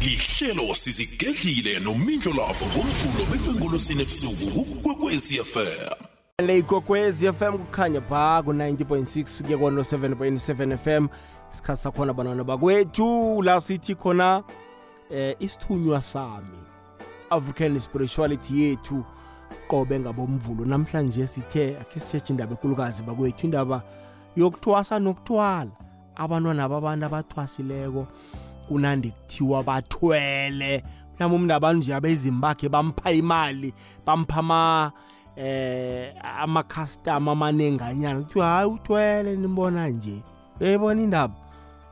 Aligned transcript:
lihlelo 0.00 0.74
sizigedlile 0.74 1.80
nomindlo 1.80 2.32
lavo 2.32 2.66
ngomvulo 2.66 3.24
bekwengolosini 3.30 4.02
ebusuku 4.02 4.64
kukwekwezi 4.64 5.44
fm 5.44 5.66
le 6.46 6.58
ikokwezi 6.58 7.32
fm 7.32 7.52
kukhanya 7.58 8.00
pha 8.00 8.42
ku-90.6 8.44 9.42
kuye 9.44 9.58
kono 9.58 9.82
7.7 9.82 10.76
fm 10.76 11.08
isikhathi 11.52 11.82
sakhona 11.82 12.12
bantwana 12.12 12.44
bakwethu 12.44 13.42
la 13.42 13.60
sithi 13.60 13.94
khona 13.94 14.42
eh 15.10 15.36
isithunywa 15.40 16.02
sami 16.02 16.58
african 17.30 17.80
spirituality 17.80 18.62
yethu 18.62 19.04
qobe 19.68 20.00
ngabomvulo. 20.00 20.64
Namhlanje 20.64 21.26
sithe 21.26 21.76
akhe 21.80 22.00
sitshetshe 22.00 22.32
indaba 22.32 22.52
enkulukazi 22.52 23.02
bakwethu 23.02 23.46
indaba 23.46 23.82
yokuthwasa 24.36 24.98
nokuthwala. 24.98 25.70
Abantwana 26.16 26.68
babantu 26.68 27.06
abathwasileko 27.06 28.06
kunandi 28.68 29.10
kuthiwa 29.10 29.62
bathwele. 29.62 30.84
Mhlawumbe 31.14 31.36
umntu 31.36 31.54
abantu 31.54 31.78
nje 31.78 31.94
abezimi 31.94 32.40
bakhe 32.40 32.68
bampha 32.68 33.12
imali 33.12 33.74
bampha 34.06 34.38
ama 34.40 34.92
eh 35.36 36.14
ama-customer 36.42 37.32
amanenganyana 37.32 38.20
kuthiwa 38.20 38.46
hayi 38.46 38.70
uthwele 38.70 39.36
nimbona 39.36 39.88
nje. 39.88 40.22
Uyayibona 40.60 41.02
indaba? 41.02 41.34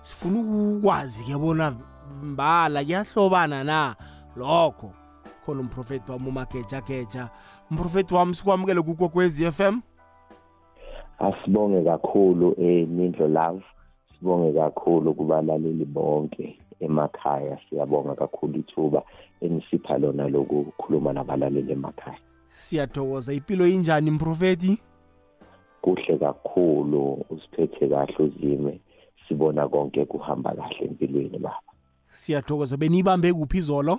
Sifuna 0.02 0.40
ukwazi 0.78 1.24
ke 1.24 1.36
bona 1.36 1.76
mbala 2.22 2.84
kuyahlobana 2.84 3.64
na? 3.64 3.96
Lokho 4.36 4.92
khona 5.44 5.60
umprofeti 5.60 6.12
wami 6.12 6.28
umagejageja. 6.28 7.28
Umprofeti 7.70 8.14
wami 8.14 8.34
sikwamukele 8.34 8.82
kukokwezi 8.82 9.50
FM 9.52 9.80
asibonge 11.18 11.84
kakhulu 11.84 12.54
eh 12.58 12.88
Mindlo 12.88 13.28
Love. 13.28 13.62
Sibonge 14.18 14.58
kakhulu 14.58 15.14
kubalaleli 15.14 15.84
bonke. 15.84 16.58
Emakhaya. 16.80 17.58
Siyabonga 17.68 18.14
kakhulu 18.14 18.58
ithuba 18.58 19.02
enisipha 19.40 19.98
lona 19.98 20.28
lokukhuluma 20.28 21.12
nabalaleli 21.12 21.72
emakhaya. 21.72 22.18
Siyathokoza. 22.48 23.32
Impilo 23.32 23.66
injani 23.66 24.10
mprofeti 24.10 24.78
kuhle 25.82 26.18
kakhulu. 26.18 27.24
Usiphethe 27.30 27.88
kahle 27.88 28.16
uzime. 28.18 28.80
Sibona 29.28 29.68
konke 29.68 30.04
kuhamba 30.04 30.54
kahle 30.54 30.84
empilweni 30.86 31.38
baba. 31.38 31.60
Siyathokoza. 32.08 32.76
Beniyibambe 32.76 33.32
kuphi 33.32 33.58
izolo? 33.58 33.98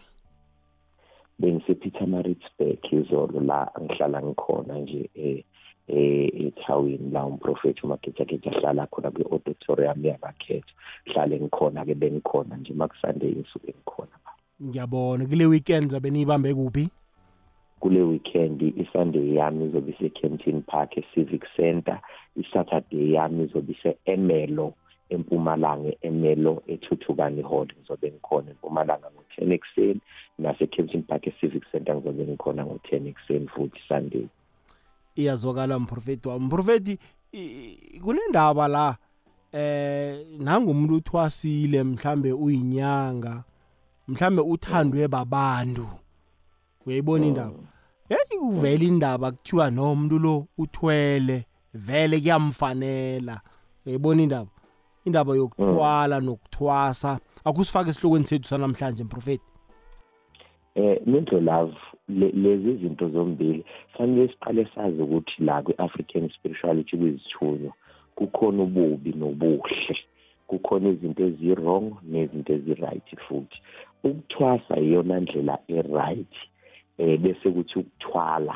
Bengisepietermaritzburg 1.40 2.80
izolo 2.92 3.40
la 3.40 3.72
ngihlala 3.82 4.22
ngikhona 4.24 4.80
nje 4.80 5.10
eh 5.16 5.44
ethawini 5.88 7.12
la 7.12 7.26
umprofeti 7.26 7.82
umagejageja 7.84 8.52
ahlala 8.52 8.88
khona 8.88 9.12
kwi-auditorium 9.12 10.06
yabakhetho 10.06 10.74
hlale 11.06 11.40
ngikhona 11.40 11.86
ke 11.86 11.96
bengikhona 11.96 12.58
nje 12.58 12.74
makusunday 12.74 13.32
isuke 13.32 13.74
ngikhona. 13.78 14.18
Ngiyabona. 14.64 15.26
Kule 15.26 15.46
weekend 15.46 15.92
zabe 15.92 16.10
niyibambe 16.10 16.54
kuphi? 16.54 16.90
Kule 17.80 18.02
weekend 18.02 18.62
isunday 18.62 19.36
yami 19.36 19.66
izobe 19.66 19.92
ise-campton 19.92 20.62
park 20.62 20.98
e-civic 20.98 21.44
center. 21.56 22.00
Isaturday 22.36 23.12
yami 23.14 23.44
izobe 23.44 23.72
ise-emelo 23.74 24.74
empumalanga 25.10 25.94
emelo 26.02 26.64
ethuthukani 26.68 27.42
hall 27.42 27.68
ngizobe 27.78 28.12
ngikhona 28.12 28.52
empumalanga 28.52 29.08
ngo-10 29.14 29.54
ekuseni 29.54 30.02
nase-campton 30.40 31.04
park 31.04 31.28
e-civic 31.28 31.64
center 31.72 31.96
ngizobe 31.96 32.24
ngikhona 32.28 32.66
ngo-10 32.66 33.08
ekuseni 33.08 33.48
futhi 33.48 33.80
sunday. 33.88 34.28
Iyazwakala 35.16 35.80
mprofeti 35.80 36.28
wami. 36.28 36.46
Mprofeti 36.46 37.00
kunendaba 38.04 38.68
la 38.68 38.98
eh 39.52 40.26
nangumuntu 40.40 40.96
uthwasile 40.96 41.84
mhlambe 41.84 42.34
uyinyanga 42.34 43.44
mhlambe 44.08 44.42
uthandwe 44.42 45.08
babantu. 45.08 45.88
Uyayibona 46.86 47.26
indaba? 47.26 47.60
Hey 48.10 48.40
uvela 48.40 48.84
indaba 48.84 49.32
kuthiwa 49.32 49.72
no 49.72 49.92
umuntu 49.92 50.20
lo 50.20 50.48
uthwele 50.58 51.46
vele 51.74 52.20
kuyamfanela. 52.20 53.42
Uyayibona 53.86 54.22
indaba? 54.22 54.50
Indaba 55.06 55.36
yokuthwala 55.36 56.20
nokuthwasa. 56.20 57.20
Akusifake 57.44 57.90
esihlokweni 57.90 58.26
sethu 58.26 58.48
sanamhlanje 58.48 59.04
mprofeti 59.04 59.44
eh 60.76 61.02
mindlo 61.06 61.40
love. 61.40 61.78
Lezi 62.10 62.78
zinto 62.78 63.10
zombili. 63.10 63.66
Fanele 63.98 64.28
siqale 64.28 64.68
sazi 64.76 65.02
ukuthi 65.02 65.44
la 65.44 65.62
kwi-african 65.62 66.30
spirituality 66.30 66.98
kuyizithunywa. 66.98 67.74
Kukhona 68.16 68.64
ububi 68.64 69.14
nobuhle. 69.14 69.98
Kukhona 70.48 70.90
izinto 70.90 71.24
ezi-wrong 71.24 71.98
nezinto 72.04 72.54
ezi-right 72.54 73.10
futhi. 73.28 73.62
Ukuthwasa 74.04 74.80
iyona 74.80 75.20
ndlela 75.20 75.60
e-right 75.68 76.36
eh 76.98 77.20
bese 77.20 77.52
kuthi 77.52 77.80
ukuthwala 77.80 78.56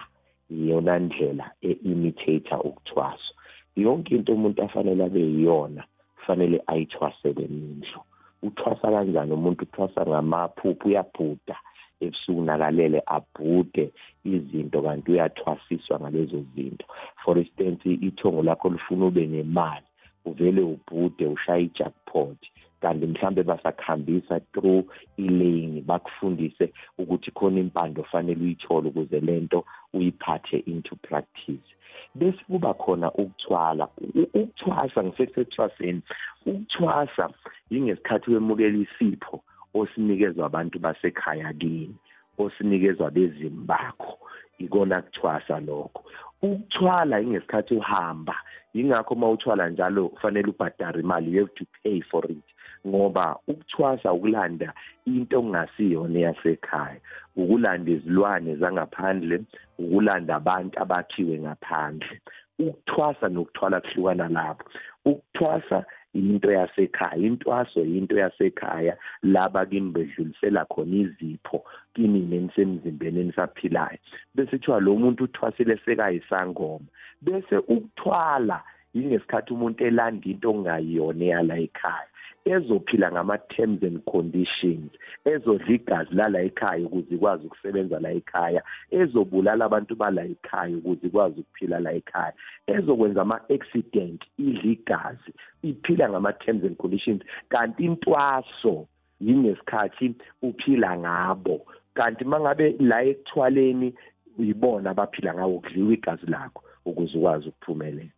iyona 0.50 1.00
ndlela 1.00 1.52
e-imitator 1.62 2.60
ukuthwaswa. 2.68 3.36
Yonke 3.76 4.16
into 4.16 4.34
umuntu 4.34 4.64
afanele 4.64 5.04
abe 5.04 5.20
yiyona 5.20 5.84
kufanele 6.16 6.62
ayithwasele 6.68 7.48
mindlo 7.48 8.02
uthwasa 8.44 8.92
kanjani? 8.92 9.34
Umuntu 9.34 9.64
uthwasa 9.64 10.06
ngamaphupho 10.06 10.88
uyabhuda. 10.88 11.58
Ebusuku 12.02 12.42
nakalele 12.42 13.00
abhude 13.06 13.92
izinto 14.26 14.82
kanti 14.82 15.12
uyathwasiswa 15.12 16.00
ngalezo 16.00 16.46
zinto. 16.56 16.86
For 17.24 17.38
instance 17.38 17.90
ithongo 17.90 18.44
lakho 18.44 18.70
lifuna 18.70 19.06
ube 19.06 19.26
nemali 19.26 19.86
uvele 20.26 20.62
ubhude 20.62 21.26
ushaya 21.28 21.60
ijackpot. 21.60 22.38
Kanti 22.82 23.06
mhlambe 23.08 23.44
basakhambisa 23.44 24.40
through 24.54 24.86
ilane 25.18 25.82
bakufundise 25.82 26.74
ukuthi 26.98 27.32
khona 27.32 27.60
impando 27.60 28.04
fanele 28.04 28.42
uyithole 28.44 28.90
ukuze 28.90 29.20
lento 29.20 29.66
uyiphathe 29.94 30.58
into 30.66 30.96
practice. 30.96 31.70
Bese 32.16 32.38
kuba 32.48 32.74
khona 32.74 33.12
ukuthwala 33.12 33.88
ukuthwasa 34.34 35.04
ngisekuthwaseni 35.04 36.02
ukuthwasa 36.46 37.30
ingesikhathi 37.70 38.32
wemukela 38.32 38.78
isipho. 38.78 39.44
Osinikezwa 39.74 40.46
abantu 40.46 40.80
basekhaya 40.80 41.54
kini 41.54 41.96
osinikezwa 42.38 43.12
bezimi 43.12 43.66
bakho. 43.66 44.18
Ikona 44.60 45.02
kuthwasa 45.02 45.60
lokho. 45.60 46.04
Ukuthwala 46.42 47.22
ingesikhathi 47.22 47.74
uhamba 47.76 48.36
ingakho 48.74 49.14
uma 49.14 49.30
uthwala 49.30 49.70
njalo 49.70 50.10
kufanele 50.10 50.48
ubhadare 50.50 51.00
imali 51.00 51.32
you 51.34 51.40
have 51.40 51.56
to 51.56 51.66
pay 51.84 52.02
for 52.02 52.32
it. 52.32 52.44
Ngoba 52.88 53.40
ukuthwasa 53.48 54.14
ukulanda 54.14 54.74
into 55.06 55.40
ongasiyona 55.40 56.20
yasekhaya 56.20 57.00
ukulanda 57.36 57.92
izilwane 57.92 58.56
zangaphandle 58.56 59.42
ukulanda 59.80 60.36
abantu 60.36 60.80
abakhiwe 60.82 61.40
ngaphandle. 61.40 62.22
Ukuthwasa 62.60 63.30
nokuthwala 63.30 63.82
kuhlukana 63.82 64.28
lapho. 64.30 64.70
Ukuthwasa 65.06 65.86
into 66.14 66.52
yasekhaya 66.52 67.18
intwaso 67.18 67.82
into 67.84 68.16
yasekhaya 68.16 68.98
laba 69.24 69.66
kimi 69.66 69.92
bedlulisela 69.92 70.66
khona 70.66 70.96
izipho 70.96 71.64
kini 71.94 72.20
nenisemzimbeni 72.20 73.20
enisaphilayo. 73.20 73.98
Bese 74.36 74.58
kuthiwa 74.58 74.80
lo 74.80 74.96
muntu 74.96 75.24
uthwasile 75.24 75.78
sekayisangoma. 75.86 76.86
Bese 77.22 77.58
ukuthwala 77.58 78.64
ingesikhathi 78.94 79.54
umuntu 79.54 79.84
elanda 79.86 80.30
into 80.30 80.50
ongayiyona 80.50 81.26
yala 81.26 81.58
ekhaya. 81.58 82.08
Ezophila 82.46 83.12
ngama-terms 83.12 83.84
and 83.84 84.00
conditions 84.06 84.92
ezodla 85.26 85.74
igazi 85.76 86.16
lala 86.16 86.42
ekhaya 86.42 86.86
ukuze 86.86 87.16
ikwazi 87.16 87.46
ukusebenza 87.48 88.00
la 88.00 88.12
ekhaya 88.12 88.62
ezobulala 88.92 89.66
abantu 89.66 89.96
bala 89.96 90.26
ekhaya 90.26 90.78
ukuze 90.78 91.08
ikwazi 91.08 91.40
ukuphila 91.40 91.80
la 91.80 91.92
ekhaya 91.94 92.34
ezokwenza 92.68 93.22
ama-accident 93.22 94.22
idla 94.38 94.72
igazi 94.72 95.32
iphila 95.64 96.10
ngama-terms 96.10 96.64
and 96.64 96.78
conditions 96.78 97.22
kanti 97.50 97.86
intwaso 97.86 98.88
yingesikhathi 99.22 100.16
uphila 100.42 100.98
ngabo. 100.98 101.66
Kanti 101.94 102.26
mangabe 102.26 102.76
la 102.80 103.04
ekuthwaleni 103.04 103.94
uyibona 104.40 104.90
abaphila 104.90 105.34
ngawo 105.34 105.60
kudliwa 105.60 105.94
igazi 105.94 106.26
lakho 106.26 106.64
ukuze 106.86 107.18
ukwazi 107.18 107.50
ukuphumelela. 107.50 108.14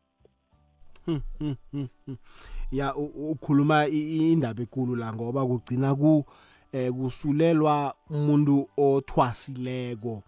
Ya 2.71 2.95
ukhuluma 2.95 3.87
indaba 3.87 4.61
enkulu 4.61 4.95
la 4.95 5.13
ngoba 5.13 5.45
kugcina 5.45 5.95
ku 5.95 6.25
kusulelwa 6.71 7.93
umuntu 8.09 8.67
othwasileko 8.77 10.23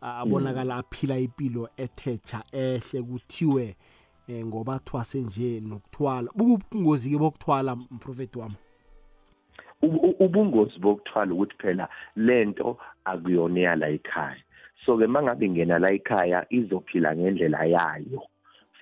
abonakala 0.00 0.76
aphila 0.76 1.18
impilo 1.18 1.68
ethecha 1.76 2.42
ehle 2.52 3.02
kuthiwe 3.02 3.76
ngoba 4.30 4.78
thwase 4.78 5.20
nje 5.20 5.60
nokuthwala. 5.60 6.30
Ubungozi 6.34 7.10
ke 7.10 7.18
bokuthwala 7.18 7.76
mprofeti 7.76 8.38
wami? 8.38 8.54
Ubungozi 10.20 10.78
bokuthwala 10.78 11.34
ukuthi 11.34 11.56
phela 11.58 11.88
lento 12.16 12.78
akuyona 13.04 13.60
yala 13.60 13.88
ekhaya. 13.88 14.42
So 14.86 14.98
ke 14.98 15.06
mangabe 15.06 15.46
ingena 15.46 15.78
la 15.78 15.90
ekhaya 15.90 16.46
izophila 16.50 17.16
ngendlela 17.16 17.64
yayo. 17.64 18.22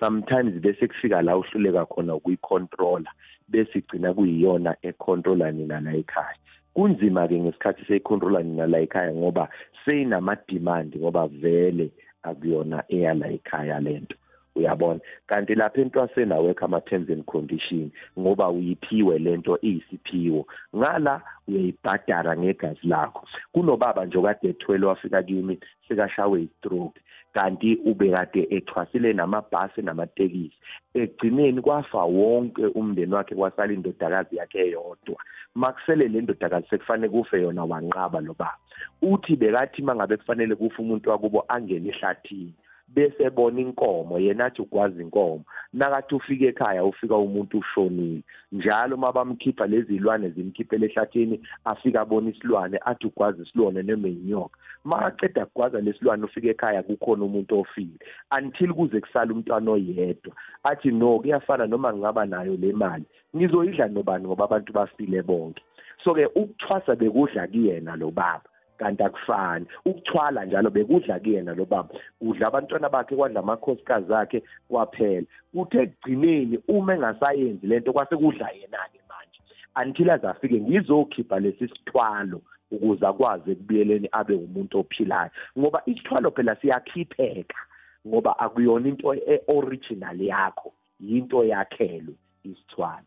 Sometimes 0.01 0.53
bese 0.61 0.87
kufika 0.87 1.21
la 1.21 1.37
uhluleka 1.37 1.85
khona 1.85 2.15
ukuyicontrola 2.15 3.11
bese 3.47 3.79
igcina 3.79 4.13
kuyiyona 4.13 4.75
econtrola 4.81 5.51
nina 5.51 5.79
la 5.79 5.91
ekhaya. 5.93 6.35
Kunzima 6.73 7.27
ke 7.27 7.39
ngesikhathi 7.39 7.85
seyicontrola 7.85 8.43
nina 8.43 8.67
la 8.67 8.79
ekhaya 8.79 9.13
ngoba 9.13 9.49
seyinama 9.85 10.35
demand 10.47 10.95
ngoba 10.97 11.27
vele 11.27 11.91
akuyona 12.23 12.83
eyala 12.89 13.27
ekhaya 13.29 13.79
lento 13.79 14.15
uyabona? 14.55 14.99
Kanti 15.27 15.55
lapha 15.55 15.81
entwaseni 15.81 16.33
awekho 16.33 16.65
ama 16.65 16.81
terms 16.81 17.09
and 17.09 17.25
condition 17.25 17.91
ngoba 18.19 18.49
uyiphiwe 18.49 19.19
lento 19.19 19.59
iyisiphiwo 19.61 20.47
ngala 20.75 21.21
uyayibhadara 21.47 22.37
ngegazi 22.37 22.87
lakho. 22.87 23.27
Kunobaba 23.53 24.05
nje 24.05 24.17
okade 24.17 24.49
ethwele 24.49 24.85
wafika 24.85 25.23
kimi 25.23 25.59
sekashawe 25.87 26.41
istroke 26.41 27.01
kanti 27.33 27.75
ubekade 27.85 28.47
ethwasile 28.49 29.13
namabhasi 29.13 29.81
namatekisi. 29.81 30.57
Egcineni 30.93 31.61
kwafa 31.61 32.03
wonke 32.03 32.65
umndeni 32.65 33.13
wakhe 33.13 33.35
kwasala 33.35 33.73
indodakazi 33.73 34.35
yakhe 34.35 34.59
eyodwa. 34.59 35.15
Makusele 35.55 36.07
le 36.07 36.21
ndodakazi 36.21 36.67
sekufanele 36.69 37.09
kufe 37.09 37.41
yona 37.41 37.63
wanqaba 37.63 38.21
lo 38.21 38.33
baba. 38.33 38.57
Uthi 39.01 39.35
bekathi 39.35 39.81
mangabe 39.81 40.17
kufanele 40.17 40.55
kufe 40.55 40.81
umuntu 40.81 41.09
wakubo 41.09 41.45
angene 41.47 41.89
ehlathini. 41.89 42.53
Bese 42.95 43.29
bona 43.29 43.61
inkomo 43.61 44.19
yena 44.19 44.45
athi 44.45 44.61
ukwazi 44.61 45.01
inkomo 45.01 45.43
nakathi 45.73 46.15
ufika 46.15 46.45
ekhaya 46.45 46.83
ufika 46.83 47.15
umuntu 47.15 47.57
ushonile. 47.57 48.21
Njalo 48.51 48.97
mabamkhipha 48.97 49.67
lezi 49.67 49.95
ilwane 49.95 50.29
zimkhiphele 50.29 50.85
ehlathini 50.85 51.41
afika 51.65 52.01
abona 52.01 52.29
isilwane 52.29 52.79
athi 52.85 53.07
ukwazi 53.07 53.41
isilwane 53.41 53.83
noma 53.83 54.07
inyoka. 54.07 54.57
Makaqeda 54.83 55.45
kugwaza 55.45 55.81
lesilwane 55.81 56.25
ufika 56.25 56.47
ekhaya 56.47 56.83
kukhona 56.83 57.25
umuntu 57.25 57.59
ofile. 57.59 57.97
Until 58.37 58.73
kuze 58.73 58.99
kusala 59.01 59.33
umntwana 59.33 59.71
oyedwa. 59.71 60.33
Athi 60.63 60.91
no 60.91 61.19
kuyafana 61.19 61.67
noma 61.67 61.93
ngingaba 61.93 62.25
nayo 62.25 62.57
le 62.57 62.73
mali. 62.73 63.05
Ngizoyidla 63.35 63.87
nobani 63.87 64.25
ngoba 64.25 64.43
abantu 64.43 64.73
bafile 64.73 65.21
bonke. 65.21 65.63
So 66.03 66.13
ke 66.13 66.25
ukuthwasa 66.25 66.95
bekudla 66.95 67.47
kuyena 67.47 67.95
lo 67.95 68.11
baba. 68.11 68.50
Kanti 68.81 69.03
akufani. 69.03 69.65
Ukuthwala 69.85 70.45
njalo 70.45 70.69
bekudla 70.69 71.19
kuyena 71.19 71.53
lo 71.55 71.65
baba. 71.65 71.89
Udla 72.21 72.47
abantwana 72.47 72.89
bakhe 72.89 73.15
kwadla 73.15 73.39
amakhosikazi 73.39 74.13
akhe 74.13 74.43
kwaphela. 74.67 75.27
Uthe 75.53 75.77
ekugcineni 75.83 76.59
uma 76.67 76.93
engasayenzi 76.95 77.67
lento 77.67 77.93
kwase 77.93 78.15
kudla 78.17 78.49
yena-ke 78.49 78.99
manje. 79.09 79.39
Until 79.75 80.09
azafike 80.09 80.61
ngizokhipha 80.61 81.39
lesi 81.39 81.67
sithwalo 81.67 82.41
ukuze 82.71 83.05
akwazi 83.07 83.51
ekubuyeleni 83.51 84.09
abe 84.11 84.33
umuntu 84.33 84.79
ophilayo. 84.79 85.31
Ngoba 85.57 85.81
isithwalo 85.85 86.31
phela 86.31 86.55
siyakhipheka 86.55 87.59
ngoba 88.07 88.39
akuyona 88.39 88.87
into 88.89 89.13
e-original 89.13 90.21
yakho. 90.21 90.73
Yinto 90.99 91.45
yakhelwe 91.45 92.13
isithwalo. 92.43 93.05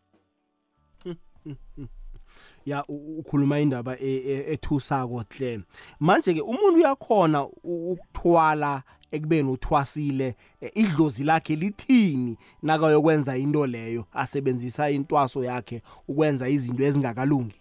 Ya 2.65 2.85
ukhuluma 2.87 3.59
indaba 3.59 3.97
e, 3.99 4.15
e, 4.15 4.53
ethusako 4.53 5.23
hle. 5.29 5.61
Manje 5.99 6.33
ke 6.33 6.41
umuntu 6.41 6.75
uyakhona 6.77 7.43
ukuthwala 7.63 8.83
ekubeni 9.11 9.49
uthwasile 9.49 10.35
e, 10.61 10.71
idlozi 10.75 11.23
lakhe 11.23 11.55
lithini 11.55 12.37
nakayokwenza 12.63 13.37
into 13.37 13.67
leyo 13.67 14.05
asebenzisa 14.13 14.89
intwaso 14.89 15.43
yakhe 15.43 15.81
ukwenza 16.07 16.49
izinto 16.49 16.83
ezingakalungi? 16.83 17.55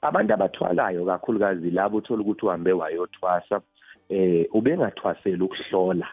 Abantu 0.00 0.34
abathwalayo 0.34 1.04
kakhulukazi 1.06 1.70
labo 1.70 1.96
uthola 1.96 2.22
ukuthi 2.22 2.46
uhambe 2.46 2.72
wayothwasa 2.72 3.60
eh 4.08 4.46
ubengathwasela 4.52 5.44
ukuhlola 5.44 6.08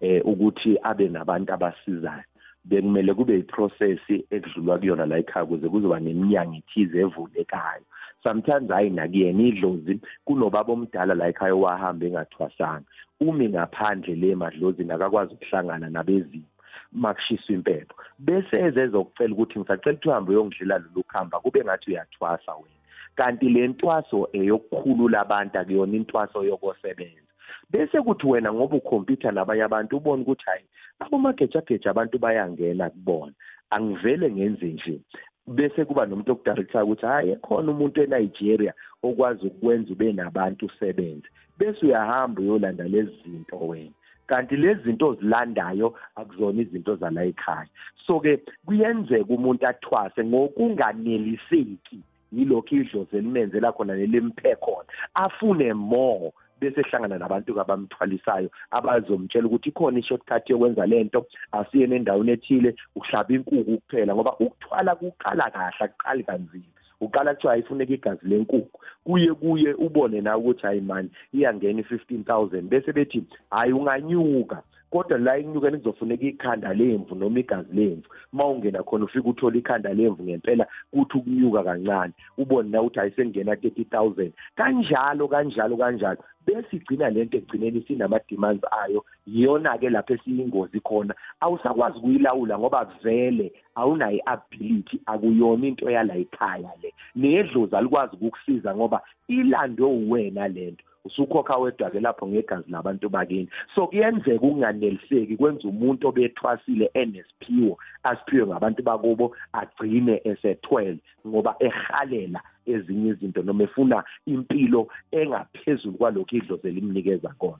eh 0.00 0.22
ukuthi 0.26 0.78
abe 0.82 1.08
nabantu 1.08 1.52
abasizayo. 1.52 2.24
Bekumele 2.64 3.14
kube 3.14 3.38
iprocess 3.38 4.00
ekudlulwa 4.30 4.78
kuyona 4.78 5.06
la 5.06 5.18
ekhaya 5.18 5.46
kuze 5.46 5.68
kuzoba 5.68 6.00
neminyango 6.00 6.56
ethize 6.60 6.98
evulekayo 7.04 7.84
sometimes 8.24 8.70
hayi 8.70 8.90
nakuyena 8.90 9.42
idlozi 9.42 10.00
kunobaba 10.24 10.72
omdala 10.72 11.14
la 11.14 11.28
ekhaya 11.28 11.54
owahamba 11.54 12.06
engathwasanga. 12.06 12.88
Umi 13.20 13.48
ngaphandle 13.48 14.14
le 14.16 14.34
madlozini 14.34 14.92
akakwazi 14.92 15.34
ukuhlangana 15.34 15.90
nabezimo 15.90 16.48
makushiswa 16.92 17.54
impepho. 17.54 17.94
Bese 18.18 18.56
ezezokucela 18.66 19.34
ukuthi 19.34 19.58
ngisacela 19.58 19.92
ukuthi 19.92 20.08
uhambe 20.08 20.30
uyongidlela 20.32 20.78
lolu 20.78 21.02
khamba 21.12 21.40
kube 21.40 21.64
ngathi 21.64 21.90
uyathwasa 21.90 22.52
wena. 22.52 22.80
Kanti 23.14 23.48
le 23.48 23.68
ntwaso 23.68 24.28
eyokukhulula 24.32 25.20
abantu 25.20 25.58
akuyona 25.58 25.96
intwaso 25.96 26.44
yokosebenza 26.44 27.23
bese 27.70 28.00
kuthi 28.02 28.26
wena 28.26 28.52
ngoba 28.52 28.76
ukhompyutha 28.76 29.30
nabanye 29.32 29.62
abantu 29.62 29.96
ubone 29.96 30.22
ukuthi 30.22 30.44
hayi 30.46 30.64
abomagejageja 31.00 31.90
abantu 31.90 32.18
bayangena 32.18 32.90
kubona. 32.90 33.32
Angivele 33.70 34.30
ngenze 34.30 34.66
nje. 34.66 35.00
Bese 35.46 35.84
kuba 35.84 36.06
nomuntu 36.06 36.32
okudirector 36.32 36.82
ukuthi 36.82 37.06
hayi 37.06 37.30
ekhona 37.30 37.70
umuntu 37.72 38.02
eNigeria 38.02 38.72
okwazi 39.02 39.46
ukwenza 39.46 39.92
ube 39.92 40.12
nabantu 40.12 40.66
usebenze. 40.66 41.28
Bese 41.58 41.86
uyahamba 41.86 42.40
uyolanda 42.42 42.84
lezi 42.84 43.12
zinto 43.24 43.58
wena. 43.58 43.94
Kanti 44.26 44.56
lezi 44.56 44.82
zinto 44.82 45.08
ozilandayo 45.08 45.94
akuzona 46.16 46.62
izinto 46.62 46.96
zala 46.96 47.24
ekhaya. 47.24 47.68
So 48.06 48.20
ke 48.20 48.40
kuyenzeka 48.66 49.34
umuntu 49.34 49.66
athwase 49.66 50.24
ngokunganeliseki. 50.24 52.00
Yilokho 52.32 52.76
idlozi 52.76 53.16
elimenzela 53.16 53.72
khona 53.72 53.94
nelimphe 53.94 54.56
khona. 54.56 54.88
Afune 55.14 55.72
more. 55.74 56.32
Bese 56.60 56.80
ehlangana 56.80 57.18
nabantu 57.18 57.60
abamthwalisayo 57.60 58.48
abazomtshela 58.70 59.46
ukuthi 59.46 59.68
ikhona 59.68 59.98
i-shortcut 59.98 60.50
yokwenza 60.50 60.86
lento 60.86 61.26
asiye 61.52 61.86
nendaweni 61.86 62.32
ethile 62.32 62.74
uhlaba 62.96 63.34
inkukhu 63.34 63.78
kuphela 63.78 64.14
ngoba 64.14 64.32
ukuthwala 64.38 64.94
kuqala 64.96 65.50
kahle 65.50 65.84
akuqali 65.84 66.24
kanzima. 66.24 66.70
Uqala 67.00 67.34
kuthiwa 67.34 67.52
ayifuneka 67.52 67.92
igazi 67.92 68.26
lenkukhu 68.28 68.80
kuye 69.04 69.34
kuye 69.34 69.74
ubone 69.74 70.20
nawe 70.20 70.40
ukuthi 70.40 70.62
hayi 70.66 70.80
mani 70.80 71.10
iyangena 71.32 71.80
i-fifteen 71.80 72.24
thousand 72.24 72.68
bese 72.70 72.92
bethi 72.92 73.24
hayi 73.50 73.72
unganyuka. 73.72 74.62
Kodwa 74.94 75.18
la 75.18 75.36
enyukeni 75.36 75.78
kuzofuneka 75.78 76.26
ikhanda 76.26 76.74
lemvu 76.74 77.14
noma 77.14 77.40
igazi 77.40 77.72
lemvu 77.72 78.08
uma 78.32 78.46
ungena 78.46 78.82
khona 78.82 79.04
ufika 79.04 79.28
uthola 79.28 79.56
ikhanda 79.56 79.92
lemvu 79.92 80.22
ngempela 80.22 80.66
kuthi 80.90 81.18
ukunyuka 81.18 81.64
kancane. 81.64 82.12
Ubone 82.38 82.70
na 82.70 82.82
ukuthi 82.82 83.00
ayisengena 83.00 83.54
30000 83.54 84.30
kanjalo 84.56 85.28
kanjalo 85.28 85.76
kanjalo. 85.76 86.18
Bese 86.46 86.76
igcina 86.76 87.10
lento 87.10 87.36
egcineni 87.36 87.82
sinama-demands 87.86 88.64
ayo. 88.82 89.04
Yiyona 89.26 89.78
ke 89.78 89.90
lapho 89.90 90.14
esiyingozi 90.14 90.80
khona. 90.80 91.14
Awusakwazi 91.40 91.98
ukuyilawula 91.98 92.58
ngoba 92.58 92.84
vele 93.02 93.52
awunayo 93.74 94.18
i-ability 94.18 95.00
akuyona 95.06 95.66
into 95.66 95.90
yala 95.90 96.14
ekhaya 96.16 96.70
le. 96.82 96.94
Nedlozi 97.16 97.76
alikwazi 97.76 98.16
ukukusiza 98.16 98.76
ngoba 98.76 99.02
ilandwe 99.28 99.86
uwena 99.86 100.48
lento 100.48 100.84
usukhokha 101.04 101.56
wedwa-ke 101.56 102.00
lapho 102.00 102.26
ngegazi 102.26 102.70
labantu 102.70 103.08
bakini. 103.08 103.48
So 103.74 103.86
kuyenzeka 103.86 104.34
ukunganeliseki 104.46 105.36
kwenza 105.36 105.68
umuntu 105.68 106.08
obethwasile 106.08 106.90
enesiphiwo 106.94 107.78
asiphiwe 108.02 108.46
ngabantu 108.46 108.82
bakubo 108.82 109.36
agcine 109.52 110.20
esethwele 110.24 110.98
ngoba 111.26 111.56
ehalela 111.58 112.42
ezinye 112.66 113.10
izinto 113.10 113.42
noma 113.42 113.64
efuna 113.64 114.04
impilo 114.26 114.88
engaphezulu 115.10 115.98
kwalokho 115.98 116.36
idlozi 116.36 116.68
elimnikeza 116.68 117.28
kona. 117.28 117.58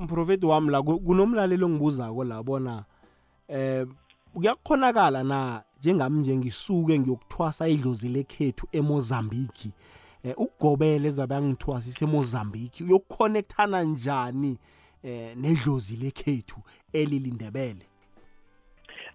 Mprofeti 0.00 0.46
wami 0.46 0.70
la 0.70 0.82
kunomlaleli 0.82 1.64
ongibuzako 1.64 2.24
la 2.24 2.42
bona 2.42 2.84
eh 3.48 3.86
kuyakhonakala 4.34 5.24
na 5.24 5.62
njengami 5.78 6.20
nje 6.20 6.36
ngisuke 6.36 6.98
ngiyokuthwasa 6.98 7.68
idlozi 7.68 8.08
lekhethu 8.08 8.68
eMozambique 8.72 9.66
eh 9.66 9.72
ukugobela 10.36 11.06
ezabe 11.06 11.34
angithwasisa 11.34 12.04
eMozambique 12.04 12.84
uyokukhonektana 12.84 13.82
njani 13.82 14.58
eh 15.04 15.36
nedlozi 15.36 15.96
lekhethu 15.96 16.60
elilindebele? 16.92 17.86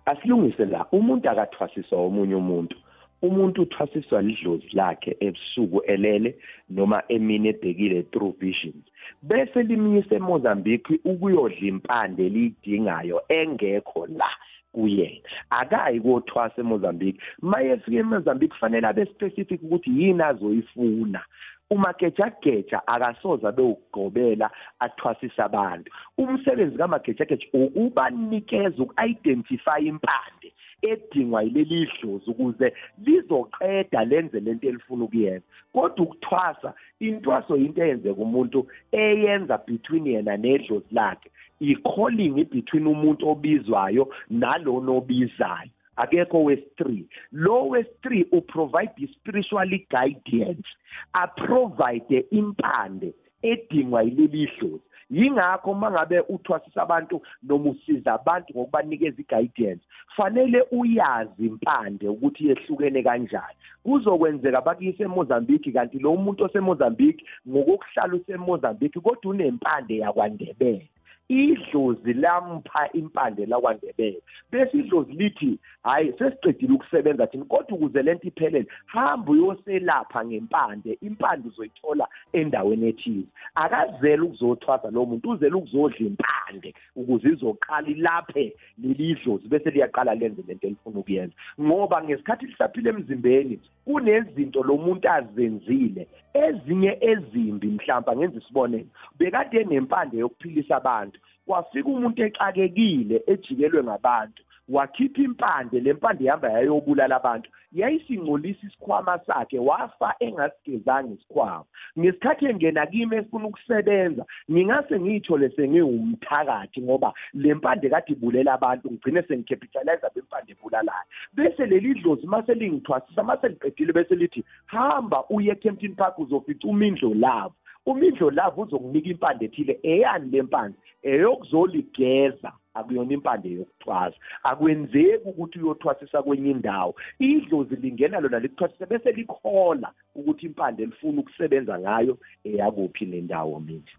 Asilungise 0.05 0.65
la 0.65 0.85
umuntu 0.91 1.29
akathwasiswa 1.29 1.97
omunye 1.97 2.35
umuntu. 2.35 2.77
Umuntu 3.21 3.61
uthwasiswa 3.61 4.21
lidlozi 4.21 4.67
lakhe 4.73 5.17
ebusuku 5.19 5.81
elele 5.81 6.35
noma 6.69 7.03
emini 7.07 7.47
ebhekile 7.47 8.03
through 8.03 8.35
visions. 8.39 8.83
Bese 9.21 9.63
limyisa 9.63 10.15
eMozambique 10.15 10.99
ukuyodla 11.05 11.67
impande 11.67 12.25
eliyidingayo 12.25 13.21
engekho 13.29 14.07
la. 14.07 14.29
Kuyena 14.73 15.19
akayi 15.49 15.99
kothwasa 15.99 16.61
eMozambique. 16.61 17.19
Maye 17.41 17.71
efika 17.71 17.97
eMozambique 17.97 18.53
kufanele 18.53 18.87
abe 18.87 19.05
specific 19.05 19.63
ukuthi 19.63 19.89
yini 19.89 20.23
azoyifuna. 20.23 21.21
Umagejageja 21.69 22.87
akasoza 22.87 23.49
abe 23.49 23.61
ukugobela 23.61 24.51
athwasisa 24.79 25.45
abantu. 25.45 25.91
Umsebenzi 26.17 26.77
kamagejageja 26.77 27.47
ukubanikeza 27.53 28.83
uku-identify 28.83 29.79
impande. 29.79 30.53
Edingwa 30.81 31.43
yileli 31.43 31.89
dlozi 32.01 32.31
ukuze 32.31 32.73
lizoqeda 33.05 34.05
lenze 34.05 34.39
lento 34.39 34.67
elifuna 34.67 35.03
ukuyenza. 35.03 35.45
Kodwa 35.73 36.05
ukuthwasa 36.05 36.73
intwaso 36.99 37.57
into 37.57 37.83
eyenzeka 37.83 38.21
umuntu 38.21 38.67
eyenza 38.91 39.57
between 39.57 40.07
yena 40.07 40.37
nedlozi 40.37 40.85
lakhe. 40.91 41.29
I-calling 41.59 42.45
between 42.45 42.87
umuntu 42.87 43.29
obizwayo 43.29 44.09
nalona 44.29 44.91
obizayo. 44.91 45.69
Akekho 45.95 46.43
wesi-3 46.43 47.03
lo 47.31 47.67
wesi-3 47.69 48.25
uprovide 48.31 48.93
i-spiritual 48.97 49.69
guidance 49.89 50.67
aprovide 51.13 52.25
impande 52.31 53.13
edingwa 53.41 54.03
yileli 54.03 54.49
dlozi 54.59 54.83
yingakho 55.11 55.73
mangabe 55.73 56.19
uthwasisa 56.29 56.81
abantu 56.81 57.21
noma 57.43 57.69
usiza 57.69 58.13
abantu 58.13 58.53
ngokubanikeza 58.53 59.21
iguidance 59.21 59.83
fanele 60.15 60.63
uyazi 60.71 61.45
impande 61.45 62.07
ukuthi 62.07 62.47
yehlukene 62.47 63.03
kanjani. 63.03 63.55
Kuzokwenzeka 63.83 64.61
bakuyise 64.61 65.03
eMozambique 65.03 65.71
kanti 65.73 65.99
lo 65.99 66.15
muntu 66.15 66.43
oseMozambique 66.43 67.25
ngokuhlala 67.49 68.15
useMozambique 68.15 69.01
kodwa 69.01 69.31
unempande 69.31 69.97
yakwandebele. 69.97 70.87
Idlozi 71.31 72.13
lampha 72.13 72.89
impande 72.93 73.45
lakwandebele 73.45 74.21
bese 74.51 74.77
idlozi 74.77 75.13
lithi 75.13 75.59
hayi 75.83 76.13
sesiqedile 76.19 76.73
ukusebenza 76.73 77.27
thina 77.27 77.45
kodwa 77.45 77.77
ukuze 77.77 78.01
lento 78.03 78.27
iphelele 78.27 78.67
hamba 78.85 79.31
uyoselapha 79.31 80.25
ngempande 80.25 80.97
impande 81.01 81.47
uzoyithola 81.47 82.07
endaweni 82.33 82.87
ethize. 82.87 83.27
Akazele 83.55 84.21
ukuzothwasa 84.21 84.91
lo 84.91 85.05
muntu 85.05 85.29
uzele 85.29 85.55
ukuzodla 85.55 86.07
impande 86.07 86.73
ukuze 86.95 87.29
izoqala 87.29 87.87
ilaphe 87.87 88.53
leli 88.83 89.15
dlozi 89.15 89.47
bese 89.47 89.69
liyaqala 89.69 90.15
lenze 90.15 90.43
lento 90.47 90.67
elifuna 90.67 90.99
ukuyenza. 90.99 91.33
Ngoba 91.61 92.03
ngesikhathi 92.03 92.45
lisaphile 92.45 92.89
emzimbeni 92.89 93.59
kunezinto 93.85 94.63
lo 94.63 94.77
muntu 94.77 95.09
azenzile. 95.09 96.07
Ezinye 96.33 96.97
ezimbi 97.01 97.67
mhlawumbe 97.67 98.15
ngenza 98.15 98.39
isibonelo. 98.39 98.89
Bekade 99.17 99.63
nempande 99.63 100.17
yokuphilisa 100.17 100.75
abantu. 100.77 101.19
Kwafika 101.45 101.89
umuntu 101.89 102.23
exakekile 102.23 103.23
ejikelwe 103.27 103.83
ngabantu. 103.83 104.43
Wakhipha 104.69 105.21
impande 105.21 105.79
le 105.79 105.93
mpande 105.93 106.23
ihamba 106.23 106.49
yayobulala 106.51 107.15
abantu. 107.15 107.49
Yayisingcolisa 107.71 108.67
isikhwama 108.67 109.19
sakhe 109.27 109.59
wafa 109.59 110.15
engasigezanga 110.19 111.13
isikhwama. 111.13 111.65
Ngesikhathi 111.99 112.45
engena 112.45 112.85
kimi 112.85 113.15
esifuna 113.15 113.47
ukusebenza 113.47 114.25
ngingase 114.51 114.99
ngiyithole 114.99 115.49
sengiwumthakathi 115.49 116.81
ngoba 116.81 117.13
le 117.33 117.53
mpande 117.53 117.89
kade 117.89 118.13
ibulela 118.13 118.53
abantu 118.53 118.91
ngigcine 118.91 119.21
sengicapitalize 119.23 120.07
bempande 120.15 120.51
ebulalayo 120.51 121.05
bese 121.33 121.65
leli 121.65 121.93
dlozi 121.93 122.27
mase 122.27 122.53
lingithwasisa 122.53 123.23
mase 123.23 123.47
liqedile 123.47 123.93
bese 123.93 124.15
lithi 124.15 124.43
hamba 124.65 125.23
uye 125.29 125.51
eKempton 125.51 125.95
Park 125.95 126.19
uzofica 126.19 126.67
umindlo 126.67 127.13
labo. 127.13 127.53
Umindlo 127.85 128.31
lavo 128.31 128.61
uzokunika 128.61 129.09
impande 129.09 129.45
ethile 129.45 129.79
eyani 129.83 130.31
le 130.31 130.41
mpande? 130.41 130.77
Eyokuzoligeza 131.03 132.51
akuyona 132.73 133.13
impande 133.13 133.49
yokuthwasa. 133.49 134.17
Akwenzeki 134.43 135.29
ukuthi 135.29 135.59
uyothwasisa 135.59 136.23
kwenye 136.23 136.51
indawo. 136.51 136.95
Idlozi 137.19 137.75
lingena 137.75 138.19
lona 138.19 138.39
likuthwasisa 138.39 138.85
bese 138.85 139.11
likhola 139.11 139.91
ukuthi 140.15 140.45
impande 140.45 140.85
lifuna 140.85 141.21
ukusebenza 141.21 141.79
ngayo 141.79 142.17
eyakuphi 142.43 143.05
nendawo 143.05 143.59
mina 143.59 143.91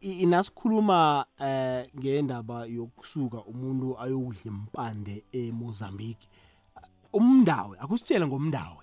inasikhuluma 0.00 1.26
eh 1.40 1.86
ngendaba 1.98 2.66
yokusuka 2.66 3.38
umuntu 3.42 3.98
ayokudla 3.98 4.40
impande 4.46 5.24
eMozambique. 5.32 6.28
Umndawo 7.12 7.76
akusitshela 7.80 8.26
ngomndawo 8.26 8.82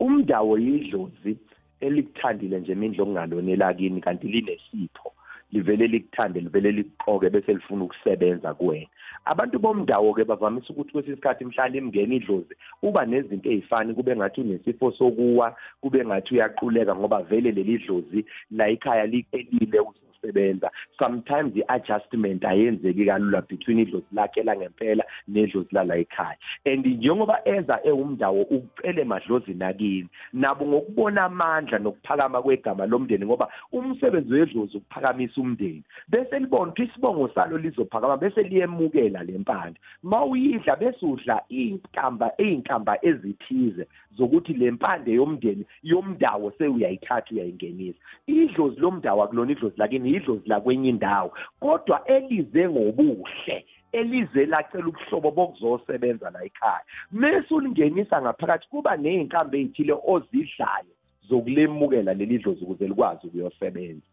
umndawo 0.00 0.58
yidlozi. 0.58 1.38
Elikuthandile 1.80 2.60
nje 2.60 2.72
imindlo 2.72 3.04
kungalonela 3.04 3.74
kini 3.74 4.00
kanti 4.00 4.26
linesipho 4.28 5.12
livele 5.52 5.86
likuthande 5.86 6.40
livele 6.40 6.72
likuqoke 6.72 7.30
bese 7.30 7.54
lifuna 7.54 7.84
ukusebenza 7.84 8.54
kuwena. 8.54 8.86
Abantu 9.24 9.58
bomndawo 9.58 10.14
ke 10.14 10.24
bavamise 10.24 10.72
ukuthi 10.72 10.92
kwesinye 10.92 11.14
isikhathi 11.14 11.44
mhlawumbe 11.44 11.78
imngena 11.78 12.14
idlozi 12.14 12.54
uba 12.82 13.06
nezinto 13.06 13.50
ezifani 13.50 13.94
kube 13.94 14.16
ngathi 14.16 14.40
unesifo 14.40 14.92
sokuwa 14.92 15.56
kube 15.80 16.04
ngathi 16.04 16.34
uyaquleka 16.34 16.96
ngoba 16.96 17.22
vele 17.22 17.50
leli 17.52 17.78
dlozi 17.78 18.24
la 18.50 18.68
ekhaya 18.68 19.06
likelile 19.06 19.80
ukusebenza 20.18 20.70
sometimes 20.98 21.56
i-adjustment 21.56 22.44
ayenzeki 22.44 23.06
kalula 23.06 23.42
between 23.42 23.78
idlozi 23.78 24.06
lakhe 24.12 24.42
langempela 24.42 25.04
nedlozi 25.28 25.68
lala 25.72 25.96
ekhaya. 25.96 26.36
And 26.66 26.86
njengoba 26.86 27.40
eza 27.44 27.80
ewumndawo 27.84 28.42
ucele 28.42 29.04
madlozi 29.04 29.54
nakini 29.54 30.08
nabo 30.32 30.66
ngokubona 30.66 31.24
amandla 31.24 31.78
nokuphakama 31.78 32.42
kwegama 32.42 32.86
lomndeni 32.86 33.26
ngoba 33.26 33.48
umsebenzi 33.72 34.32
wedlozi 34.34 34.76
ukuphakamisa 34.76 35.40
umndeni. 35.40 35.82
Bese 36.08 36.38
libona 36.38 36.72
ukuthi 36.72 36.82
isibongo 36.82 37.28
salo 37.28 37.58
lizophakama 37.58 38.16
bese 38.16 38.42
liyemukela 38.42 39.22
lempande 39.22 39.80
mawuyidla 40.02 40.76
bese 40.76 41.06
udla 41.06 41.42
inkamba 41.48 42.32
einkamba 42.38 42.98
ezithize 43.04 43.86
zokuthi 44.18 44.52
lempande 44.52 45.12
yomndeni 45.12 45.64
yomndawo 45.82 46.52
sewuyayithatha 46.58 47.34
uyayingenisa. 47.34 47.98
Idlozi 48.26 48.80
lomndawo 48.80 49.22
akulona 49.22 49.52
idlozi 49.52 49.74
lakini 49.76 50.10
idlozi 50.18 50.48
lakwenye 50.48 50.88
indawo 50.88 51.32
kodwa 51.60 52.06
elize 52.06 52.68
ngobuhle 52.68 53.66
elize 53.92 54.46
lacela 54.46 54.86
ubuhlobo 54.86 55.30
bokuzosebenza 55.30 56.30
la 56.30 56.44
ekhaya. 56.44 56.84
Mase 57.10 57.54
ulingenisa 57.54 58.22
ngaphakathi 58.22 58.68
kuba 58.68 58.96
nezinkambo 58.96 59.56
ezithile 59.56 59.94
ozidlayo 60.06 60.92
zokulemukela 61.28 62.14
leli 62.14 62.38
dlozi 62.38 62.64
ukuze 62.64 62.88
likwazi 62.88 63.26
ukuyosebenza. 63.26 64.06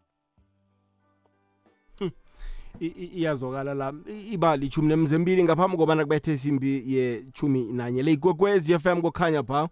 Iyazwakala 2.80 3.74
la. 3.74 3.92
Iba 4.32 4.56
lichumi 4.56 4.88
nemzembili 4.88 5.44
ngaphambi 5.44 5.76
kobana 5.76 6.02
kubethe 6.02 6.32
isimbi 6.32 6.94
yechumi 6.94 7.72
nanye. 7.72 8.02
Le 8.02 8.12
ikwekwezi 8.12 8.78
FM 8.78 9.00
kokhanya 9.00 9.42
pha 9.42 9.68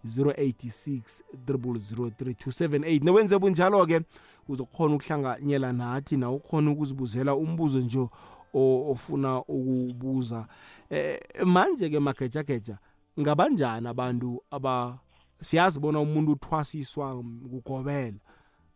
086 0.05 1.23
0003278 1.47 3.05
newenze 3.05 3.39
bunjalo-ke 3.39 4.01
uzokhona 4.49 4.95
ukuhlanganyela 4.95 5.73
nathi 5.73 6.17
na 6.17 6.31
ukhona 6.31 6.71
ukuzibuzela 6.71 7.35
umbuzo 7.35 7.81
nje 7.81 8.09
ofuna 8.55 9.39
ukubuza 9.39 10.47
eh 10.91 11.21
manje 11.45 11.91
ke 11.91 12.01
magejageja 12.01 12.79
ngabanjani 13.21 13.89
abantu 13.89 14.43
aba 14.51 14.99
siyazi 15.41 15.81
bona 15.81 16.01
umuntu 16.01 16.33
uthwasiswa 16.33 17.23
kugobela 17.51 18.19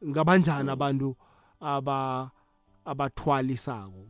ngabanjani 0.09 0.71
abantu 0.71 1.17
aba 1.61 2.31
abathwalisako? 2.85 4.07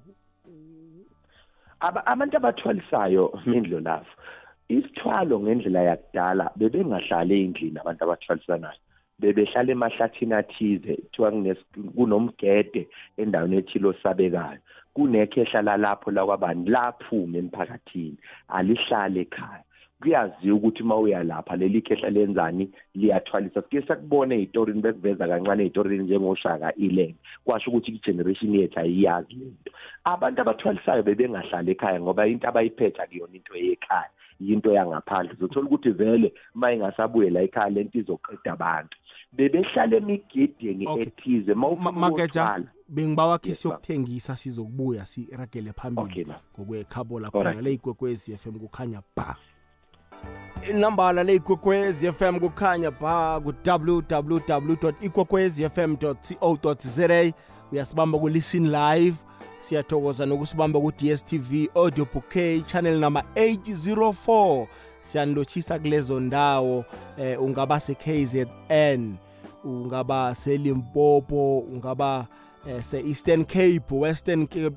Abantu 1.81 2.37
abathwalisayo 2.37 3.41
mindlo 3.47 3.81
lapho. 3.81 4.15
Isithwalo 4.69 5.41
ngendlela 5.41 5.83
yakudala 5.91 6.45
bebengahlali 6.59 7.35
endlini 7.45 7.79
abantu 7.81 8.03
abathwalisanayo. 8.05 8.81
Bebehlala 9.21 9.71
emahlathini 9.73 10.35
athize 10.41 10.93
kuthiwa 10.97 11.57
kunomgede 11.97 12.83
endaweni 13.21 13.57
ethile 13.57 13.89
osabekayo. 13.89 14.61
Kunekho 14.95 15.41
ehlala 15.41 15.77
lapho 15.77 16.11
lakwabani 16.11 16.71
laphume 16.75 17.39
emphakathini 17.39 18.19
alihlale 18.57 19.21
ekhaya. 19.21 19.65
Kuyaziwa 20.01 20.57
ukuthi 20.57 20.83
uma 20.83 20.97
uya 20.97 21.25
lapha 21.25 21.57
leli 21.57 21.81
khehla 21.83 22.11
lenzani 22.11 22.71
liyathwalisa. 22.95 23.63
Sike 23.63 23.83
sakubona 23.83 24.35
ey'torini 24.35 24.83
bekuveza 24.83 25.27
kancane 25.27 25.63
ey'torini 25.65 26.05
njengoshaka 26.05 26.75
ilen 26.77 27.15
kwasho 27.45 27.71
ukuthi 27.71 27.91
i-generation 27.93 28.55
yethu 28.55 28.81
ayiyazi 28.81 29.35
lento 29.35 29.73
abantu 30.05 30.41
abathwalisayo 30.41 31.03
bebengahlali 31.03 31.71
ekhaya 31.73 32.01
ngoba 32.01 32.27
into 32.27 32.49
abayiphetha 32.49 33.07
kuyona 33.07 33.35
into 33.35 33.57
yekhaya. 33.57 34.11
Yinto 34.40 34.73
yangaphandle. 34.73 35.33
Uzothola 35.33 35.66
ukuthi 35.66 35.90
vele 35.90 36.33
uma 36.54 36.73
ingasabuye 36.73 37.30
la 37.30 37.42
ekhaya 37.42 37.71
lento 37.71 37.99
izoqeda 37.99 38.52
abantu. 38.52 38.97
Bebehlala 39.33 39.97
emigedeni 39.97 40.87
ethize 41.00 41.54
mageja 41.54 42.64
bengibawa 42.88 43.38
khe 43.38 43.54
siyokuthengisa 43.54 44.37
sizokubuya 44.37 45.07
siragele 45.07 45.73
phambili 45.73 46.26
ngokwekhabo 46.59 47.21
lakhona 47.21 47.61
le 47.61 47.73
ikwekwezi 47.73 48.37
FM 48.37 48.59
kukhanya 48.59 49.02
ba. 49.16 49.37
Inambala 50.71 51.25
le 51.25 51.35
ikwekwezi 51.35 52.12
FM 52.12 52.40
kukhanya 52.40 52.90
ba 52.90 53.40
ku-www 53.40 54.92
ikwekwezi-fm 55.00 55.97
co 55.97 56.16
za 56.78 57.33
uyasibamba 57.73 58.18
ku-listen 58.18 58.71
live. 58.71 59.16
Siyathokoza 59.61 60.27
nokusibamba 60.27 60.81
ku-dstv 60.81 61.69
audio 61.75 62.07
bouquet 62.15 62.67
channel 62.67 62.99
number 62.99 63.25
804 63.35 64.67
siyanilotshisa 65.03 65.79
kulezo 65.79 66.21
ndawo 66.21 66.85
eh, 67.19 67.43
ungaba 67.43 67.81
se-KZN 67.81 69.15
ungaba 69.65 70.35
selimpopo 70.35 71.59
ungaba 71.59 72.27
eh, 72.69 72.83
se-eastern 72.83 73.45
cape 73.45 73.83
western 73.91 74.47
cape 74.47 74.77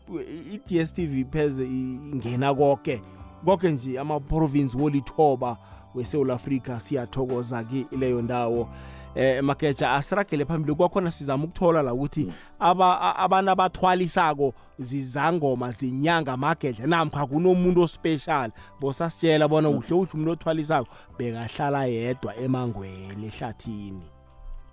i-dstv 0.53 1.25
pheze 1.31 1.63
ingena 1.65 2.55
konke 2.55 3.01
konke 3.45 3.69
nje 3.71 4.00
ama-province 4.00 4.77
wolithoba 4.77 5.57
wesewula 5.95 6.33
Africa 6.33 6.79
siyathokoza 6.79 7.63
ke 7.63 7.85
leyo 7.97 8.21
ndawo 8.21 8.69
eh 9.15 9.43
mageja 9.43 9.91
asiragele 9.93 10.45
phambili 10.45 10.75
kwakhona 10.75 11.11
sizama 11.11 11.43
ukuthola 11.43 11.81
la 11.81 11.93
ukuthi 11.93 12.27
aba 12.59 13.15
abantu 13.15 13.51
abathwalisako 13.51 14.53
zizangoma 14.79 15.71
zinyanga 15.71 16.37
magedla 16.37 16.87
namkha 16.87 17.25
kunomuntu 17.25 17.81
ospecial. 17.81 18.51
Bosasitshela 18.79 19.47
bona 19.47 19.69
uhle 19.69 19.95
uhle 19.95 20.11
umuntu 20.13 20.31
othwalisako 20.31 20.87
bekahlala 21.17 21.85
yedwa 21.85 22.35
emangweni 22.35 23.25
ehlathini. 23.27 24.05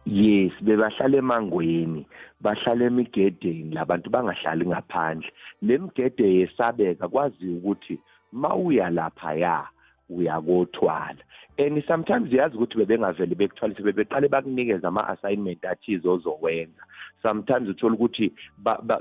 Yes 0.06 0.52
bebahlala 0.62 1.18
emangweni 1.18 2.06
bahlala 2.40 2.84
emigedeni 2.84 3.74
labantu 3.74 4.10
bangahlali 4.10 4.66
ngaphandle. 4.66 5.32
Lemigede 5.62 6.34
yesabeka 6.34 7.08
kwazi 7.08 7.48
ukuthi 7.48 8.00
mawuya 8.32 8.90
lapha 8.90 9.34
ya 9.34 9.68
uyakothwala 10.08 11.22
and 11.58 11.84
sometimes 11.86 12.32
yazi 12.32 12.56
ukuthi 12.56 12.78
bebengavele 12.78 13.34
bekuthwalise 13.34 13.82
bebeqale 13.82 14.28
bakunikeza 14.28 14.88
ama-assignment 14.88 15.64
athize 15.64 16.08
ozowenza 16.08 16.82
sometimes 17.22 17.68
uthola 17.68 17.94
ukuthi 17.94 18.32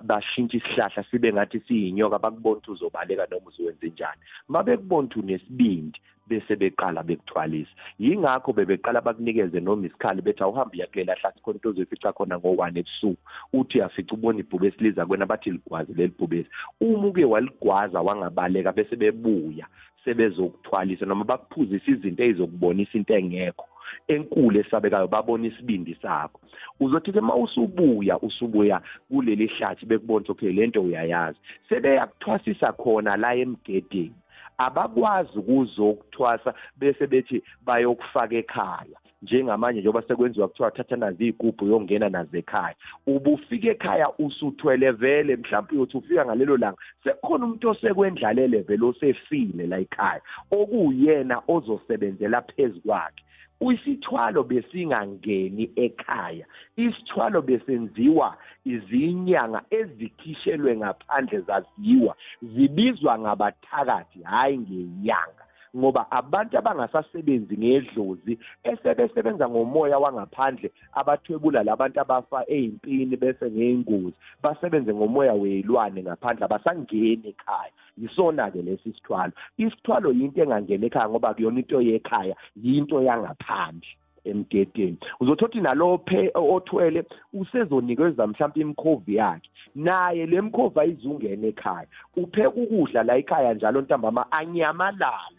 bashintsha 0.03 0.57
isihlahla 0.57 1.03
sibe 1.11 1.33
ngathi 1.33 1.59
siyinyoka 1.59 2.19
bakubona 2.19 2.57
ukuthi 2.57 2.71
uzobaleka 2.71 3.27
noma 3.31 3.47
uzowenze 3.47 3.87
njani. 3.89 4.21
Ma 4.47 4.63
bekubona 4.63 5.07
ukuthi 5.07 5.19
unesibindi 5.19 5.99
bese 6.27 6.55
beqala 6.55 7.03
bekuthwalisa. 7.03 7.71
Yingakho 7.99 8.53
bebeqala 8.53 9.01
bakunikeze 9.01 9.59
noma 9.59 9.87
isikhali 9.87 10.21
bethi 10.21 10.43
awuhambe 10.43 10.77
uyakulela 10.77 11.15
hlasi 11.15 11.39
khona 11.41 11.55
into 11.57 11.69
ozoyifica 11.69 12.13
khona 12.13 12.39
ngo-one 12.39 12.79
ebusuku. 12.79 13.21
Uthi 13.53 13.77
uyafica 13.77 14.13
ubona 14.13 14.39
ibhubesi 14.39 14.83
liza 14.83 15.05
kwena 15.05 15.25
bathi 15.25 15.51
ligwaze 15.51 15.93
leli 15.93 16.13
bhubesi. 16.19 16.49
Uma 16.81 17.07
uke 17.07 17.25
waligwaza 17.25 18.01
wangabaleka 18.01 18.71
bese 18.71 18.95
bebuya. 18.95 19.67
Sebezokuthwalisa 20.07 21.05
noma 21.05 21.25
bakuphuzisa 21.25 21.91
izinto 21.91 22.23
ezizokubonisa 22.23 22.97
into 22.97 23.13
engekho 23.13 23.67
enkulu 24.07 24.59
esabekayo 24.59 25.07
babona 25.07 25.47
isibindi 25.47 25.97
sakho. 26.01 26.39
Uzothi-ke 26.79 27.19
uma 27.19 27.35
usubuya 27.35 28.19
usubuya 28.19 28.81
kuleli 29.09 29.47
hlathi 29.47 29.85
bekubona 29.85 30.25
okay 30.29 30.51
lento 30.51 30.81
uyayazi. 30.81 31.39
Sebeyakuthwasisa 31.69 32.71
khona 32.71 33.17
la 33.17 33.35
emgedeni. 33.35 34.15
Abakwazi 34.57 35.39
ukuzokuthwasa 35.39 36.53
bese 36.77 37.07
bethi 37.07 37.43
bayokufaka 37.65 38.35
ekhaya. 38.35 38.97
Njengamanje 39.21 39.79
njengoba 39.79 40.01
sekwenziwa 40.01 40.47
kuthiwa 40.47 40.71
thatha 40.71 40.95
nazi 40.95 41.23
iy'gubhu 41.27 41.65
yongena 41.67 42.09
nazo 42.09 42.37
ekhaya 42.37 42.75
ubufika 43.07 43.67
ekhaya 43.67 44.07
usuthwele 44.19 44.91
vele 44.91 45.35
mhlawumpe 45.35 45.75
uyothi 45.75 45.97
ufika 45.97 46.25
ngalelo 46.25 46.57
langa 46.57 46.77
sekukhona 47.03 47.45
umuntu 47.45 47.69
osekwendlalele 47.69 48.61
vele 48.61 48.85
osefile 48.85 49.67
la 49.67 49.77
ekhaya 49.79 50.21
okuyena 50.51 51.41
ozosebenzela 51.47 52.41
phezu 52.41 52.81
kwakhe. 52.81 53.23
Isithwalo 53.59 54.43
besingangeni 54.43 55.71
ekhaya 55.75 56.45
isithwalo 56.77 57.41
besenziwa 57.41 58.37
izinyanga 58.65 59.61
ezikhishelwe 59.69 60.77
ngaphandle 60.77 61.39
zaziwa 61.47 62.15
zibizwa 62.41 63.19
ngabathakathi 63.19 64.23
hayi 64.23 64.57
ngenyanga 64.57 65.46
ngoba 65.75 66.11
abantu 66.11 66.57
abangasasebenzi 66.57 67.57
ngedlozi 67.57 68.39
esebesebenza 68.63 69.49
ngomoya 69.49 69.99
wangaphandle 69.99 70.71
abathwebula 70.93 71.63
labantu 71.63 71.99
abafa 72.01 72.43
eyimpini 72.47 73.15
bese 73.17 73.51
ngeyingozi 73.51 74.17
basebenze 74.43 74.93
ngomoya 74.93 75.33
weyilwane 75.33 76.03
ngaphandle 76.03 76.45
abasangeni 76.45 77.29
ekhaya. 77.29 77.71
Yisona-ke 77.97 78.61
lesi 78.61 78.93
sithwalo. 78.93 79.33
Isithwalo 79.57 80.11
yinto 80.11 80.41
engangeni 80.41 80.85
ekhaya 80.85 81.09
ngoba 81.09 81.33
kuyona 81.33 81.59
into 81.59 81.81
yekhaya 81.81 82.35
yinto 82.63 83.01
yangaphandle 83.01 83.87
emgedeni. 84.27 84.97
Uzothothi 85.19 85.61
nalo 85.61 85.97
phe 85.97 86.31
othwele 86.35 87.03
usezonikezwa 87.33 88.27
mhlawumbe 88.27 88.61
imkhovi 88.61 89.15
yakhe 89.15 89.49
naye 89.75 90.25
le 90.25 90.41
mkhovi 90.41 90.79
ayizungena 90.79 91.47
ekhaya 91.47 91.87
upheka 92.15 92.49
ukudla 92.49 93.03
la 93.03 93.17
ekhaya 93.17 93.53
njalo 93.53 93.81
ntambama 93.81 94.31
anyamalale. 94.31 95.36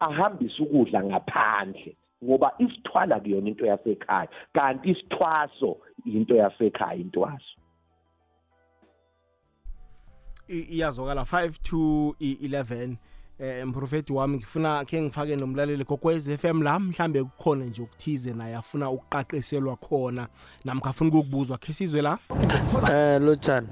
Ahambise 0.00 0.62
ukudla 0.62 1.04
ngaphandle 1.04 1.96
ngoba 2.24 2.52
isithwala 2.58 3.20
kuyona 3.20 3.48
into 3.48 3.66
yasekhaya 3.66 4.28
kanti 4.52 4.90
isithwaso 4.90 5.76
into 6.04 6.34
yasekhaya 6.34 7.00
intwaso. 7.00 7.56
Iyazokala 10.48 11.22
5 11.22 11.50
to 11.62 11.76
11 12.20 12.96
eh 13.40 13.66
mprofeti 13.66 14.12
wami 14.12 14.36
ngifuna 14.36 14.84
ke 14.84 15.02
ngifake 15.02 15.36
nomlaleli 15.36 15.84
kokwez 15.84 16.36
FM 16.36 16.62
la 16.62 16.78
mhlambe 16.78 17.24
kukhona 17.24 17.64
nje 17.64 17.82
ukuthize 17.82 18.32
naye 18.32 18.54
afuna 18.54 18.90
ukuqaqeselwa 18.90 19.76
khona 19.76 20.28
namkha 20.64 20.90
afuna 20.90 21.10
ukubuzwa 21.10 21.58
ke 21.58 21.72
sizwe 21.72 22.02
la. 22.02 22.18
Eh 22.92 23.20
lotshani 23.20 23.68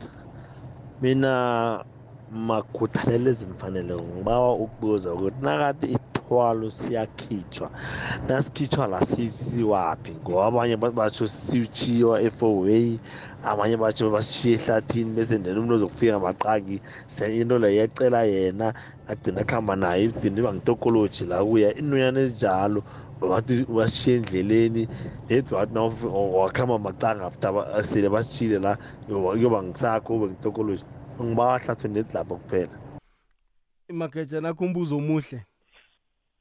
mina 1.02 1.84
makhuthalele 2.32 3.30
ezimfanele 3.30 3.94
ngibawa 3.94 4.54
ukubuza 4.54 5.12
ukuthi 5.12 5.42
nakade 5.42 5.86
isithwalo 6.28 6.70
siyakhitshwa. 6.70 7.70
Nasikhitshwa 8.28 8.86
la 8.86 9.00
sisiwaphi 9.06 10.12
ngoba 10.12 10.46
abanye 10.46 10.76
batsho 10.76 11.26
sichiwa 11.26 12.20
efoway 12.22 12.98
abanye 13.42 13.76
batsho 13.76 14.10
basishiye 14.10 14.54
ehlathini 14.56 15.14
bese 15.14 15.38
ndena 15.38 15.58
umuntu 15.58 15.74
ozokufika 15.74 16.20
maqaki 16.20 16.80
into 17.40 17.58
leyo 17.58 17.80
yacela 17.80 18.22
yena 18.24 18.74
agcina 19.08 19.44
kuhamba 19.44 19.76
nayo 19.76 20.04
igcina 20.04 20.38
iba 20.40 20.54
ngitokoloji 20.54 21.24
la 21.26 21.44
kuya 21.44 21.74
inuyana 21.74 22.20
ezinjalo 22.20 22.82
bathi 23.20 23.64
basishiye 23.64 24.16
endleleni. 24.16 24.88
Nedi 25.28 25.54
wathi 25.54 26.06
wakhamba 26.06 26.78
macanga 26.78 27.26
after 27.26 27.84
sele 27.84 28.08
basishile 28.08 28.58
la 28.58 28.78
yoba 29.08 29.62
ngisakho 29.62 30.16
ube 30.16 30.26
ngitokoloji 30.26 30.84
ngibawahlathwe 31.22 31.88
nedi 31.88 32.12
lapho 32.12 32.36
kuphela. 32.36 32.76
Imageja 33.88 34.40
nakho 34.40 34.64
umbuzo 34.64 34.96
omuhle. 34.96 35.47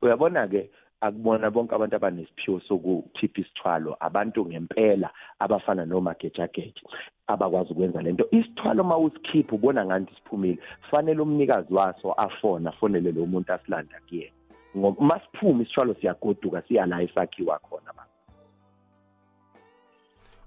Uyabona-ke 0.02 0.70
akubona 1.02 1.52
bonke 1.52 1.76
abantu 1.76 1.96
abanesiphiwo 1.96 2.60
sokukhipha 2.60 3.42
isithwalo 3.42 3.98
abantu 4.00 4.46
ngempela 4.46 5.10
abafana 5.40 5.86
nomagejageja 5.86 6.82
abakwazi 7.28 7.72
ukwenza 7.72 8.02
lento 8.02 8.26
isithwalo 8.32 8.84
uma 8.84 8.98
usikhipha 8.98 9.56
ubona 9.56 9.86
ngathi 9.86 10.16
siphumile 10.16 10.60
fanele 10.90 11.22
umnikazi 11.22 11.74
waso 11.74 12.14
afona 12.14 12.70
afonele 12.70 13.12
lo 13.12 13.26
muntu 13.26 13.54
asilanda 13.54 14.00
kuyena. 14.10 14.32
Ngoba 14.78 15.00
uma 15.00 15.20
siphuma 15.20 15.64
isithwalo 15.64 15.94
siyagoduka 15.94 16.62
siya 16.62 16.86
la 16.86 17.02
esakhiwa 17.02 17.60
khona 17.60 17.94
ba 17.94 18.04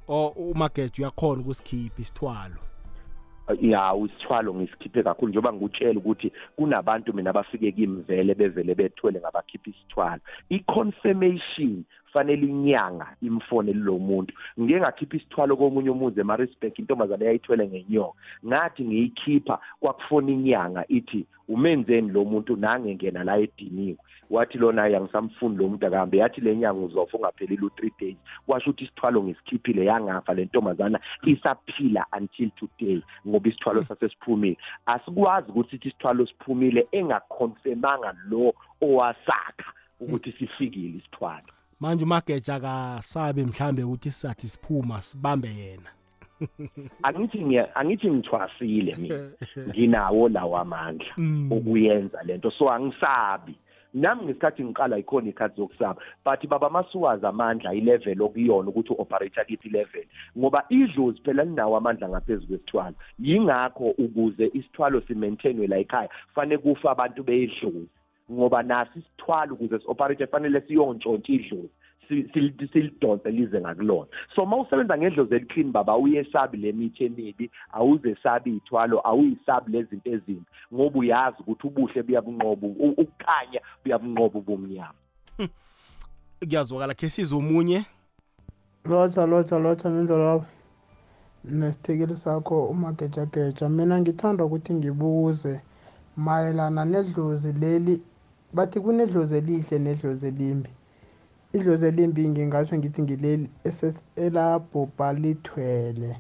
o 0.09 0.29
umageja 0.29 0.99
uyakhona 0.99 1.41
ukusikhipha 1.43 2.03
isithwalo? 2.03 2.69
Ya 3.61 3.95
usithwalo 3.95 4.55
ngisikhiphe 4.55 5.03
kakhulu 5.03 5.31
njengoba 5.31 5.53
ngikutshela 5.53 5.99
ukuthi 5.99 6.33
kunabantu 6.57 7.15
mina 7.15 7.31
abafike 7.31 7.73
kimi 7.73 8.03
vele 8.03 8.35
bevele 8.35 8.75
bethwele 8.75 9.21
ngabakhipha 9.21 9.71
isithwalo. 9.71 10.21
I-confirmation 10.49 11.85
fanele 12.13 12.47
inyanga 12.47 13.17
imfone 13.23 13.73
lo 13.73 13.99
muntu. 13.99 14.35
Ngike 14.61 14.81
ngakhipha 14.81 15.17
isithwalo 15.17 15.57
komunye 15.57 15.91
umuzi 15.91 16.21
eMaritzburg 16.21 16.79
intombazane 16.79 17.25
yayithwele 17.25 17.69
ngenyoka. 17.69 18.19
Ngathi 18.47 18.85
ngiyikhipha 18.85 19.59
kwakufona 19.81 20.31
inyanga 20.31 20.85
ithi 20.89 21.27
umenzeni 21.49 22.11
lo 22.11 22.25
muntu 22.25 22.57
nange 22.57 22.95
ngena 22.95 23.25
la 23.25 23.39
ediniwe. 23.39 23.99
Wathi 24.31 24.59
lona 24.59 24.88
yangisamfuni 24.88 25.57
lo 25.57 25.69
muntu 25.69 25.87
akahambe 25.87 26.19
yathi 26.19 26.40
le 26.40 26.57
nyanga 26.57 26.81
uzofa 26.81 27.19
ungaphelile 27.19 27.62
u3 27.62 27.90
days. 28.01 28.16
Kwasho 28.47 28.71
ukuthi 28.71 28.85
isithwalo 28.85 29.23
ngisikhiphile 29.23 29.85
yangafa 29.85 30.35
le 30.35 30.45
ntombazana 30.45 31.01
isaphila 31.25 32.07
until 32.19 32.51
today 32.51 33.03
ngoba 33.29 33.49
isithwalo 33.49 33.85
sasesiphumile 33.85 34.57
asikwazi 34.87 35.51
ukuthi 35.51 35.71
sithi 35.71 35.88
isithwalo 35.88 36.27
siphumile 36.27 36.88
engaconfirmanga 36.93 38.14
lo 38.29 38.55
owasakha 38.81 39.73
ukuthi 40.01 40.33
sifikile 40.33 40.99
isithwalo. 40.99 41.53
Manje 41.81 42.05
umageja 42.05 42.55
akasabe 42.55 43.45
mhlambe 43.45 43.83
ukuthi 43.83 44.11
sisathi 44.11 44.49
siphuma 44.49 45.03
sibambe 45.03 45.49
yena. 45.49 45.90
Angithi 47.03 47.59
angithi 47.75 48.11
ngithwasile 48.11 48.97
mina. 48.97 49.31
Nginawo 49.69 50.29
lawo 50.29 50.59
amandla 50.59 51.14
ukuyenza 51.51 52.23
lento 52.23 52.51
so 52.51 52.71
angisabi. 52.71 53.55
Nami 53.94 54.24
ngesikhathi 54.24 54.64
ngiqala 54.64 54.98
ikhona 54.98 55.29
ikhathi 55.29 55.57
zokusaba 55.61 56.00
but 56.24 56.48
baba 56.48 56.70
masuwazi 56.70 57.26
amandla 57.26 57.74
ilevel 57.74 58.22
okuyona 58.22 58.68
ukuthi 58.68 58.92
uoperate 58.92 59.44
kiphi 59.46 59.68
level 59.68 60.05
ngoba 60.38 60.64
idlozi 60.68 61.20
phela 61.24 61.44
linawo 61.44 61.76
amandla 61.76 62.09
ngaphezulu 62.09 62.61
kwesithwalo. 62.61 62.94
Yingakho 63.18 63.90
ukuze 63.98 64.50
isithwalo 64.55 65.00
simaintainwe 65.00 65.66
la 65.66 65.79
ekhaya 65.79 66.09
fanele 66.35 66.59
kufa 66.59 66.90
abantu 66.90 67.22
beyidlozi 67.24 67.88
ngoba 68.33 68.62
nasi 68.62 68.98
isithwalo 68.98 69.55
ukuze 69.55 69.79
si-operate 69.79 70.26
fanele 70.26 70.61
siyontshontsha 70.61 71.33
idlozi. 71.33 71.48
si- 71.48 71.57
sil- 71.57 71.80
silidonse 72.73 73.31
lize 73.31 73.61
ngakulona. 73.61 74.07
So 74.35 74.42
uma 74.42 74.57
usebenza 74.57 74.99
ngendlozi 74.99 75.35
eliclean 75.35 75.73
baba 75.73 75.92
awuyesabi 75.92 76.57
le 76.59 76.73
mithi 76.73 77.05
emibi 77.05 77.51
awuzesabi 77.73 78.51
iy'thwalo 78.51 79.01
awuyisabi 79.07 79.73
lezi 79.73 79.90
zinto 79.90 80.11
ezimbi 80.11 80.46
ngoba 80.75 80.99
uyazi 80.99 81.37
ukuthi 81.40 81.66
ubuhle 81.66 82.03
buyabunqoba 82.03 82.66
u- 82.66 82.94
ukukhanya 83.03 83.61
buyabunqoba 83.85 84.38
ubumnyama. 84.38 84.99
Kuyazwakala 86.40 86.94
khe 86.94 87.09
size 87.11 87.35
omunye? 87.35 87.85
Lotha 88.85 89.27
lotha 89.27 89.59
lotha 89.59 89.90
nendlolabo 89.90 90.44
nesithekeli 91.44 92.16
sakho 92.16 92.66
umagejageja. 92.66 93.68
Mina 93.68 94.01
ngithanda 94.01 94.44
ukuthi 94.44 94.75
ngibuze 94.75 95.61
mayelana 96.16 96.85
nedlozi 96.85 97.53
leli 97.53 98.01
bathi 98.53 98.81
kunedlozi 98.81 99.37
elihle 99.37 99.79
nedlozi 99.79 100.27
elimbi. 100.27 100.70
Idlozi 101.53 101.87
elimbi 101.87 102.29
ngingasho 102.29 102.75
ngithi 102.79 103.03
ngileli 103.03 103.47
eses- 103.69 104.03
elabhubha 104.17 105.13
lithwele 105.13 106.11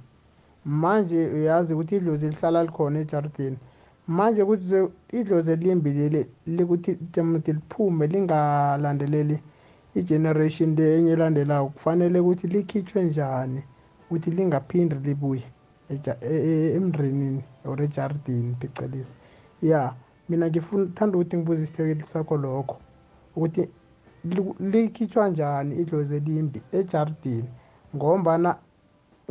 manje 0.64 1.20
uyazi 1.36 1.74
ukuthi 1.74 1.96
idlozi 1.96 2.26
lihlala 2.28 2.62
likhona 2.66 2.98
ejardini 3.04 3.58
manje 4.16 4.44
kuthi 4.44 4.88
idlozi 5.18 5.50
elimbi 5.52 5.90
leli 5.98 6.20
likuthi 6.46 6.98
jemuti 7.12 7.52
liphume 7.52 8.06
lingalandeleli 8.06 9.36
igeneration 9.94 10.74
le 10.76 10.84
enye 10.98 11.12
elandelayo 11.12 11.66
kufanele 11.74 12.18
ukuthi 12.20 12.46
likhitshwe 12.46 13.02
njani 13.04 13.62
ukuthi 14.04 14.30
lingaphindi 14.30 14.94
libuye 14.94 15.44
eja- 15.90 16.18
e- 16.20 16.42
e- 16.50 16.74
emndrenini 16.76 17.42
or 17.64 17.82
ejardini 17.82 18.54
phecelezi. 18.60 19.12
Ya 19.62 19.94
mina 20.28 20.46
ngithanda 20.48 21.16
ukuthi 21.18 21.36
ngibuze 21.36 21.62
isithekeli 21.62 22.02
sakho 22.02 22.36
lokho 22.36 22.76
ukuthi 23.36 23.68
li- 24.24 24.54
likhitshwa 24.60 25.28
njani 25.28 25.74
idlozi 25.76 26.16
elimbi 26.16 26.62
ejardini? 26.72 27.48
Ngombana 27.96 28.56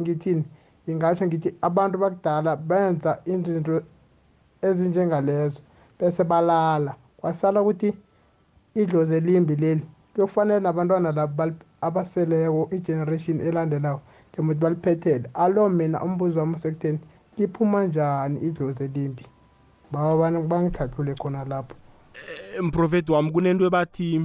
ngithini 0.01 0.43
ngingasho 0.89 1.25
ngithi 1.27 1.55
abantu 1.61 1.97
bakudala 1.97 2.55
benza 2.55 3.19
izinto 3.25 3.81
ezinjengalezo 4.61 5.59
bese 5.99 6.23
balala. 6.23 6.95
Kwasala 7.17 7.61
ukuthi 7.61 7.93
idlozi 8.75 9.15
elimbi 9.15 9.55
leli 9.55 9.85
kuyokufanele 10.13 10.59
nabantwana 10.59 11.11
labo 11.11 11.33
bal- 11.43 11.53
abaseleko 11.81 12.69
igeneration 12.71 13.41
elandelayo 13.41 14.01
njengokuthi 14.33 14.59
baliphethele. 14.61 15.29
Alo 15.33 15.69
mina 15.69 16.03
umbuzo 16.03 16.39
wami 16.39 16.55
usekutheni 16.55 16.99
liphuma 17.37 17.85
njani 17.85 18.39
idlozi 18.39 18.83
elimbi? 18.83 19.25
Bawa 19.91 20.31
bangihlathule 20.31 21.15
khona 21.15 21.45
lapho. 21.45 21.75
Mprofeti 22.61 23.11
wami 23.11 23.31
kunento 23.31 23.65
ebathi 23.65 24.21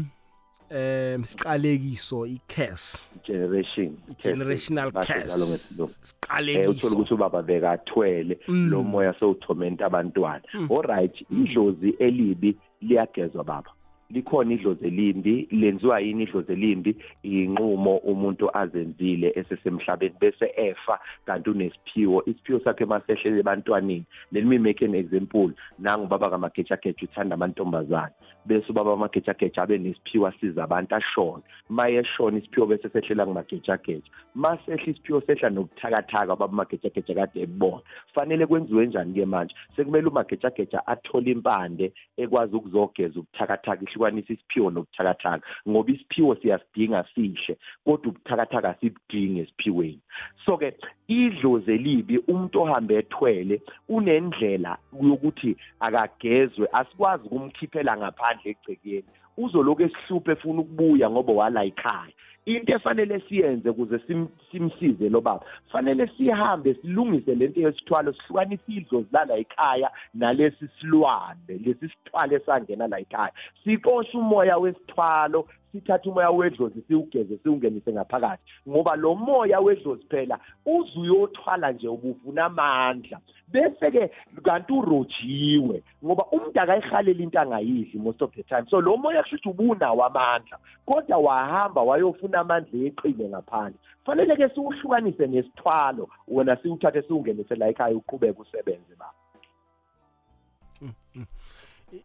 um 0.70 1.24
siqalekiso 1.24 2.26
i-cas 2.26 3.08
generation 3.26 3.96
generational 4.22 4.90
Basho 4.92 5.12
cas 5.12 5.24
njalo 5.24 5.46
ngesiLungu. 5.46 5.90
eh 5.90 5.90
uthola 5.90 6.06
siqalekiso. 6.06 6.88
Ukuthi 6.96 7.14
ubaba 7.14 7.42
bekathwele 7.42 8.38
Mm. 8.48 8.70
lo 8.70 8.82
moya 8.82 9.14
sewuthomenta 9.18 9.86
abantwana. 9.86 10.42
Alright 10.70 11.14
idlozi 11.30 11.90
elibi 11.98 12.56
liyagezwa 12.80 13.44
baba. 13.44 13.70
Likhona 14.10 14.54
idlozi 14.54 14.86
elimbi 14.86 15.48
lenziwa 15.50 16.00
yini 16.00 16.22
idlozi 16.22 16.52
elimbi 16.52 16.96
inqumo 17.22 17.96
umuntu 17.96 18.56
azenzile 18.56 19.32
esesemhlabeni 19.36 20.14
bese 20.20 20.52
efa 20.56 20.98
kanti 21.26 21.50
unesiphiwo. 21.50 22.22
Isiphiwo 22.26 22.60
sakhe 22.60 22.84
masehlele 22.84 23.40
ebantwaneni. 23.40 24.04
Let 24.32 24.44
me 24.44 24.58
make 24.58 24.82
an 24.82 24.94
example 24.94 25.50
nangu 25.78 26.06
baba 26.06 26.30
kamagejageja 26.30 27.02
uthanda 27.02 27.34
amantombazane. 27.34 28.12
Bese 28.46 28.66
ubaba 28.68 28.90
kamagejageja 28.90 29.62
abe 29.62 29.78
nesiphiwo 29.78 30.26
asiza 30.26 30.64
abantu 30.64 30.94
ashone. 30.94 31.42
Maye 31.68 31.96
eshona 31.96 32.38
isiphiwo 32.38 32.66
bese 32.66 32.88
sehlela 32.88 33.26
ngumagejageja 33.26 34.10
masehla 34.34 34.82
isiphiwo 34.86 35.20
sehla 35.20 35.50
nobuthakathaka 35.50 36.36
baba 36.36 36.48
magejageja 36.48 37.14
kade 37.14 37.42
ebona 37.42 37.82
fanele 38.14 38.46
kwenziwe 38.46 38.86
njani-ke 38.86 39.26
manje? 39.26 39.54
Sekumele 39.76 40.08
umagejageja 40.08 40.86
athole 40.86 41.30
impande 41.30 41.92
ekwazi 42.16 42.56
ukuzogeza 42.56 43.20
ubuthakathaka 43.20 43.82
ihlukanisa 43.94 44.32
isiphiwo 44.32 44.70
nobuthakathaka 44.70 45.46
ngoba 45.68 45.92
isiphiwo 45.92 46.34
siyasidinga 46.34 47.04
sihle 47.14 47.56
kodwa 47.84 48.08
ubuthakathaka 48.08 48.68
asibudingi 48.70 49.40
esiphiweni. 49.40 50.00
So-ke 50.44 50.74
idlozi 51.08 51.72
elibi 51.72 52.18
umuntu 52.18 52.60
ohambe 52.62 52.94
ethwele 52.98 53.62
unendlela 53.88 54.78
yokuthi 55.02 55.56
akagezwe 55.80 56.68
asikwazi 56.72 57.24
ukumkhiphela 57.26 57.96
ngaphandle 57.96 58.50
egcekeni. 58.50 59.04
Uzoloku 59.36 59.82
esihluphe 59.82 60.32
efuna 60.32 60.60
ukubuya 60.60 61.10
ngoba 61.10 61.32
wala 61.32 61.64
ekhaya. 61.64 62.12
Into 62.46 62.72
efanele 62.74 63.20
siyenze 63.28 63.68
ukuze 63.70 63.98
sim- 64.06 64.28
simsize 64.52 65.08
lo 65.08 65.20
baba 65.20 65.44
fanele 65.72 66.06
sihambe 66.16 66.74
silungise 66.74 67.34
lento 67.34 67.60
yesithwalo 67.60 68.12
sihlukanise 68.12 68.62
idlozi 68.68 69.08
lala 69.12 69.36
ekhaya 69.36 69.90
nalesi 70.14 70.68
silwane 70.80 71.58
lesi 71.64 71.88
sithwalo 71.88 72.36
esangena 72.36 72.86
la 72.86 72.98
ekhaya. 73.00 73.32
Siqoshe 73.64 74.18
umoya 74.18 74.58
wesithwalo 74.58 75.48
sithathe 75.74 76.08
umoya 76.08 76.30
wedlozi 76.30 76.82
siwugeze 76.88 77.38
siwungenise 77.38 77.92
ngaphakathi. 77.92 78.42
Ngoba 78.68 78.96
lo 78.96 79.14
moya 79.14 79.60
wedlozi 79.60 80.04
phela 80.08 80.38
uze 80.66 80.98
uyothwala 81.00 81.72
nje 81.72 81.88
ubufuna 81.88 82.44
amandla. 82.44 83.20
Bese-ke 83.48 84.10
kanti 84.42 84.72
urojiwe 84.72 85.82
ngoba 86.04 86.24
umuntu 86.32 86.60
akayihalela 86.60 87.22
into 87.22 87.40
angayidli 87.40 87.98
most 87.98 88.22
of 88.22 88.32
the 88.34 88.42
time. 88.42 88.66
So 88.70 88.80
lo 88.80 88.96
moya 88.96 89.22
kusho 89.22 89.50
ukuthi 89.50 89.62
ubunawo 89.62 90.04
amandla 90.04 90.58
kodwa 90.86 91.18
wahamba 91.18 91.82
wayofuna 91.82 92.38
amandla 92.40 92.86
eqile 92.86 93.28
ngaphandle. 93.28 93.78
Fanele-ke 94.04 94.48
siwuhlukanise 94.48 95.26
nesithwalo 95.26 96.08
wena 96.28 96.56
siwuthathe 96.56 97.02
siwungenise 97.02 97.54
la 97.54 97.68
ekhaya 97.68 97.96
uqhubeke 97.96 98.42
usebenze 98.42 98.94
baba 98.98 99.24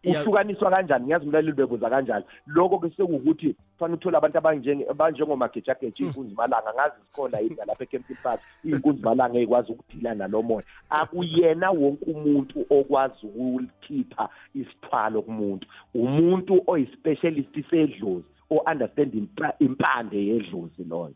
uhlukaniswa 0.05 0.71
kanjani? 0.71 1.05
Ngiyazi 1.05 1.25
umlaleli 1.25 1.51
bebuza 1.53 1.89
kanjani. 1.89 2.25
Lokho 2.47 2.79
ke 2.79 2.89
sekuwukuthi 2.89 3.55
kufanele 3.73 3.97
uthole 3.97 4.17
abantu 4.17 4.37
abanjenge- 4.37 4.89
abanjengomagejageja 4.91 6.05
iy'nkunzi 6.05 6.35
malanga 6.35 6.73
ngazi 6.73 6.95
zikhona 7.01 7.39
yini 7.39 7.55
nalapha 7.55 7.83
ekempton 7.83 8.17
park 8.23 8.41
iy'nkunzi 8.65 9.01
malanga 9.01 9.39
ey'kwazi 9.39 9.71
ukuphila 9.71 10.15
nalo 10.15 10.41
moya. 10.41 10.63
Akuyena 10.89 11.71
wonke 11.71 12.05
umuntu 12.11 12.65
okwazi 12.69 13.25
ukulikhipha 13.27 14.29
isithwalo 14.55 15.21
kumuntu. 15.21 15.67
Umuntu 15.93 16.61
oyi-specialist 16.67 17.69
sedlozi 17.69 18.25
o-understand 18.51 19.13
impa- 19.13 19.53
impande 19.59 20.17
yedlozi 20.25 20.83
loyo. 20.89 21.13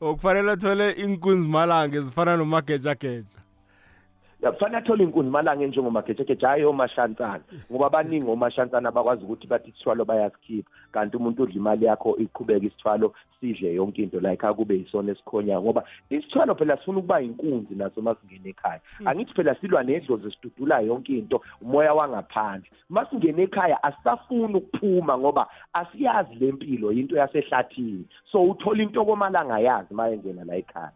Okufanele 0.00 0.50
athole 0.52 0.90
inkunzi 0.92 1.48
malanga 1.48 1.96
ezifana 1.98 2.36
nomagejageja. 2.36 3.38
Ya, 3.38 3.49
kufanele 4.40 4.78
athole 4.78 5.04
inkunzi 5.04 5.30
malanga 5.30 5.64
enjengomagejegeje 5.64 6.46
hhayi 6.46 6.64
omashansana. 6.64 7.40
Ngoba 7.70 7.86
abaningi 7.86 8.30
omashansana 8.30 8.88
abakwazi 8.88 9.24
ukuthi 9.24 9.46
bathi 9.46 9.70
isithwalo 9.70 10.04
bayasikhipha 10.04 10.70
kanti 10.92 11.16
umuntu 11.16 11.42
udla 11.42 11.54
imali 11.54 11.84
yakho 11.84 12.16
iqhubeke 12.16 12.66
isithwalo 12.66 13.12
sidle 13.40 13.74
yonke 13.74 14.02
into. 14.02 14.20
Like 14.20 14.46
akube 14.46 14.74
yisona 14.74 15.12
esikhonyayo. 15.12 15.62
Ngoba 15.62 15.84
isithwalo 16.10 16.54
phela 16.54 16.76
sifuna 16.76 16.98
ukuba 16.98 17.20
inkunzi 17.20 17.74
naso 17.74 18.02
masingena 18.02 18.48
ekhaya. 18.48 18.80
Angithi 19.04 19.34
phela 19.34 19.54
silwa 19.54 19.82
nedlozi 19.82 20.30
sidudula 20.30 20.80
yonke 20.80 21.18
into 21.18 21.40
umoya 21.60 21.94
wangaphandle. 21.94 22.70
Masingena 22.88 23.42
ekhaya 23.42 23.82
asisafuni 23.82 24.54
ukuphuma 24.54 25.18
ngoba 25.18 25.46
asiyazi 25.72 26.34
le 26.34 26.52
mpilo 26.52 26.92
yinto 26.92 27.16
yasehlathini. 27.16 28.04
So 28.32 28.44
uthola 28.44 28.82
into 28.82 29.04
komalanga 29.04 29.58
yazi 29.60 29.94
uma 29.94 30.08
engena 30.08 30.44
la 30.44 30.56
ekhaya. 30.56 30.92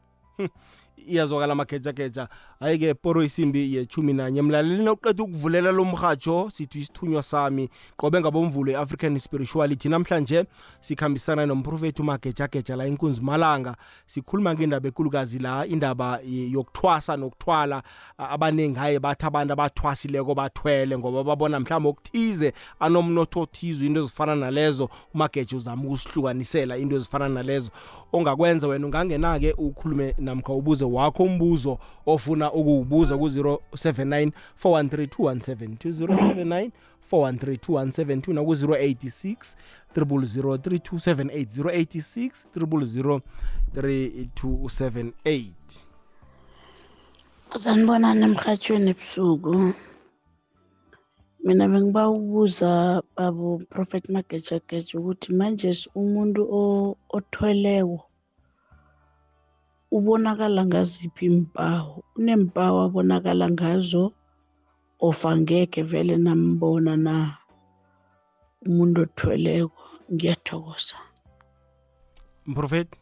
Iyazwakala 0.96 1.52
amagejageja 1.52 2.28
hayi-ke 2.61 2.94
poro 2.94 3.22
isimbi 3.24 3.74
yechumi 3.76 4.12
nanye. 4.12 4.42
Mlaleli 4.42 4.85
nokuqeda 4.85 5.22
ukuvulela 5.22 5.72
lo 5.72 5.85
mrhatsho 5.85 6.50
sithi 6.50 6.78
isithunywa 6.78 7.22
sami 7.22 7.68
qobe 7.96 8.20
ngabomvulo 8.20 8.72
i-african 8.72 9.18
spirituality. 9.18 9.88
Namhlanje 9.88 10.44
sikhambisana 10.80 11.46
nomprofethi 11.46 12.02
umagejageja 12.02 12.76
la 12.76 12.87
inkunzi 12.87 13.20
malanga. 13.20 13.76
Sikhuluma 14.07 14.54
ngendaba 14.54 14.88
ekulukazi 14.88 15.38
la 15.38 15.66
indaba 15.66 16.20
eh, 16.22 16.52
yokuthwasa 16.52 17.16
nokuthwala. 17.16 17.83
A- 18.18 18.28
abaningi 18.28 18.78
haye 18.78 18.98
bathi 19.00 19.26
abantu 19.26 19.52
abathwasileko 19.52 20.35
bathwele 20.35 20.98
ngoba 20.98 21.24
babona 21.24 21.61
mhlawumbe 21.61 21.88
okuthize 21.88 22.52
anomnotho 22.80 23.40
othize 23.40 23.87
into 23.87 24.00
ezifana 24.00 24.35
nalezo. 24.37 24.88
Umageja 25.14 25.57
uzama 25.57 25.83
ukusihlukanisela 25.85 26.76
into 26.78 26.96
ezifana 26.96 27.28
nalezo. 27.28 27.70
Ongakwenza 28.12 28.68
wena 28.68 28.87
ungangena-ke 28.87 29.52
ukhulume 29.52 30.14
namkha 30.18 30.52
ubuze 30.52 30.84
wakho 30.85 31.23
umbuzo 31.23 31.79
ofuna 32.07 32.53
ukuwubuza 32.53 33.18
ku-079 33.18 34.31
413 34.64 35.77
217 35.77 36.70
413 37.12 38.33
naku-086 38.33 39.37
0003278 39.97 41.47
086 42.57 43.25
3278 44.44 45.44
sanibonani 47.55 48.23
emrhatshweni 48.25 48.90
ebusuku. 48.90 49.73
Mina 51.44 51.68
bengiba 51.68 52.09
ukubuza 52.11 53.03
babo 53.16 53.59
Prophet 53.70 54.09
Magejageja 54.09 54.99
ukuthi 54.99 55.33
manje 55.33 55.70
umuntu 55.94 56.42
o- 56.59 56.97
othweleko 57.16 57.99
ubonakala 59.96 60.66
ngaziphi 60.66 61.26
impawu 61.26 62.02
unempawu 62.16 62.78
abonakala 62.87 63.50
ngazo? 63.50 64.12
Of 65.00 65.24
angeke 65.26 65.83
vele 65.83 66.16
nambona 66.16 66.96
na? 66.96 67.37
Umuntu 68.66 69.00
othweleko 69.02 69.83
ngiyathokoza. 70.12 70.96
Mprofeti? 72.46 72.98